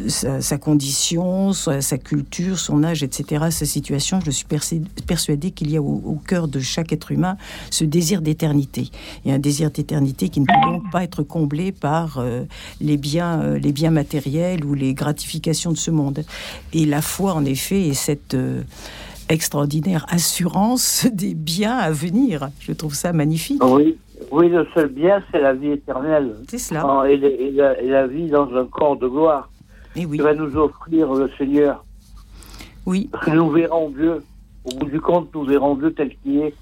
[0.07, 4.45] sa, condition, sa, sa culture, son âge, etc., sa situation, je suis
[5.07, 7.37] persuadée qu'il y a au, cœur de chaque être humain
[7.69, 8.89] ce désir d'éternité.
[9.25, 12.43] Et un désir d'éternité qui ne peut donc pas être comblé par euh,
[12.79, 16.23] les, biens, euh, les biens matériels ou les gratifications de ce monde.
[16.73, 18.33] Et la foi, en effet, est cette...
[18.33, 18.63] Euh,
[19.31, 22.49] extraordinaire assurance des biens à venir.
[22.59, 23.63] Je trouve ça magnifique.
[23.63, 23.97] Oui,
[24.31, 26.35] oui le seul bien, c'est la vie éternelle.
[26.49, 27.03] C'est cela.
[27.09, 29.49] Et, la, vie dans un corps de gloire.
[29.95, 30.17] Et oui.
[30.17, 31.83] va nous offrir le Seigneur.
[32.85, 33.09] Oui.
[33.33, 34.23] Nous verrons Dieu.
[34.63, 36.53] Au bout du compte, nous verrons Dieu tel qu'il est.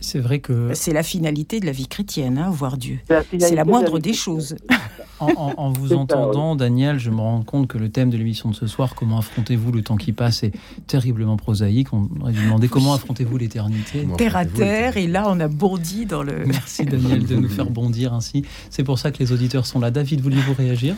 [0.00, 0.72] C'est vrai que.
[0.74, 3.00] C'est la finalité de la vie chrétienne, hein, voir Dieu.
[3.08, 4.54] C'est la, moindre des choses.
[5.20, 8.66] En, vous entendant, Daniel, je me rends compte que le thème de l'émission de ce
[8.66, 10.52] soir, comment affrontez-vous le temps qui passe, est
[10.86, 11.92] terriblement prosaïque.
[11.92, 14.08] On aurait dû demander comment affrontez-vous l'éternité.
[14.16, 16.44] Terre à terre, et là, on a bondi dans le.
[16.46, 18.44] Merci, Daniel, de nous faire bondir ainsi.
[18.70, 19.90] C'est pour ça que les auditeurs sont là.
[19.90, 20.94] David, vouliez-vous réagir?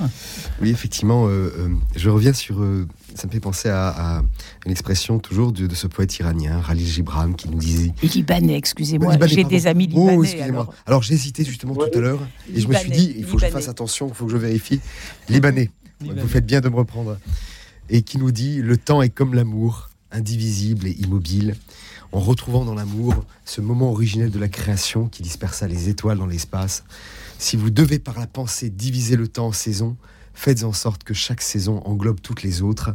[0.60, 1.26] Oui, effectivement.
[1.26, 4.22] Euh, euh, je reviens sur euh, ça me fait penser à,
[4.64, 7.92] une expression toujours de, ce poète iranien, Khalil Gibran, qui nous disait.
[8.02, 10.16] Libanais, excusez-moi, j'ai des amis oh, libanais.
[10.16, 10.68] Oh, excusez-moi.
[10.86, 12.20] Alors, j'ai hésité justement tout à l'heure,
[12.54, 14.36] et je me suis dit, il faut que je fasse attention, il faut que je
[14.36, 14.80] vérifie.
[15.28, 15.70] Libanais.
[16.00, 17.18] Vous faites bien de me reprendre.
[17.88, 21.56] Et qui nous dit Le temps est comme l'amour, indivisible et immobile.
[22.12, 26.26] En retrouvant dans l'amour ce moment originel de la création qui dispersa les étoiles dans
[26.26, 26.84] l'espace,
[27.38, 29.96] si vous devez par la pensée diviser le temps en saisons,
[30.34, 32.94] faites en sorte que chaque saison englobe toutes les autres,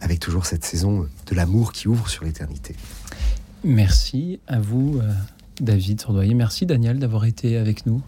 [0.00, 2.76] avec toujours cette saison de l'amour qui ouvre sur l'éternité.
[3.64, 5.12] Merci à vous, euh,
[5.60, 6.34] David Sordoyer.
[6.34, 8.00] Merci, Daniel, d'avoir été avec nous.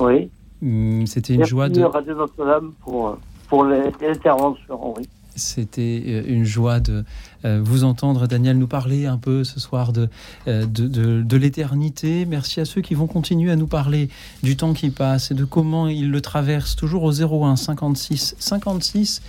[0.00, 0.30] Oui.
[0.62, 1.82] Hum, c'était une joie de.
[1.82, 3.18] Radio Notre-Dame pour,
[3.48, 5.08] pour l'intervention, oui.
[5.40, 7.04] C'était euh, une joie de
[7.44, 10.08] euh, vous entendre, Daniel, nous parler un peu ce soir de,
[10.46, 12.26] euh, de, de, l'éternité.
[12.26, 14.10] Merci à ceux qui vont continuer à nous parler
[14.42, 19.22] du temps qui passe et de comment ils le traversent, toujours au 01 56 56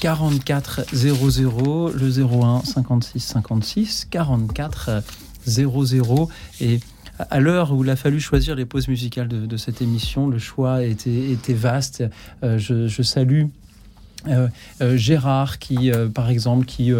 [0.00, 5.02] 44 00, le 01 56 56 44
[5.46, 6.28] 00.
[6.60, 6.80] Et
[7.30, 10.82] à l'heure où il a fallu choisir les pauses musicales de, cette émission, le choix
[10.84, 12.04] était, était vaste.
[12.42, 13.44] je salue
[14.28, 14.48] euh,
[14.80, 16.92] euh, Gérard qui, euh, par exemple, qui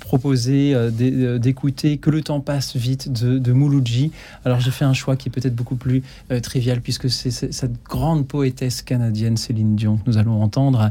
[0.00, 4.12] proposait d'écouter Que le temps passe vite de, de Mouloudji.
[4.44, 6.02] Alors j'ai fait un choix qui est peut-être beaucoup plus
[6.42, 10.90] trivial puisque c'est cette grande poétesse canadienne Céline Dion que nous allons entendre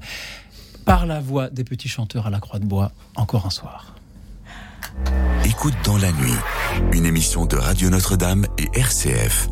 [0.86, 3.96] par la voix des petits chanteurs à la Croix de Bois encore un soir.
[5.46, 6.38] Écoute dans la nuit,
[6.94, 9.50] une émission de Radio Notre-Dame et RCF.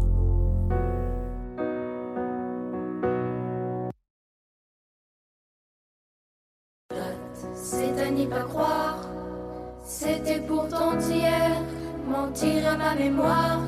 [12.95, 13.61] Mémoire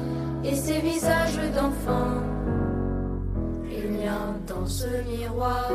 [0.43, 2.21] et ses visages d'enfants.
[3.69, 5.71] Il y a dans ce miroir.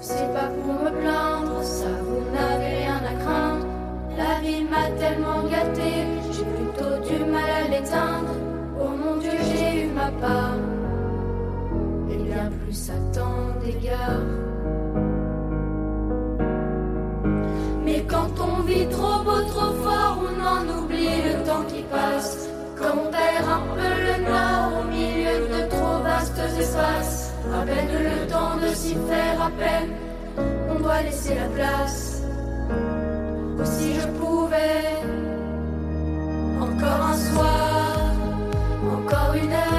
[0.00, 3.66] C'est pas pour me plaindre, ça vous n'avez rien à craindre.
[4.16, 5.90] La vie m'a tellement gâté,
[6.32, 8.34] j'ai plutôt du mal à l'éteindre.
[8.80, 10.56] Oh mon Dieu, j'ai eu ma part.
[12.10, 14.57] Et bien plus à tant d'égards.
[17.88, 22.48] Mais quand on vit trop beau, trop fort, on en oublie le temps qui passe.
[22.78, 27.32] Quand on perd un peu le nord au milieu de trop vastes espaces.
[27.58, 29.90] À peine le temps de s'y faire à peine,
[30.70, 32.22] on doit laisser la place.
[33.64, 34.84] si je pouvais,
[36.60, 38.12] encore un soir,
[38.98, 39.77] encore une heure,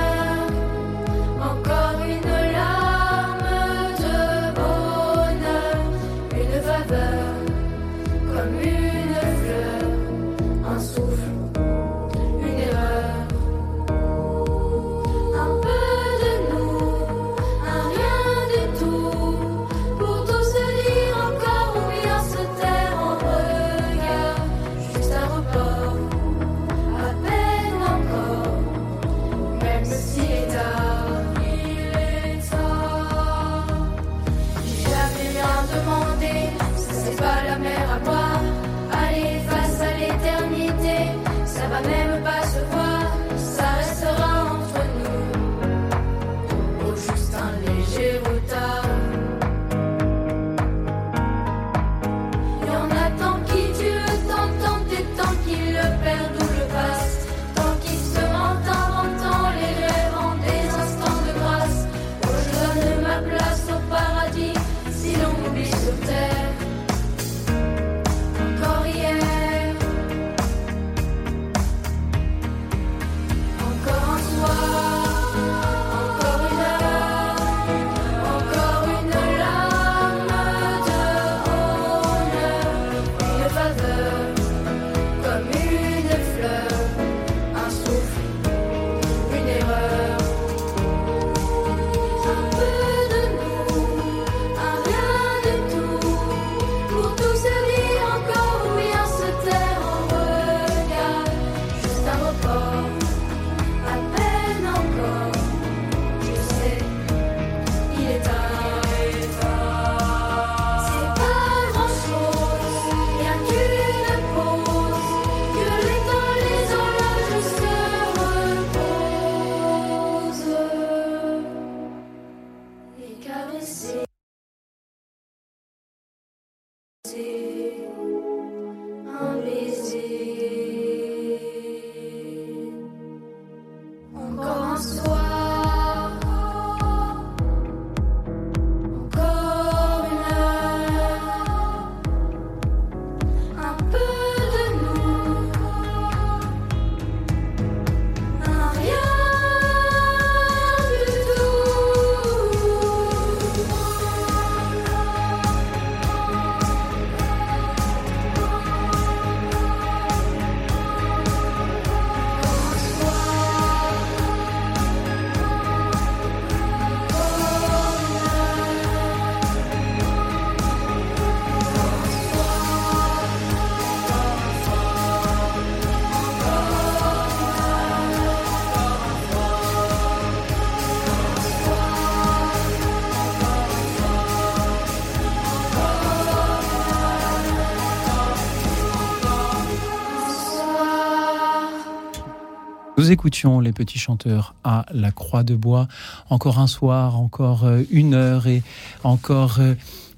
[193.09, 195.87] Écoutions les petits chanteurs à la Croix de Bois.
[196.29, 198.61] Encore un soir, encore euh, une heure et
[199.03, 199.73] encore euh,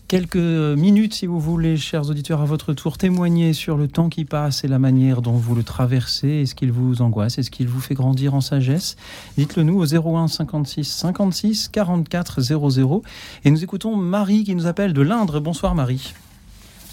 [0.10, 4.26] quelques minutes, si vous voulez, chers auditeurs, à votre tour, témoigner sur le temps qui
[4.26, 6.42] passe et la manière dont vous le traversez.
[6.42, 7.38] Est-ce qu'il vous angoisse?
[7.38, 8.98] Est-ce qu'il vous fait grandir en sagesse?
[9.38, 13.04] Dites-le nous au 01 56 56 44 00.
[13.46, 15.40] Et nous écoutons Marie qui nous appelle de l'Indre.
[15.40, 16.14] Bonsoir Marie.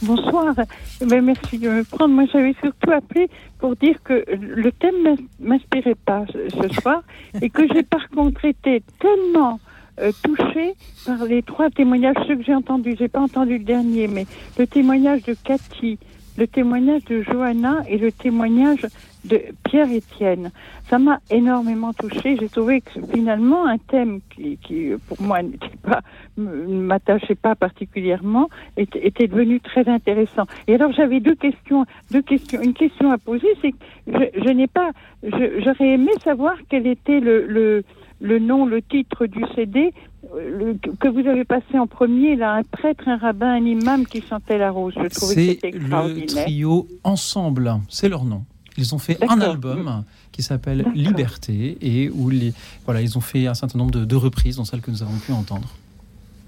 [0.03, 0.55] Bonsoir.
[1.01, 2.15] Eh ben, merci de me prendre.
[2.15, 7.03] Moi, j'avais surtout appelé pour dire que le thème m'in- m'inspirait pas ce, ce soir
[7.43, 9.59] et que j'ai par contre été tellement
[10.01, 12.95] euh, touchée par les trois témoignages, ceux que j'ai entendus.
[12.99, 14.27] J'ai pas entendu le dernier, mais
[14.57, 15.99] le témoignage de Cathy,
[16.37, 18.87] le témoignage de Johanna et le témoignage
[19.29, 20.51] de Pierre-Étienne.
[20.89, 22.37] Ça m'a énormément touchée.
[22.41, 26.01] J'ai trouvé que finalement un thème qui, qui pour moi n'était pas,
[26.37, 30.45] ne m'attachait pas particulièrement, était, était devenu très intéressant.
[30.67, 32.61] Et alors j'avais deux questions, deux questions.
[32.63, 34.91] Une question à poser, c'est que je, je n'ai pas,
[35.23, 37.85] j'aurais aimé savoir quel était le, le,
[38.21, 39.93] le nom, le titre du CD
[40.35, 44.05] euh, le- que vous avez passé en premier, là, un prêtre, un rabbin, un imam
[44.05, 44.93] qui chantait la rose.
[44.97, 46.45] Je trouvais que C'est c'était le extraordinaire.
[46.45, 48.43] trio Ensemble, c'est leur nom.
[48.79, 53.49] Ils ont fait un album qui s'appelle Liberté et où les, voilà, ils ont fait
[53.49, 55.69] un certain nombre de, de reprises, dont celle que nous avons pu entendre.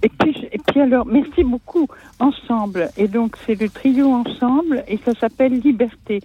[0.04, 0.39] Et puis,
[0.70, 1.86] puis alors, merci beaucoup,
[2.20, 2.88] Ensemble.
[2.96, 6.20] Et donc, c'est le trio Ensemble et ça s'appelle Liberté.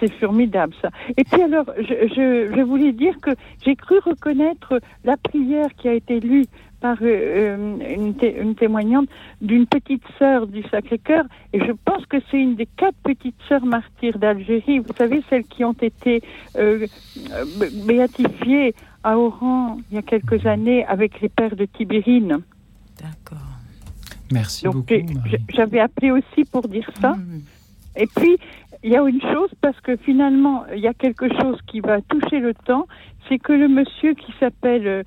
[0.00, 0.90] C'est formidable, ça.
[1.16, 3.30] Et puis alors, je, je, voulais dire que
[3.64, 6.46] j'ai cru reconnaître la prière qui a été lue
[6.80, 9.08] par euh, euh, une, une témoignante
[9.40, 11.24] d'une petite sœur du Sacré-Cœur.
[11.52, 14.78] Et je pense que c'est une des quatre petites sœurs martyrs d'Algérie.
[14.78, 16.22] Vous savez, celles qui ont été
[16.56, 16.86] euh,
[17.58, 22.38] bé- béatifiées à Oran il y a quelques années avec les pères de Tibérine.
[24.32, 24.92] Merci Donc,
[25.54, 27.16] j'avais appelé aussi pour dire ça.
[27.96, 28.36] Et puis,
[28.82, 32.00] il y a une chose, parce que finalement, il y a quelque chose qui va
[32.02, 32.86] toucher le temps,
[33.28, 35.02] c'est que le monsieur qui s'appelle euh,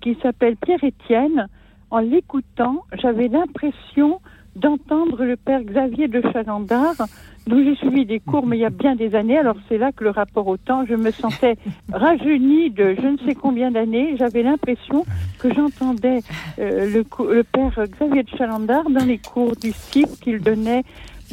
[0.00, 1.48] qui s'appelle Pierre-Étienne,
[1.90, 4.20] en l'écoutant, j'avais l'impression
[4.54, 6.96] d'entendre le père Xavier de Chalandard,
[7.46, 9.38] dont j'ai suivi des cours, mais il y a bien des années.
[9.38, 11.56] Alors c'est là que le rapport au temps, je me sentais
[11.92, 14.16] rajeunie de je ne sais combien d'années.
[14.18, 15.04] J'avais l'impression
[15.38, 16.20] que j'entendais
[16.58, 17.04] euh, le,
[17.34, 20.82] le père Xavier de Chalandard dans les cours du CIP qu'il donnait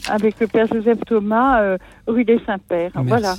[0.10, 1.78] avec le père Joseph Thomas, euh,
[2.08, 2.92] rue des Saints-Pères.
[3.10, 3.36] Voilà.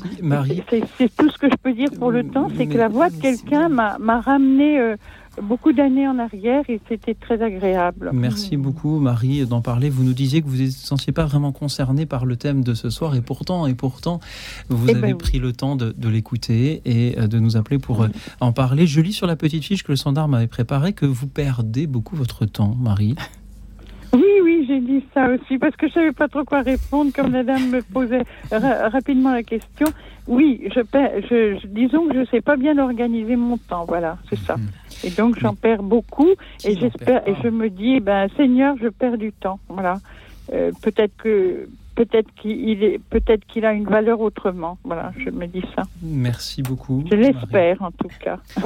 [0.70, 3.16] C'est- tout ce que je peux dire pour le temps, c'est que la voix de
[3.20, 4.96] quelqu'un m'a m'a ramené euh,
[5.43, 8.11] beaucoup d'années en arrière et c'était très agréable.
[8.12, 9.90] Merci beaucoup, Marie, d'en parler.
[9.90, 12.90] Vous nous disiez que vous ne sentiez pas vraiment concernée par le thème de ce
[12.90, 14.20] soir, et pourtant, et pourtant,
[14.69, 15.19] vous Eh avez ben oui.
[15.19, 18.09] pris le temps de, de l'écouter et euh, de nous appeler pour euh,
[18.40, 18.86] en parler.
[18.86, 22.16] Je lis sur la petite fiche que le standard m'avait préparée que vous perdez beaucoup
[22.16, 23.15] votre temps, Marie.
[24.15, 27.32] Oui, oui, j'ai dit ça aussi parce que je savais pas trop quoi répondre comme
[27.32, 28.23] la dame me posait
[28.53, 29.86] ra- rapidement la question.
[30.28, 34.16] Oui, je, perds, je, je- disons que je sais pas bien organiser mon temps, voilà,
[34.31, 34.55] c'est ça.
[35.03, 36.28] Et donc j'en perds beaucoup
[36.65, 39.99] et j'espère et je me dis ben Seigneur, je perds du temps, voilà.
[40.53, 45.47] Euh, peut-être que peut-être qu'il est peut-être qu'il a une valeur autrement, voilà, je me
[45.47, 45.83] dis ça.
[46.03, 47.05] Merci beaucoup.
[47.11, 48.39] Je l'espère en tout cas.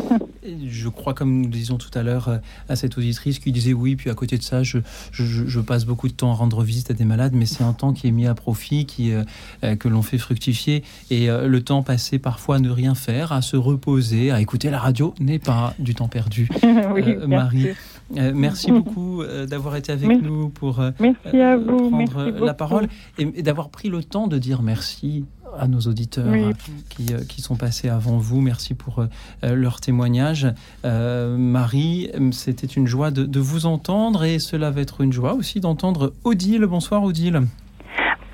[0.67, 2.39] Je crois, comme nous disions tout à l'heure euh,
[2.69, 4.79] à cette auditrice qui disait oui, puis à côté de ça, je,
[5.13, 7.63] je, je- je passe beaucoup de temps à rendre visite à des malades, mais c'est
[7.65, 9.25] un temps qui est mis à profit, qui, euh,
[9.65, 10.85] euh, que l'on fait fructifier.
[11.11, 14.71] Et euh, le temps passé parfois à ne rien faire, à se reposer, à écouter
[14.71, 16.49] la radio, n'est pas du temps perdu.
[16.95, 17.75] Oui, Euh, Marie, sûr.
[18.16, 20.24] Euh, merci beaucoup euh, d'avoir été avec Merci.
[20.24, 22.86] nous pour euh, Merci à euh, vous, prendre merci la parole
[23.18, 25.26] et, et d'avoir pris le temps de dire merci
[25.59, 26.52] à nos auditeurs Oui.
[26.90, 28.40] qui, euh, qui sont passés avant vous.
[28.40, 30.47] Merci pour euh, leur témoignage.
[30.85, 35.35] Euh, Marie, c'était une joie de, de vous entendre et cela va être une joie
[35.35, 36.66] aussi d'entendre Odile.
[36.66, 37.43] Bonsoir Odile.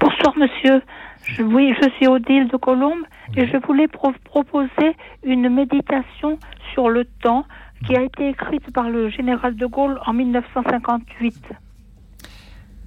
[0.01, 0.82] Bonsoir monsieur.
[1.24, 3.01] Je- oui, je suis Odile de Colombe
[3.36, 4.94] et je voulais pro- proposer
[5.24, 6.38] une méditation
[6.74, 7.46] sur le temps
[7.86, 11.36] qui a été écrite par le général de Gaulle en 1958.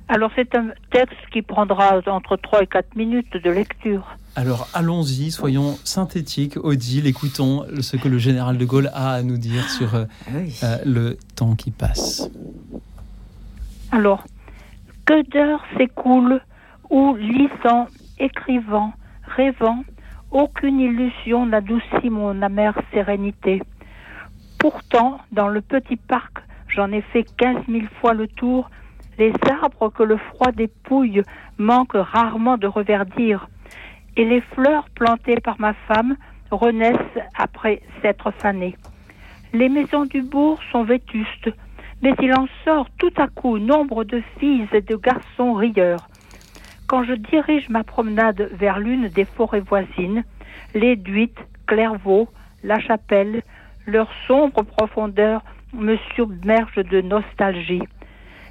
[0.10, 4.16] Alors c'est un texte qui prendra entre 3 et 4 minutes de lecture.
[4.36, 6.58] Alors allons-y, soyons synthétiques.
[6.58, 10.06] Odile, écoutons ce que le général de Gaulle a à nous dire sur euh,
[10.64, 12.30] euh, le temps qui passe.
[13.92, 14.24] Alors,
[15.06, 16.42] que d'heures s'écoulent
[16.90, 17.88] où, lisant,
[18.20, 18.94] écrivant,
[19.24, 19.84] rêvant,
[20.32, 23.62] aucune illusion n'adoucit mon amère sérénité.
[24.60, 28.70] Pourtant, dans le petit parc, j'en ai fait quinze mille fois le tour,
[29.18, 31.22] les arbres que le froid dépouille
[31.58, 33.48] manquent rarement de reverdir,
[34.16, 36.16] et les fleurs plantées par ma femme
[36.52, 38.76] renaissent après s'être fanées.
[39.54, 41.50] Les maisons du bourg sont vétustes,
[42.02, 46.08] mais il en sort tout à coup nombre de filles et de garçons rieurs.
[46.88, 50.24] Quand je dirige ma promenade vers l'une des forêts voisines,
[50.74, 52.30] les Duites, Clairvaux,
[52.64, 53.42] La Chapelle,
[53.88, 55.42] leur sombre profondeur
[55.74, 57.82] me submerge de nostalgie.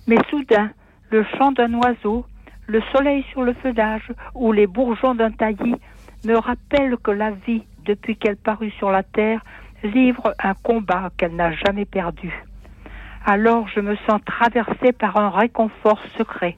[0.06, 0.70] Mais soudain,
[1.10, 2.26] le chant d'un oiseau,
[2.66, 5.76] le soleil sur le feuillage ou les bourgeons d'un taillis
[6.24, 9.44] me rappellent que la vie, depuis qu'elle parut sur la terre,
[9.84, 12.32] livre un combat qu'elle n'a jamais perdu.
[13.24, 16.56] Alors je me sens traversée par un réconfort secret.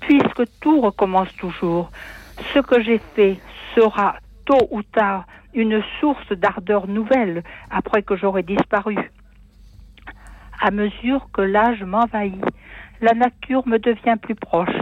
[0.00, 1.90] Puisque tout recommence toujours,
[2.54, 3.38] ce que j'ai fait
[3.74, 4.16] sera
[4.46, 8.96] tôt ou tard une source d'ardeur nouvelle après que j'aurai disparu.
[10.60, 12.42] À mesure que l'âge m'envahit,
[13.00, 14.78] la nature me devient plus proche.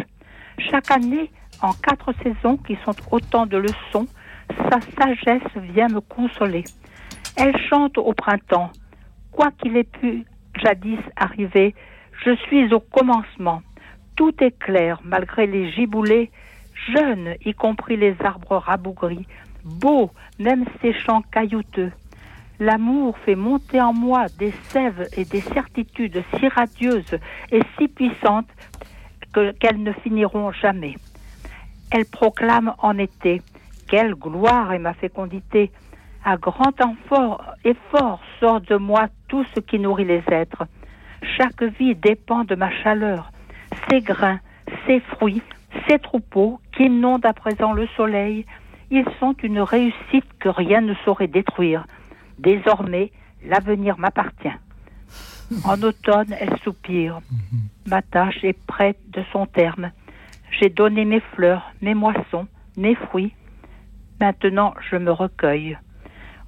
[0.59, 1.31] Chaque année,
[1.63, 4.07] en quatre saisons qui sont autant de leçons,
[4.71, 6.65] sa sagesse vient me consoler.
[7.37, 8.71] Elle chante au printemps.
[9.33, 10.25] Quoi qu'il ait pu
[10.63, 11.75] jadis arriver,
[12.25, 13.63] je suis au commencement.
[14.17, 16.31] Tout est clair malgré les giboulées,
[16.95, 19.27] jeunes, y compris les arbres rabougris,
[19.65, 21.93] beaux, même ces champs caillouteux.
[22.61, 27.19] L'amour fait monter en moi des sèves et des certitudes si radieuses
[27.51, 28.49] et si puissantes
[29.33, 30.95] que- qu'elles ne finiront jamais.
[31.91, 33.43] Elle proclame en été
[33.89, 35.71] Quelle gloire est ma fécondité
[36.25, 36.73] À grand
[37.65, 40.65] effort, sort de moi tout ce qui nourrit les êtres.
[41.37, 43.31] Chaque vie dépend de ma chaleur.
[43.91, 44.41] Ces grains,
[44.87, 45.43] ces fruits,
[45.87, 48.47] ces troupeaux qui inondent à présent le soleil,
[48.95, 51.85] ils sont une réussite que rien ne saurait détruire.
[52.39, 53.11] Désormais,
[53.45, 54.57] l'avenir m'appartient.
[55.65, 57.21] En automne, elle soupire.
[57.87, 59.91] Ma tâche est près de son terme.
[60.59, 62.47] J'ai donné mes fleurs, mes moissons,
[62.77, 63.35] mes fruits.
[64.21, 65.77] Maintenant, je me recueille.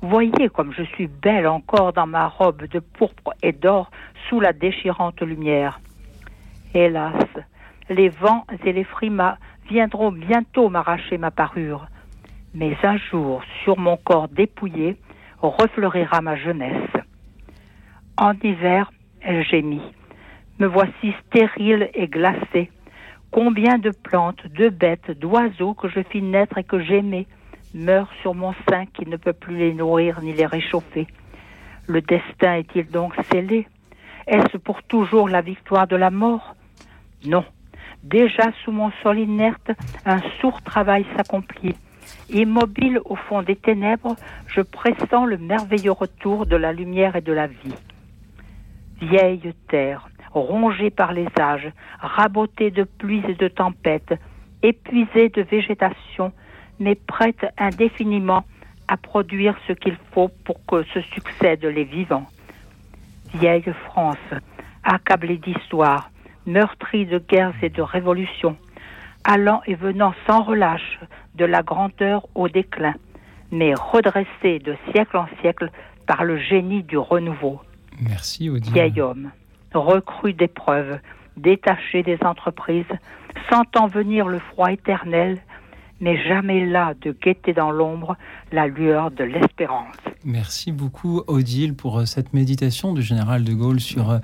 [0.03, 3.91] Voyez comme je suis belle encore dans ma robe de pourpre et d'or
[4.29, 5.81] sous la déchirante lumière.
[6.75, 7.25] Hélas,
[7.89, 11.87] les vents et les frimas viendront bientôt m'arracher ma parure.
[12.59, 14.97] Mais un jour, sur mon corps dépouillé,
[15.43, 16.91] refleurira ma jeunesse.
[18.17, 19.83] En hiver, elle gémit.
[20.59, 22.71] Me voici stérile et glacée.
[23.31, 27.27] Combien de plantes, de bêtes, d'oiseaux que je fis naître et que j'aimais
[27.75, 31.07] meurent sur mon sein qui ne peut plus les nourrir ni les réchauffer.
[31.87, 33.69] Le destin est-il donc scellé?
[34.27, 36.57] Est-ce pour toujours la victoire de la mort?
[37.27, 37.45] Non.
[38.03, 39.73] Déjà sous mon sol inerte,
[40.07, 41.77] un sourd travail s'accomplit.
[42.31, 44.17] Immobile au fond des ténèbres,
[44.47, 47.75] je pressens le merveilleux retour de la lumière et de la vie.
[49.01, 51.71] Vieille terre, rongée par les âges,
[52.01, 54.15] rabotée de pluies et de tempêtes,
[54.63, 56.33] épuisée de végétation,
[56.79, 58.45] mais prête indéfiniment
[58.89, 62.27] à produire ce qu'il faut pour que se succèdent les vivants.
[63.35, 64.17] Vieille France,
[64.83, 66.11] accablée d'histoire,
[66.47, 68.57] meurtrie de guerres et de révolutions,
[69.25, 71.01] allant et venant sans relâche
[71.37, 72.95] de la grandeur au déclin,
[73.51, 75.71] mais redressée de siècle en siècle
[76.07, 77.61] par le génie du renouveau.
[78.01, 78.73] Merci Odile.
[78.73, 79.31] Vieil homme,
[79.75, 80.99] recru d'épreuves,
[81.37, 82.85] détaché des entreprises,
[83.51, 85.39] sentant venir le froid éternel,
[86.01, 88.17] mais jamais là de guetter dans l'ombre
[88.53, 89.97] la lueur de l'espérance.
[90.25, 94.19] Merci beaucoup Odile pour euh, cette méditation du général de Gaulle sur euh,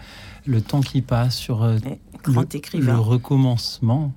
[0.46, 1.76] le temps qui passe, sur euh,
[2.22, 2.92] grand le, écrivain.
[2.92, 4.12] le recommencement.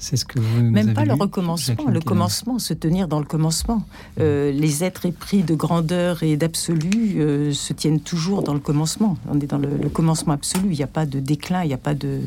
[0.00, 3.84] C'est ce que vous Même pas le recommencement, le commencement, se tenir dans le commencement.
[4.18, 9.18] Euh, les êtres épris de grandeur et d'absolu euh, se tiennent toujours dans le commencement.
[9.30, 10.68] On est dans le, le commencement absolu.
[10.70, 12.20] Il n'y a pas de déclin, il n'y a pas de,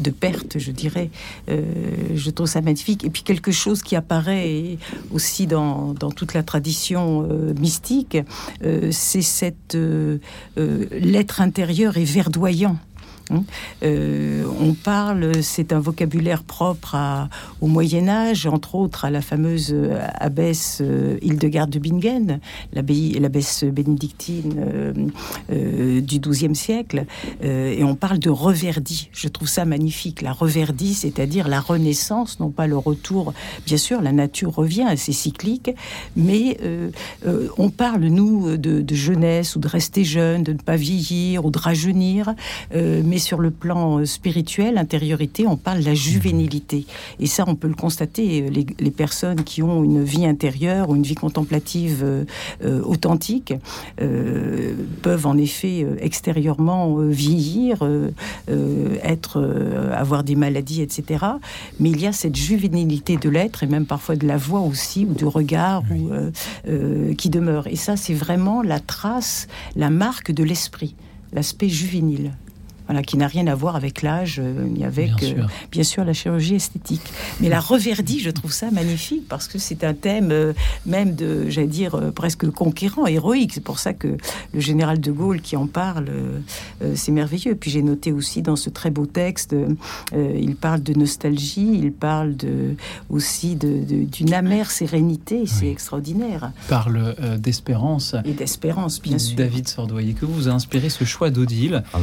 [0.00, 1.10] de perte, je dirais.
[1.48, 1.62] Euh,
[2.14, 3.04] je trouve ça magnifique.
[3.04, 4.78] Et puis quelque chose qui apparaît
[5.12, 8.18] aussi dans, dans toute la tradition euh, mystique,
[8.64, 9.76] euh, c'est cette
[10.56, 12.76] l'être intérieur est verdoyant.
[13.30, 13.44] Hein.
[13.82, 16.96] Euh, on parle, c'est un vocabulaire propre
[17.60, 19.74] au Moyen Âge, entre autres à la fameuse
[20.14, 22.40] abbesse euh, Hildegarde de Bingen,
[22.72, 24.92] l'abbesse bénédictine euh,
[25.50, 27.06] euh, du XIIe siècle,
[27.42, 29.08] Euh, et on parle de reverdi.
[29.12, 33.32] Je trouve ça magnifique, la reverdi, c'est-à-dire la renaissance, non pas le retour.
[33.66, 35.70] Bien sûr, la nature revient, c'est cyclique,
[36.16, 36.58] mais
[37.58, 41.58] on parle nous de, jeunesse ou de rester jeune, de ne pas vieillir ou de
[41.58, 42.34] rajeunir,
[43.12, 46.86] mais sur le plan euh, spirituel, intériorité, on parle de la juvénilité.
[47.20, 48.40] Et ça, on peut le constater.
[48.40, 52.24] euh, Les, les personnes qui ont une vie intérieure ou une vie contemplative euh,
[52.92, 53.52] authentique
[54.00, 54.72] euh,
[55.02, 58.08] peuvent en effet extérieurement vieillir, euh,
[59.02, 59.36] être,
[59.92, 61.26] avoir des maladies, etc.
[61.80, 65.04] Mais il y a cette juvénilité de l'être et même parfois de la voix aussi
[65.04, 66.08] ou du regard ou,
[67.20, 67.66] qui demeure.
[67.66, 70.94] Et ça, c'est vraiment la trace, la marque de l'esprit,
[71.32, 72.32] l'aspect juvénile.
[72.92, 75.46] Voilà, qui n'a rien à voir avec l'âge, euh, ni avec, Bien euh, sûr.
[75.70, 77.00] bien sûr, la chirurgie esthétique.
[77.40, 80.52] Mais la reverdie, je trouve ça magnifique parce que c'est un thème euh,
[80.84, 83.52] même de, j'allais dire, euh, presque conquérant, héroïque.
[83.54, 84.18] C'est pour ça que
[84.52, 86.38] le général de Gaulle qui en parle, euh,
[86.82, 87.54] euh, c'est merveilleux.
[87.54, 89.56] Puis j'ai noté aussi dans ce très beau texte,
[90.14, 92.74] il parle de nostalgie, il parle de,
[93.08, 95.46] aussi de- de- d'une amère sérénité.
[95.46, 96.52] C'est extraordinaire.
[96.68, 98.14] parle euh, d'espérance.
[98.26, 99.34] Et d'espérance, bien sûr.
[99.36, 101.98] David Sordoyer, que vous a inspiré ce choix d'Odile Ah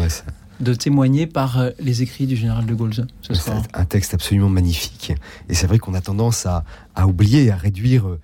[0.59, 4.49] de témoigner par euh, les écrits du général de Gaulle ce soir un texte absolument
[4.49, 5.13] magnifique.
[5.47, 6.63] Et c'est vrai qu'on a tendance à,
[6.95, 8.19] à oublier, à réduire euh,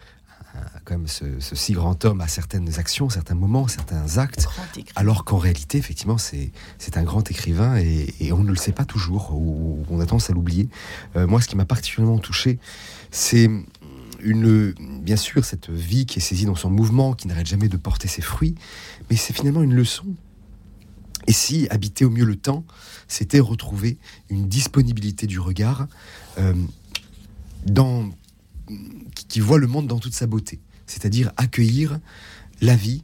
[0.86, 4.48] quand même ce, ce si grand homme à certaines actions, certains moments, certains actes,
[4.96, 8.72] alors qu'en réalité, effectivement, c'est c'est un grand écrivain et, et on ne le sait
[8.72, 10.70] pas toujours, ou on a tendance à l'oublier.
[11.16, 12.60] Euh, moi, ce qui m'a particulièrement touché,
[13.12, 13.50] c'est
[14.20, 17.78] une, bien sûr, cette vie qui est saisie dans son mouvement, qui n'arrête jamais de
[17.78, 18.56] porter ses fruits,
[19.10, 20.06] mais c'est finalement une leçon
[21.28, 22.64] et si habiter au mieux le temps,
[23.08, 23.98] c'était retrouver
[24.30, 25.88] une disponibilité du regard
[26.38, 26.54] euh,
[27.66, 28.10] dans,
[29.28, 32.00] qui, voit le monde dans toute sa beauté, c'est-à-dire accueillir
[32.62, 33.04] la vie,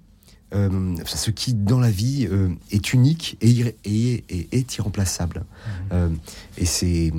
[0.54, 5.46] euh, ce qui dans la vie euh, est unique et, irré- et- et est irremplaçable.
[5.94, 6.10] Euh,
[6.58, 7.14] et c'est,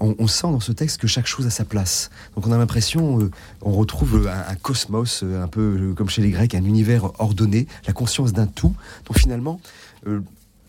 [0.00, 2.08] on, on sent dans ce texte que chaque chose a sa place.
[2.34, 3.30] Donc on a l'impression,
[3.60, 7.92] on retrouve un, un cosmos, un peu comme chez les Grecs, un univers ordonné, la
[7.92, 8.74] conscience d'un tout.
[9.06, 9.60] Donc finalement,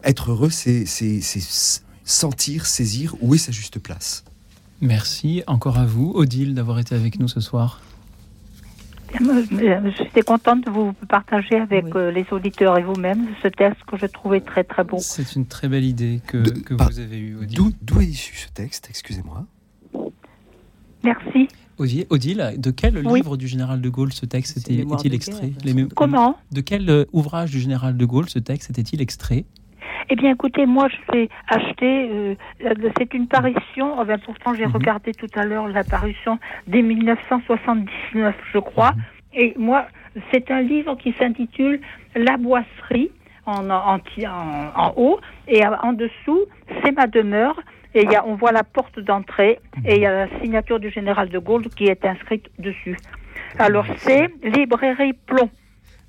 [0.03, 4.23] être heureux, c'est c'est- c'est s- sentir, saisir où est sa juste place.
[4.81, 7.81] Merci encore à vous, Odile, d'avoir été avec nous ce soir.
[9.21, 13.97] Euh, J'étais contente de vous partager avec euh, les auditeurs et vous-même ce texte que
[13.97, 14.97] je trouvais très très beau.
[14.99, 17.57] C'est une très belle idée que, que par- vous avez eue, Odile.
[17.57, 19.45] D'où d'où est issu ce texte Excusez-moi.
[21.03, 21.47] Merci.
[21.79, 23.19] Odile, Odile, de quel Oui.
[23.19, 25.57] livre du général de Gaulle ce texte est-il extrait guerre.
[25.63, 29.45] Les mé- Comment De quel euh, ouvrage du général de Gaulle ce texte était-il extrait
[30.09, 32.09] Eh bien, écoutez, moi, je l'ai acheté.
[32.11, 32.35] euh,
[32.65, 33.95] euh, c'est une parution.
[33.99, 38.91] oh, ben, pourtant, j'ai regardé tout à l'heure la parution dès 1979, je crois.
[39.33, 39.85] Et moi,
[40.31, 41.79] c'est un livre qui s'intitule
[42.15, 43.11] La boisserie
[43.45, 46.41] en, en, en- en haut et en en dessous,
[46.83, 47.59] c'est ma demeure.
[47.95, 50.91] Et y a, on voit la porte d'entrée et il y a la signature du
[50.91, 52.95] général de Gaulle qui est inscrite dessus.
[53.57, 55.49] Alors, c'est Librairie Plomb.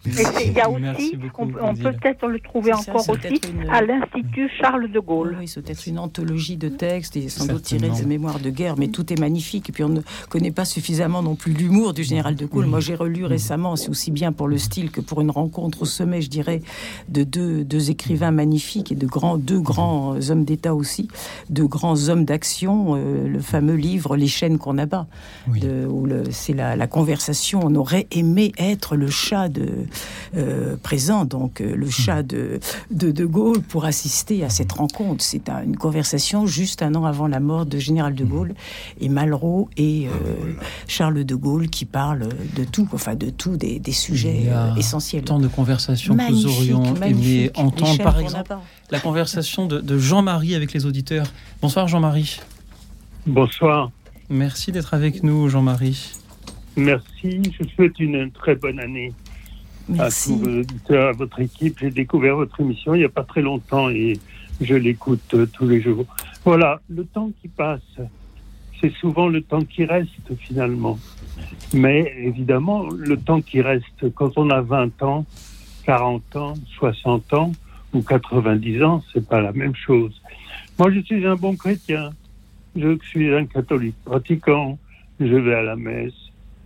[0.07, 3.41] Et c'est- il y a aussi, beaucoup, on, peut peut-être le trouver ça, encore aussi
[3.51, 5.37] une- à l'Institut Charles de Gaulle.
[5.39, 8.77] Oui, c'est peut-être une anthologie de textes et sans doute tiré des mémoires de guerre,
[8.79, 9.69] mais tout est magnifique.
[9.69, 12.67] Et puis on ne connaît pas suffisamment non plus l'humour du général de Gaulle.
[12.67, 15.85] Moi, j'ai relu récemment, c'est aussi bien pour le style que pour une rencontre au
[15.87, 16.63] sommet, je dirais,
[17.09, 21.09] de deux, deux écrivains magnifiques et de grands, deux grands euh, hommes d'État aussi,
[21.51, 22.95] de grands hommes d'action.
[22.97, 25.07] euh, le fameux livre Les chaînes qu'on abat,
[25.49, 27.61] de- où c'est la, la conversation.
[27.63, 29.87] On aurait aimé être le chat de
[30.37, 32.61] euh, présent, donc euh, le chat de,
[32.91, 35.23] de De Gaulle, pour assister à cette rencontre.
[35.25, 38.55] C'est un- une conversation juste un an avant la mort de Général de Gaulle
[39.01, 40.53] et Malraux et euh,
[40.89, 44.49] Charles de Gaulle qui parlent de tout, enfin de tout, des, des Il sujets y
[44.49, 45.25] a essentiels.
[45.25, 48.55] Tant de conversations que nous aurions aimé entendre, par exemple,
[48.91, 51.27] la conversation de, de Jean-Marie avec les auditeurs.
[51.63, 52.41] Bonsoir Jean-Marie.
[53.27, 53.91] Bonsoir.
[54.29, 56.13] Merci d'être avec nous, Jean-Marie.
[56.77, 57.43] Merci.
[57.59, 59.13] Je souhaite une très bonne année
[59.91, 60.33] Merci.
[60.33, 61.79] à tous vos auditeurs, à votre équipe.
[61.81, 64.19] J'ai découvert votre émission il n'y a pas très longtemps et
[64.61, 66.05] je l'écoute euh, tous les jours.
[66.45, 67.81] Voilà, le temps qui passe,
[68.81, 70.99] c'est souvent le temps qui reste finalement.
[71.73, 75.27] Mais évidemment, le temps qui reste, quand on a 20 ans,
[75.85, 77.53] 40 ans, 60 ans
[77.93, 80.21] ou 90 ans, c'est pas la même chose.
[80.79, 82.11] Moi, je suis un bon chrétien.
[82.77, 84.79] Je suis un catholique pratiquant.
[85.19, 86.15] Je vais à la messe.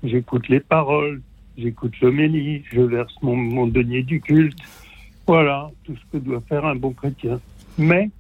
[0.03, 1.21] J'écoute les paroles.
[1.57, 2.63] J'écoute l'homélie.
[2.73, 4.59] Je verse mon, denier du culte.
[5.27, 7.41] Voilà tout ce que doit faire un bon chrétien.
[7.79, 8.11] Mais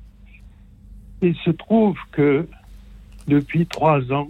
[1.23, 2.47] il se trouve que
[3.27, 4.29] depuis trois ans,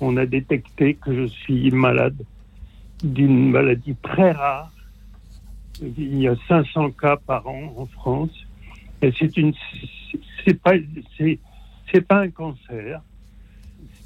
[0.00, 2.16] on a détecté que je suis malade
[3.02, 4.72] d'une maladie très rare.
[5.80, 8.46] Il y a 500 cas par an en France.
[9.00, 9.54] Et c'est une,
[10.44, 10.72] c'est pas,
[11.16, 11.38] c'est,
[11.92, 13.00] c'est pas un cancer,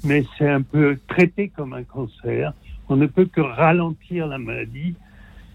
[0.03, 2.53] mais c'est un peu traité comme un cancer.
[2.93, 4.93] On ne peut que ralentir la maladie.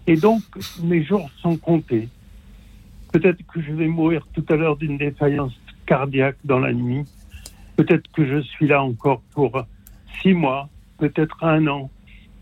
[0.07, 0.41] Et donc,
[0.83, 2.09] mes jours sont comptés.
[3.13, 5.53] Peut-être que je vais mourir tout à l'heure d'une défaillance
[5.85, 7.05] cardiaque dans la nuit.
[7.77, 9.63] Peut-être que je suis là encore pour
[10.21, 10.67] six mois,
[10.97, 11.89] peut-être un an,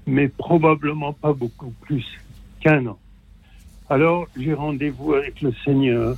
[0.07, 2.03] mais probablement pas beaucoup plus
[2.60, 2.98] qu'un an.
[3.91, 6.18] Alors j'ai rendez-vous avec le Seigneur.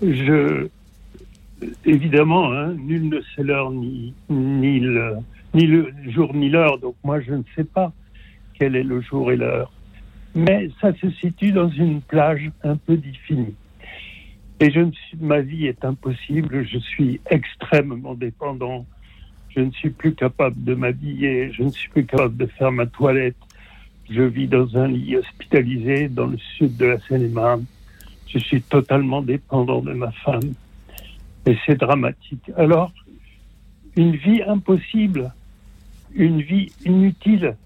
[0.00, 0.68] Je,
[1.84, 5.16] évidemment, hein, nul ne sait l'heure ni, ni, le,
[5.54, 7.92] ni le jour ni l'heure, donc moi je ne sais pas
[8.58, 9.72] quel est le jour et l'heure.
[10.34, 13.54] Mais ça se situe dans une plage un peu définie.
[14.60, 18.84] Et je ne suis, ma vie est impossible, je suis extrêmement dépendant
[19.54, 22.86] je ne suis plus capable de m'habiller, je ne suis plus capable de faire ma
[22.86, 23.36] toilette.
[24.08, 27.64] Je vis dans un lit hospitalisé dans le sud de la Seine-et-Marne.
[28.28, 30.54] Je suis totalement dépendant de ma femme.
[31.46, 32.50] Et c'est dramatique.
[32.56, 32.92] Alors,
[33.96, 35.32] une vie impossible,
[36.14, 37.56] une vie inutile,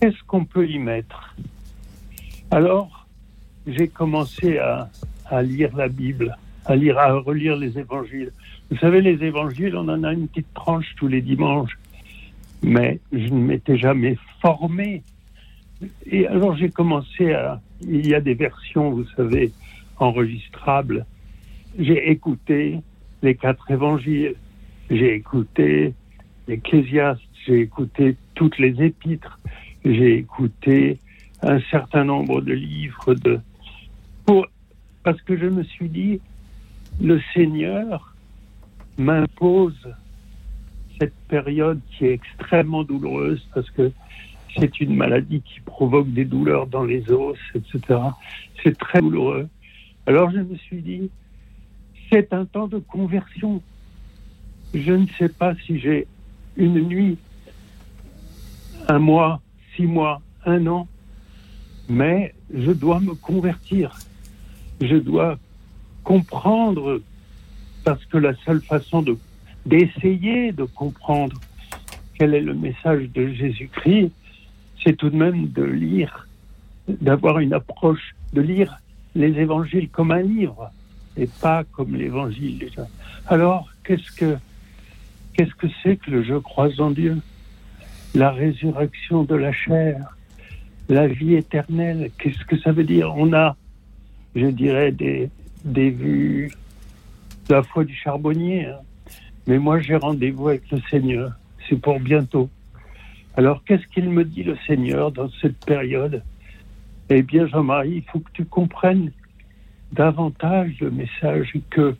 [0.00, 1.34] qu'est-ce qu'on peut y mettre?
[2.50, 3.06] Alors,
[3.66, 4.88] j'ai commencé à,
[5.42, 8.32] lire la Bible, à lire, à relire les évangiles.
[8.70, 11.78] Vous savez, les évangiles, on en a une petite tranche tous les dimanches,
[12.62, 15.02] mais je ne m'étais jamais formé.
[16.06, 17.60] Et alors j'ai commencé à...
[17.82, 19.52] Il y a des versions, vous savez,
[19.98, 21.06] enregistrables.
[21.78, 22.80] J'ai écouté
[23.22, 24.34] les quatre évangiles,
[24.90, 25.94] j'ai écouté
[26.50, 29.38] l'Ecclésiaste, j'ai écouté toutes les épîtres,
[29.84, 30.98] j'ai écouté
[31.42, 33.38] un certain nombre de livres de...
[34.26, 34.46] Pour...
[35.04, 36.20] Parce que je me suis dit,
[37.00, 38.14] le Seigneur
[38.98, 39.88] m'impose
[40.98, 43.92] cette période qui est extrêmement douloureuse parce que
[44.58, 48.00] c'est une maladie qui provoque des douleurs dans les os, etc.
[48.62, 49.48] C'est très douloureux.
[50.06, 51.10] Alors je me suis dit,
[52.10, 53.62] c'est un temps de conversion.
[54.74, 56.06] Je ne sais pas si j'ai
[56.60, 57.16] une nuit,
[58.86, 59.40] un mois,
[59.74, 60.86] six mois, un an,
[61.88, 63.98] mais je dois me convertir.
[64.80, 65.38] Je dois
[66.04, 67.00] comprendre
[67.84, 69.16] parce que la seule façon de
[69.66, 71.38] d'essayer de comprendre
[72.14, 74.10] quel est le message de Jésus-Christ,
[74.82, 76.28] c'est tout de même de lire,
[76.88, 78.78] d'avoir une approche, de lire
[79.14, 80.70] les évangiles comme un livre
[81.16, 82.70] et pas comme l'évangile.
[83.26, 84.38] Alors, qu'est-ce que
[85.40, 87.16] qu'est-ce que c'est que le je crois en Dieu?
[88.14, 90.14] La résurrection de la chair,
[90.90, 93.14] la vie éternelle, qu'est-ce que ça veut dire?
[93.16, 93.56] On a,
[94.36, 95.30] je dirais, des,
[95.64, 96.50] des vues
[97.48, 98.66] la foi du charbonnier.
[98.66, 98.80] Hein.
[99.46, 101.32] Mais moi, j'ai rendez-vous avec le Seigneur.
[101.66, 102.50] C'est pour bientôt.
[103.34, 106.22] Alors, qu'est-ce qu'il me dit, le Seigneur, dans cette période?
[107.08, 109.10] Eh bien, Jean-Marie, il faut que tu comprennes
[109.92, 111.96] davantage le message que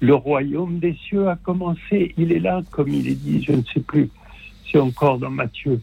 [0.00, 2.14] le royaume des cieux a commencé.
[2.16, 4.10] Il est là, comme il est dit, je ne sais plus,
[4.70, 5.80] c'est encore dans Matthieu.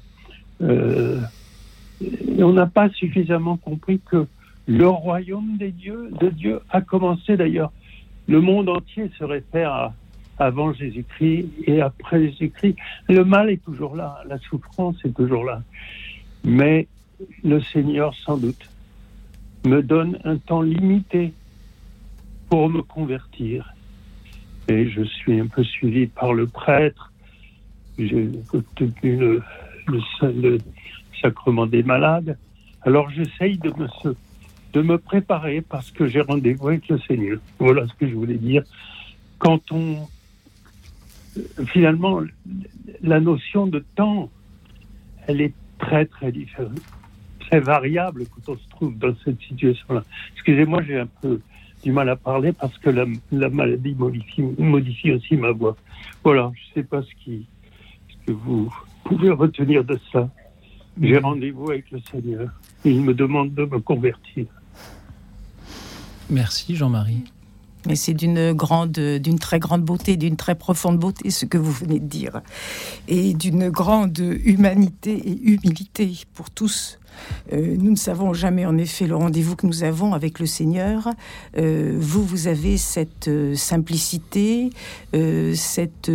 [0.62, 1.20] Euh,
[2.40, 4.26] on n'a pas suffisamment compris que
[4.68, 7.72] le royaume des dieux, de Dieu a commencé d'ailleurs
[8.28, 9.94] le monde entier se réfère à
[10.38, 12.76] avant Jésus-Christ et après Jésus-Christ.
[13.08, 15.62] Le mal est toujours là, la souffrance est toujours là.
[16.44, 16.88] Mais
[17.44, 18.70] le Seigneur, sans doute,
[19.66, 21.34] me donne un temps limité
[22.50, 23.74] pour me convertir.
[24.68, 27.12] Et je suis un peu suivi par le prêtre.
[27.98, 29.42] J'ai obtenu
[29.88, 30.60] le,
[31.22, 32.38] sacrement des malades.
[32.82, 33.88] Alors j'essaye de me
[34.74, 37.40] de me préparer parce que j'ai rendez-vous avec le Seigneur.
[37.60, 38.64] Voilà ce que je voulais dire.
[39.40, 40.08] Quand on
[41.68, 42.22] finalement
[43.02, 44.30] la notion de temps,
[45.28, 46.82] elle est très très différente,
[47.40, 50.04] très variable quand on se trouve dans cette situation-là.
[50.34, 51.40] Excusez-moi, j'ai un peu
[51.86, 55.78] du mal à parler parce que la, la maladie modifie, modifie, aussi ma voix.
[56.24, 57.46] Voilà, je ne sais pas ce, qui,
[58.10, 60.28] ce que vous pouvez retenir de ça.
[61.00, 62.50] J'ai rendez-vous avec le Seigneur.
[62.84, 64.48] Il me demande de me convertir.
[66.32, 67.24] Merci Jean-Marie.
[67.88, 71.72] Et c'est d'une grande, d'une très grande beauté, d'une très profonde beauté, ce que vous
[71.72, 72.42] venez de dire,
[73.08, 76.98] et d'une grande humanité et humilité pour tous.
[77.54, 81.10] Euh, nous ne savons jamais en effet le rendez-vous que nous avons avec le Seigneur.
[81.58, 84.70] Euh, vous, vous avez cette euh, simplicité,
[85.54, 86.12] cette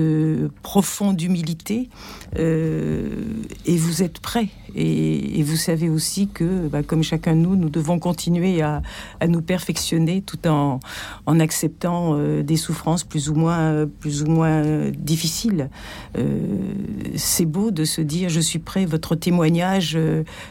[0.62, 1.89] profonde humilité,
[2.36, 4.48] et vous êtes prêt.
[4.74, 8.82] Et, vous savez aussi que, bah, comme chacun de nous, nous devons continuer à,
[9.26, 10.80] nous perfectionner tout en,
[11.26, 15.70] en acceptant euh, des souffrances plus ou moins, plus ou moins euh, difficiles.
[16.18, 16.38] Euh,
[17.16, 19.98] C'est beau de se dire, je suis prêt, votre témoignage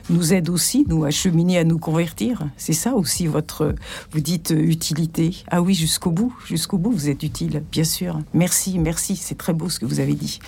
[0.10, 2.48] nous aide aussi, nous, à cheminer, à nous convertir.
[2.58, 3.76] C'est ça aussi votre,
[4.12, 5.44] vous dites, utilité.
[5.50, 8.20] Ah oui, jusqu'au bout, jusqu'au bout, vous êtes utile, bien sûr.
[8.34, 10.40] Merci, merci, c'est très beau ce que vous avez dit.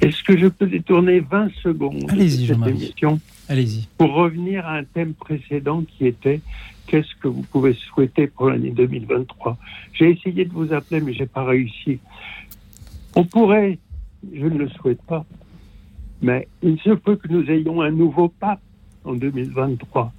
[0.00, 3.88] Est-ce que je peux détourner 20 secondes Allez-y, de cette émission Allez-y.
[3.96, 6.40] pour revenir à un thème précédent qui était
[6.86, 9.56] qu'est-ce que vous pouvez souhaiter pour l'année 2023
[9.92, 11.98] J'ai essayé de vous appeler, mais j'ai pas réussi.
[13.16, 13.78] On pourrait,
[14.34, 15.24] je ne le souhaite pas,
[16.20, 18.60] mais il se peut que nous ayons un nouveau pape
[19.04, 20.12] en 2023.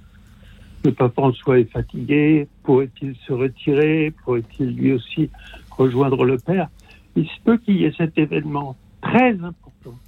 [0.84, 5.30] Le pape François est fatigué, pourrait-il se retirer, pourrait-il lui aussi
[5.70, 6.68] rejoindre le Père?
[7.16, 8.76] Il se peut qu'il y ait cet événement
[9.16, 9.98] très important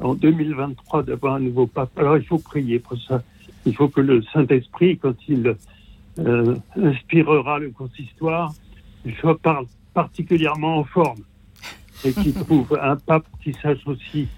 [0.00, 1.90] en 2023 d'avoir un nouveau pape.
[1.98, 3.22] Alors il faut prier pour ça.
[3.66, 5.54] Il faut que le Saint-Esprit, quand il
[6.18, 8.54] euh, inspirera le consistoire,
[9.04, 11.22] il soit par- particulièrement en forme
[12.04, 14.28] et qu'il trouve un pape qui sache aussi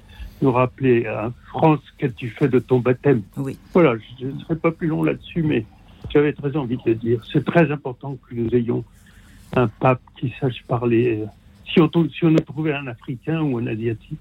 [0.42, 3.22] nous rappeler à France qu'as-tu fait de ton baptême?
[3.36, 3.58] Oui.
[3.74, 5.66] Voilà, je ne serai pas plus long là-dessus, mais
[6.12, 7.22] j'avais très envie de le dire.
[7.30, 8.82] C'est très important que nous ayons
[9.54, 11.24] un pape qui sache parler.
[11.72, 14.18] Si on, si on a trouvé un Africain ou un Asiatique,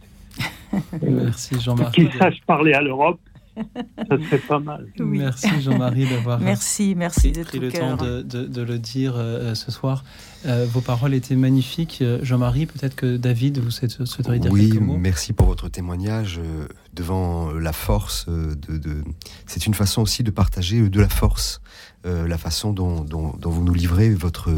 [1.01, 1.91] Merci Jean-Marie.
[2.09, 3.19] qui sache parler à l'Europe,
[3.57, 4.85] ça serait pas mal.
[4.99, 7.97] Merci Jean-Marie d'avoir Merci, merci pris, de pris tout le cœur.
[7.97, 10.03] temps de, de- de le dire euh, ce soir.
[10.45, 11.99] Euh, vos paroles étaient magnifiques.
[12.01, 14.97] Euh, Jean-Marie, peut-être que David, vous souhait- souhaiteriez dire Oui, quelques mots?
[14.97, 18.77] merci pour votre témoignage euh, devant la force euh, de.
[18.77, 19.03] de-
[19.47, 21.61] C'est une façon aussi de partager euh, de la force,
[22.05, 24.51] euh, la façon dont, dont- dont vous nous livrez votre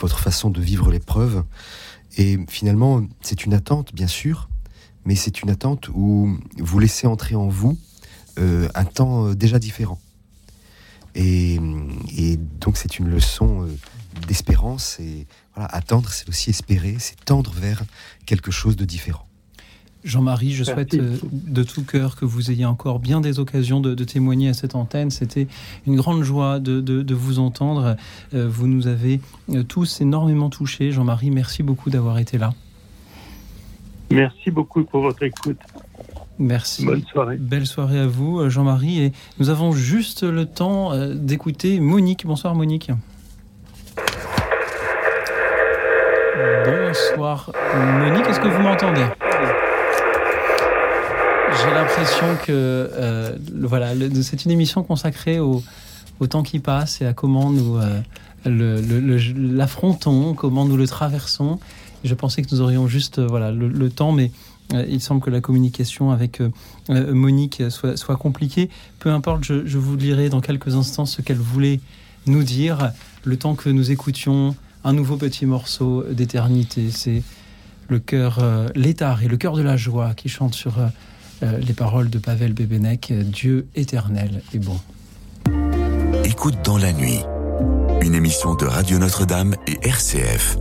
[0.00, 1.42] votre façon de vivre l'épreuve.
[2.16, 4.48] Et finalement, c'est une attente, bien sûr,
[5.04, 7.78] mais c'est une attente où vous laissez entrer en vous
[8.38, 9.98] euh, un temps euh, déjà différent.
[11.14, 11.58] Et,
[12.16, 13.76] et donc c'est une leçon euh,
[14.26, 14.98] d'espérance.
[15.00, 17.82] Et voilà, attendre, c'est aussi espérer, c'est tendre vers
[18.26, 19.29] quelque chose de différent.
[20.02, 23.94] Jean-Marie, je souhaite euh, de tout cœur que vous ayez encore bien des occasions de,
[23.94, 25.10] de témoigner à cette antenne.
[25.10, 25.46] C'était
[25.86, 27.96] une grande joie de, de- de vous entendre.
[28.32, 29.20] Euh, vous nous avez
[29.50, 30.90] euh, tous énormément touchés.
[30.90, 32.54] Jean-Marie, merci beaucoup d'avoir été là.
[34.10, 35.58] Merci beaucoup pour votre écoute.
[36.38, 36.86] Merci.
[36.86, 37.36] Bonne soirée.
[37.36, 39.02] Belle soirée à vous, Jean-Marie.
[39.02, 42.24] Et nous avons juste le temps d'écouter Monique.
[42.26, 42.90] Bonsoir, Monique.
[46.64, 47.50] Bonsoir,
[47.98, 48.26] Monique.
[48.26, 49.04] Est-ce que vous m'entendez?
[51.62, 53.92] J'ai l'impression que euh, voilà,
[54.22, 55.62] c'est une émission consacrée au,
[56.28, 58.82] temps qui passe et à comment nous euh,
[59.36, 61.58] l'affrontons, comment nous le traversons.
[62.02, 64.30] Je pensais que nous aurions juste euh, voilà le, temps, mais
[64.72, 66.40] il semble que la communication avec
[66.88, 68.70] Monique soit, compliquée.
[68.98, 71.80] Peu importe, je, vous lirai dans quelques instants ce qu'elle voulait
[72.26, 72.92] nous dire.
[73.24, 74.54] Le temps que nous écoutions
[74.84, 77.22] un nouveau petit morceau d'éternité, c'est
[77.88, 80.78] le cœur, euh, l'étard et le cœur de la joie qui chante sur
[81.42, 84.78] les paroles de Pavel Bebenek, euh, Dieu éternel et bon.
[86.24, 87.20] Écoute dans la nuit,
[88.02, 90.58] une émission de Radio Notre-Dame et RCF.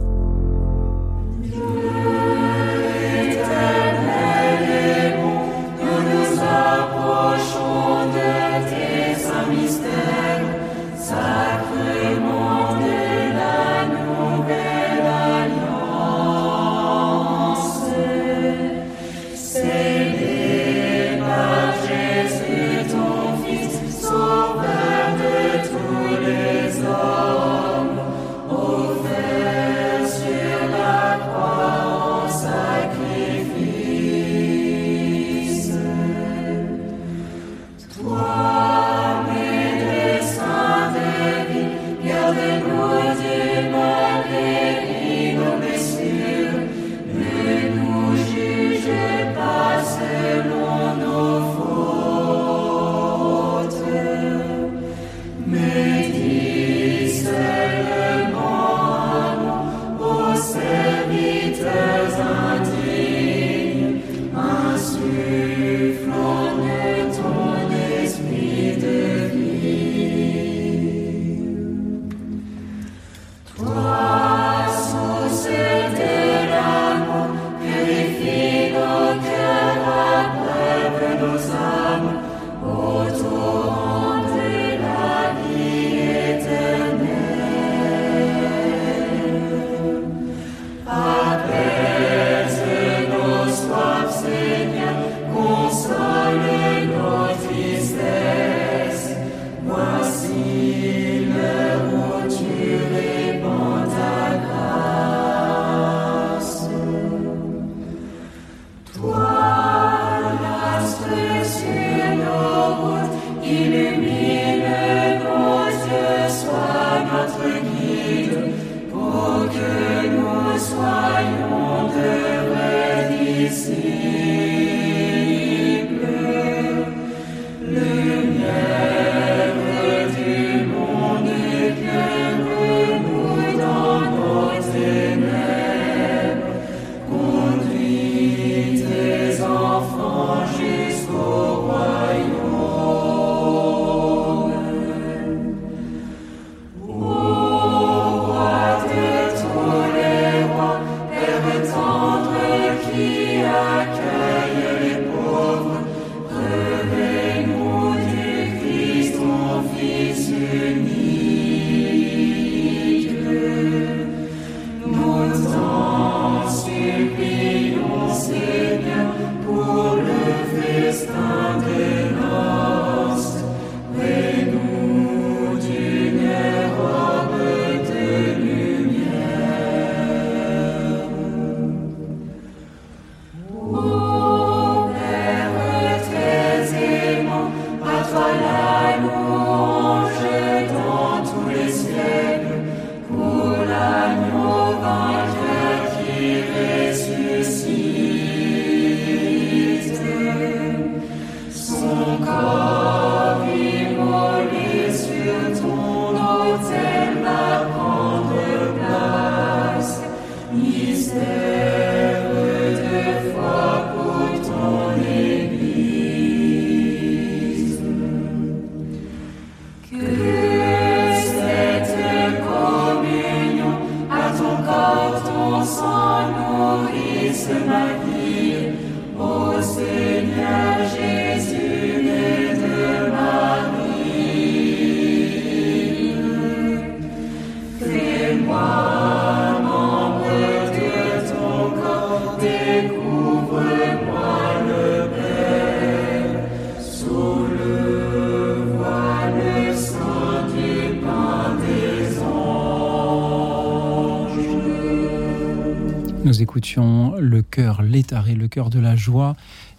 [256.62, 259.36] Le cœur létaré, le cœur de la joie.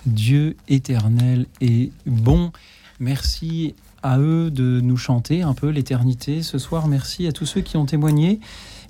[0.06, 2.52] Dieu éternel et bon.
[2.98, 6.88] Merci à eux de nous chanter un peu l'éternité ce soir.
[6.88, 8.40] Merci à tous ceux qui ont témoigné.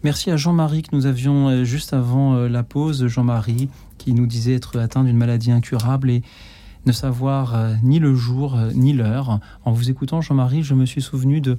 [0.03, 3.07] Merci à Jean-Marie que nous avions euh, juste avant euh, la pause.
[3.07, 3.69] Jean-Marie
[3.99, 6.23] qui nous disait être atteint d'une maladie incurable et
[6.87, 9.41] ne savoir euh, ni le jour ni l'heure.
[9.65, 11.59] En vous écoutant, Jean-Marie, je me suis souvenu de,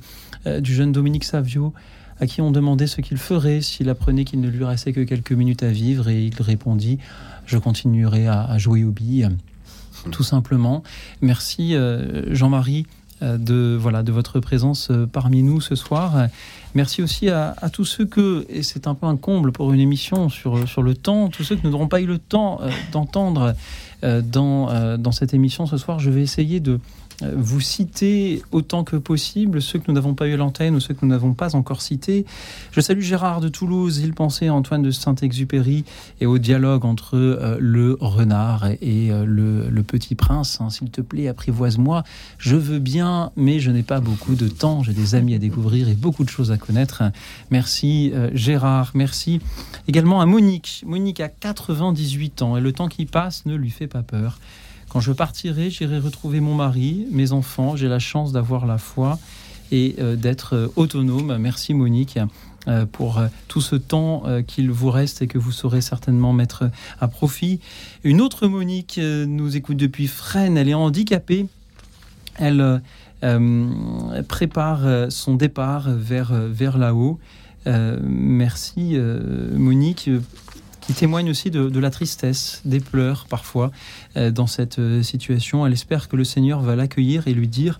[0.59, 1.73] du jeune Dominique Savio
[2.21, 5.33] à qui on demandait ce qu'il ferait s'il apprenait qu'il ne lui restait que quelques
[5.33, 6.99] minutes à vivre et il répondit
[7.45, 9.29] je continuerai à, à jouer aux billes
[10.11, 10.81] tout simplement.
[11.21, 12.87] Merci euh, Jean-Marie
[13.21, 16.27] euh, de voilà de votre présence euh, parmi nous ce soir.
[16.73, 19.79] Merci aussi à, à tous ceux que et c'est un peu un comble pour une
[19.81, 23.55] émission sur sur le temps tous ceux qui n'auront pas eu le temps euh, d'entendre
[24.05, 26.79] euh, dans euh, dans cette émission ce soir je vais essayer de
[27.21, 30.99] vous citer autant que possible ceux que nous n'avons pas eu l'antenne ou ceux que
[31.03, 32.25] nous n'avons pas encore cités.
[32.71, 35.85] Je salue Gérard de Toulouse, il pensait à Antoine de Saint-Exupéry
[36.19, 40.59] et au dialogue entre euh, le renard et euh, le, petit prince.
[40.61, 40.69] hein.
[40.69, 42.03] S'il te plaît, apprivoise-moi.
[42.37, 44.83] Je veux bien, mais je n'ai pas beaucoup de temps.
[44.83, 47.03] J'ai des amis à découvrir et beaucoup de choses à connaître.
[47.49, 48.91] Merci euh, Gérard.
[48.93, 49.41] Merci
[49.87, 50.83] également à Monique.
[50.85, 54.39] Monique a 98 ans et le temps qui passe ne lui fait pas peur.
[54.91, 57.77] Quand je partirai, j'irai retrouver mon mari, mes enfants.
[57.77, 59.19] J'ai la chance d'avoir la foi
[59.71, 61.37] et euh, d'être euh, autonome.
[61.37, 62.19] Merci Monique
[62.67, 66.69] euh, pour tout ce temps qu'il vous reste et que vous saurez certainement mettre
[66.99, 67.61] à profit.
[68.03, 70.57] Une autre Monique nous écoute depuis Fresnes.
[70.57, 71.45] Elle est handicapée.
[72.35, 72.81] Elle
[74.27, 77.17] prépare son départ vers, vers là-haut.
[77.65, 78.97] Merci
[79.53, 80.09] Monique
[80.81, 83.71] qui témoigne aussi de, la tristesse, des pleurs parfois
[84.17, 85.65] euh, dans cette euh, situation.
[85.65, 87.79] Elle espère que le Seigneur va l'accueillir et lui dire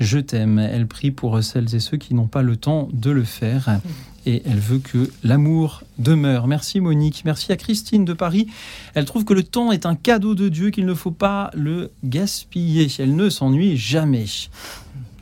[0.00, 0.58] je t'aime.
[0.58, 3.80] Elle prie pour celles et ceux qui n'ont pas le temps de le faire
[4.28, 6.46] et elle veut que l'amour demeure.
[6.46, 8.46] Merci Monique, merci à Christine de Paris.
[8.94, 11.90] Elle trouve que le temps est un cadeau de Dieu, qu'il ne faut pas le
[12.04, 12.88] gaspiller.
[12.98, 14.26] Elle ne s'ennuie jamais.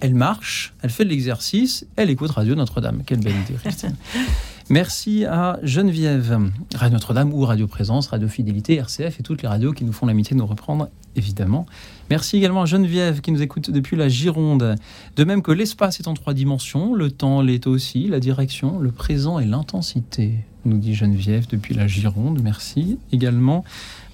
[0.01, 3.03] Elle marche, elle fait de l'exercice, elle écoute Radio Notre-Dame.
[3.07, 3.97] Quelle belle idée, Christine.
[4.68, 6.40] Merci à Geneviève,
[6.74, 10.06] Radio Notre-Dame ou Radio Présence, Radio Fidélité, RCF et toutes les radios qui nous font
[10.06, 11.66] l'amitié de nous reprendre, évidemment.
[12.10, 14.74] Merci également à Geneviève qui nous écoute depuis la Gironde.
[15.14, 18.90] De même que l'espace est en trois dimensions, le temps l'est aussi, la direction, le
[18.90, 20.32] présent et l'intensité,
[20.64, 22.40] nous dit Geneviève depuis la Gironde.
[22.43, 23.62] Merci également.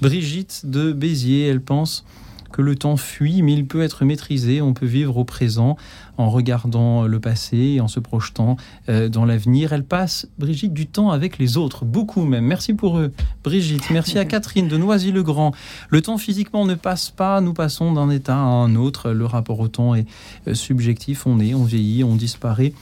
[0.02, 2.04] Brigitte de Béziers, elle pense
[2.52, 4.62] que le temps fuit, mais il peut être maîtrisé.
[4.62, 5.76] On peut vivre au présent
[6.18, 8.56] en regardant le passé et en se projetant
[8.88, 9.72] euh, dans l'avenir.
[9.72, 12.44] Elle passe, Brigitte, du temps avec les autres, beaucoup même.
[12.44, 13.12] Merci pour eux,
[13.42, 13.90] Brigitte.
[13.90, 15.52] Merci à Catherine de Noisy-le-Grand.
[15.88, 19.10] Le temps physiquement ne passe pas, nous passons d'un état à un autre.
[19.10, 20.06] Le rapport au temps est
[20.46, 21.26] euh, subjectif.
[21.26, 22.72] On est, on vieillit, on disparaît.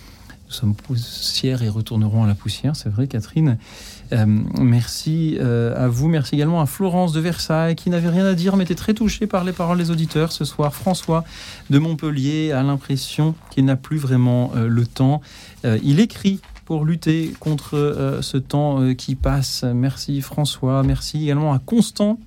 [0.48, 3.56] Nous sommes poussière et retournerons à la poussière, c'est vrai, Catherine.
[4.12, 4.26] Euh,
[4.60, 6.08] merci euh, à vous.
[6.08, 9.26] Merci également à Florence de Versailles qui n'avait rien à dire mais était très touchée
[9.26, 10.74] par les paroles des auditeurs ce soir.
[10.74, 11.24] François
[11.70, 15.20] de Montpellier a l'impression qu'il n'a plus vraiment euh, le temps.
[15.64, 19.64] il écrit pour lutter contre ce temps qui passe.
[19.64, 20.82] Merci François.
[20.84, 22.18] Merci également à Constant.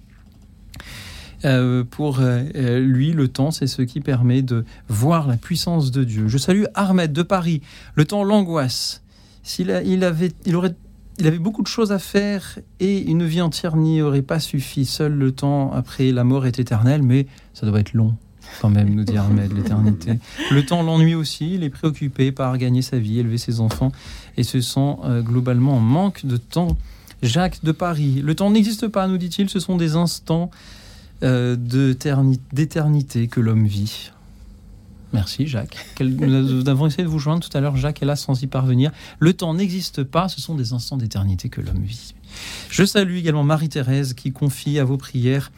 [1.90, 6.28] pour lui, le temps, c'est ce qui permet de voir la puissance de Dieu.
[6.28, 7.62] Je salue Ahmed de Paris.
[7.96, 9.02] Le temps l'angoisse.
[9.44, 10.76] S'il il avait, il aurait
[11.20, 14.86] il avait beaucoup de choses à faire et une vie entière n'y aurait pas suffi.
[14.86, 18.16] Seul le temps après la mort est éternel, mais ça doit être long
[18.62, 20.20] quand même, nous dit Ahmed, l'éternité.
[20.52, 23.92] Le temps l'ennuie aussi, il est préoccupé par gagner sa vie, élever ses enfants
[24.38, 26.78] et se sent euh, globalement en manque de temps.
[27.22, 30.52] Jacques de Paris, le temps n'existe pas, nous dit-il, ce sont des instants
[31.24, 34.12] euh, d'éternité que l'homme vit.
[35.14, 35.78] Merci Jacques.
[36.02, 38.92] Nous avons essayé de vous joindre tout à l'heure, Jacques, hélas sans y parvenir.
[39.20, 42.16] Le temps n'existe pas, ce sont des instants d'éternité que l'homme vit.
[42.70, 45.52] Je salue également Marie-Thérèse qui confie à vos prières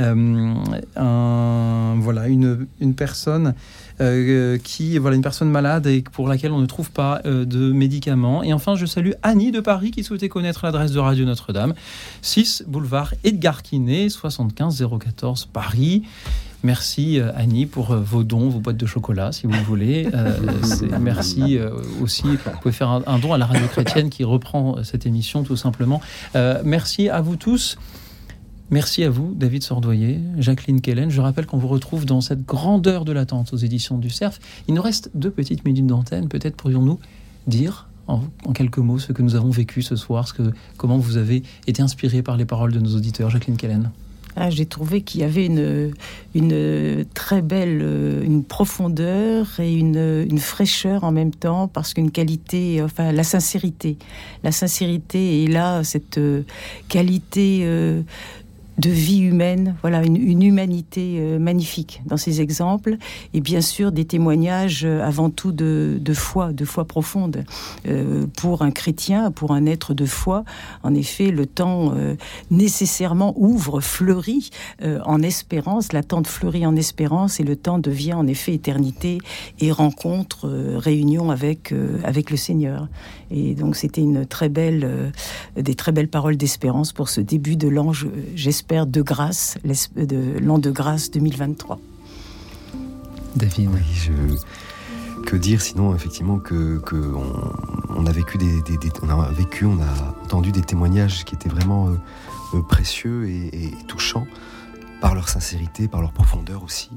[0.00, 3.54] euh, voilà, une, une personne
[4.00, 7.72] euh, qui voilà une personne malade et pour laquelle on ne trouve pas euh, de
[7.72, 8.42] médicaments.
[8.42, 11.74] Et enfin, je salue Annie de Paris qui souhaitait connaître l'adresse de Radio Notre-Dame,
[12.22, 16.02] 6 boulevard Edgar Quinet, 75 014 Paris.
[16.64, 20.08] Merci Annie pour vos dons, vos boîtes de chocolat si vous voulez.
[20.14, 20.38] Euh,
[21.00, 21.58] merci
[22.00, 25.56] aussi, vous pouvez faire un, don à la radio chrétienne qui reprend cette émission tout
[25.56, 26.00] simplement.
[26.64, 27.76] merci à vous tous.
[28.72, 31.10] Merci à vous, David Sordoyer, Jacqueline Kellen.
[31.10, 34.40] Je rappelle qu'on vous retrouve dans cette grandeur de l'attente aux éditions du CERF.
[34.66, 36.26] Il nous reste deux petites minutes d'antenne.
[36.26, 36.98] Peut-être pourrions-nous
[37.46, 38.22] dire en,
[38.54, 40.42] quelques mots ce que nous avons vécu ce soir, ce que,
[40.78, 43.28] comment vous avez été inspiré par les paroles de nos auditeurs.
[43.28, 43.90] Jacqueline Kellen?
[44.34, 50.38] Ah, j'ai trouvé qu'il y avait une, très belle, euh, une profondeur et une, une
[50.38, 53.98] fraîcheur en même temps, parce qu'une qualité, enfin la sincérité,
[54.42, 56.44] la sincérité et là cette euh,
[56.88, 58.00] qualité euh,
[58.78, 62.96] de vie humaine, voilà une, humanité euh, magnifique dans ces exemples,
[63.34, 67.44] et bien sûr des témoignages euh, avant tout de, foi, de foi profonde.
[67.86, 70.44] Euh, pour un chrétien, pour un être de foi,
[70.82, 71.92] en effet, le temps
[72.50, 74.50] nécessairement ouvre, fleurit
[74.82, 79.18] en espérance, l'attente fleurit en espérance, et le temps devient en effet éternité
[79.60, 81.74] et rencontre, réunion avec,
[82.04, 82.88] avec le Seigneur.
[83.30, 85.12] Et donc c'était une très belle,
[85.56, 88.06] des très belles paroles d'espérance pour ce début de l'ange,
[88.68, 89.58] de grâce,
[90.40, 91.78] l'an de grâce 2023.
[93.36, 93.70] David.
[93.72, 94.38] Oui,
[95.26, 96.80] que dire sinon effectivement que,
[97.88, 98.62] on, a vécu des,
[99.02, 101.96] on a vécu, on a entendu des témoignages qui étaient vraiment euh,
[102.54, 104.26] euh, précieux et, touchants
[105.00, 106.90] par leur sincérité, par leur profondeur aussi.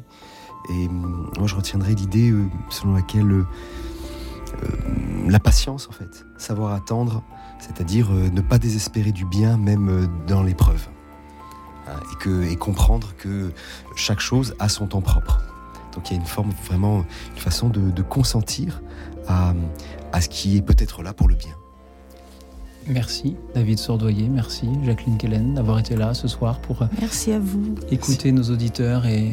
[0.70, 3.46] Et hum, moi je retiendrai l'idée euh, selon laquelle
[5.28, 7.24] la patience en fait, savoir attendre,
[7.60, 10.88] c'est-à-dire ne pas désespérer du bien même dans l'épreuve.
[11.88, 13.52] Hein, et, que, et comprendre que
[13.96, 15.42] chaque chose a son temps propre.
[15.94, 17.06] Donc il y a une forme, vraiment,
[17.36, 18.82] une façon de, consentir
[19.28, 19.54] à,
[20.12, 21.54] à ce qui est peut-être là pour le bien.
[22.88, 27.40] Merci David Sordoyer, merci Jacqueline Kellen d'avoir été là ce soir pour euh, merci à
[27.40, 27.74] vous.
[27.90, 29.32] écouter nos auditeurs et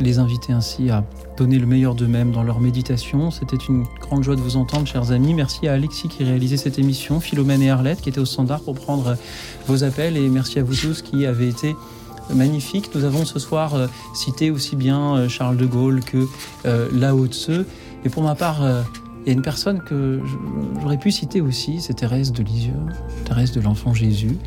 [0.00, 1.04] les inviter ainsi à
[1.36, 3.30] donner le meilleur d'eux-mêmes dans leur méditation.
[3.30, 5.34] C'était une grande joie de vous entendre, chers amis.
[5.34, 8.74] Merci à Alexis qui réalisait cette émission, Philomène et Arlette qui étaient au standard pour
[8.74, 9.16] prendre
[9.66, 11.76] vos appels, et merci à vous tous qui avez été
[12.34, 12.90] magnifiques.
[12.94, 16.26] Nous avons ce soir euh, cité aussi bien euh, Charles de Gaulle que
[16.64, 17.64] euh, Lao Tse.
[18.04, 18.60] Et pour ma part,
[19.22, 20.20] il y a une personne que
[20.80, 22.72] j'aurais pu citer aussi, c'est Thérèse de Lisieux,
[23.24, 24.38] Thérèse de l'Enfant Jésus.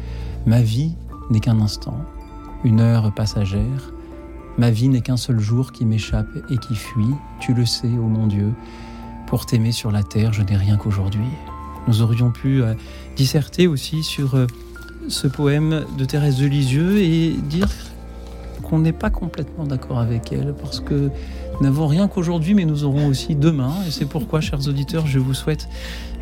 [0.46, 0.94] Ma vie
[1.30, 1.98] n'est qu'un instant,
[2.64, 3.92] une heure passagère
[4.58, 7.14] Ma vie n'est qu'un seul jour qui m'échappe et qui fuit.
[7.40, 8.52] Tu le sais, ô mon Dieu.
[9.28, 11.28] Pour t'aimer sur la terre, je n'ai rien qu'aujourd'hui.
[11.88, 12.74] Nous aurions pu euh,
[13.16, 14.48] disserter aussi sur euh,
[15.08, 17.70] ce poème de Thérèse de Lisieux et dire
[18.64, 21.10] qu'on n'est pas complètement d'accord avec elle parce que
[21.60, 23.74] nous n'avons rien qu'aujourd'hui, mais nous aurons aussi demain.
[23.88, 25.68] Et c'est pourquoi, chers auditeurs, je vous souhaite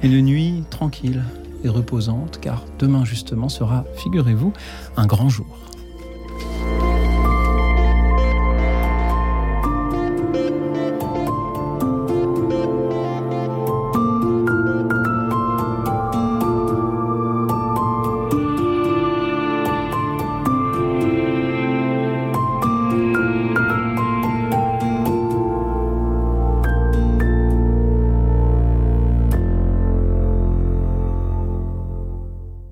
[0.03, 1.23] une nuit tranquille
[1.63, 4.53] et reposante, car demain, justement, sera, figurez-vous,
[4.95, 5.45] un grand jour.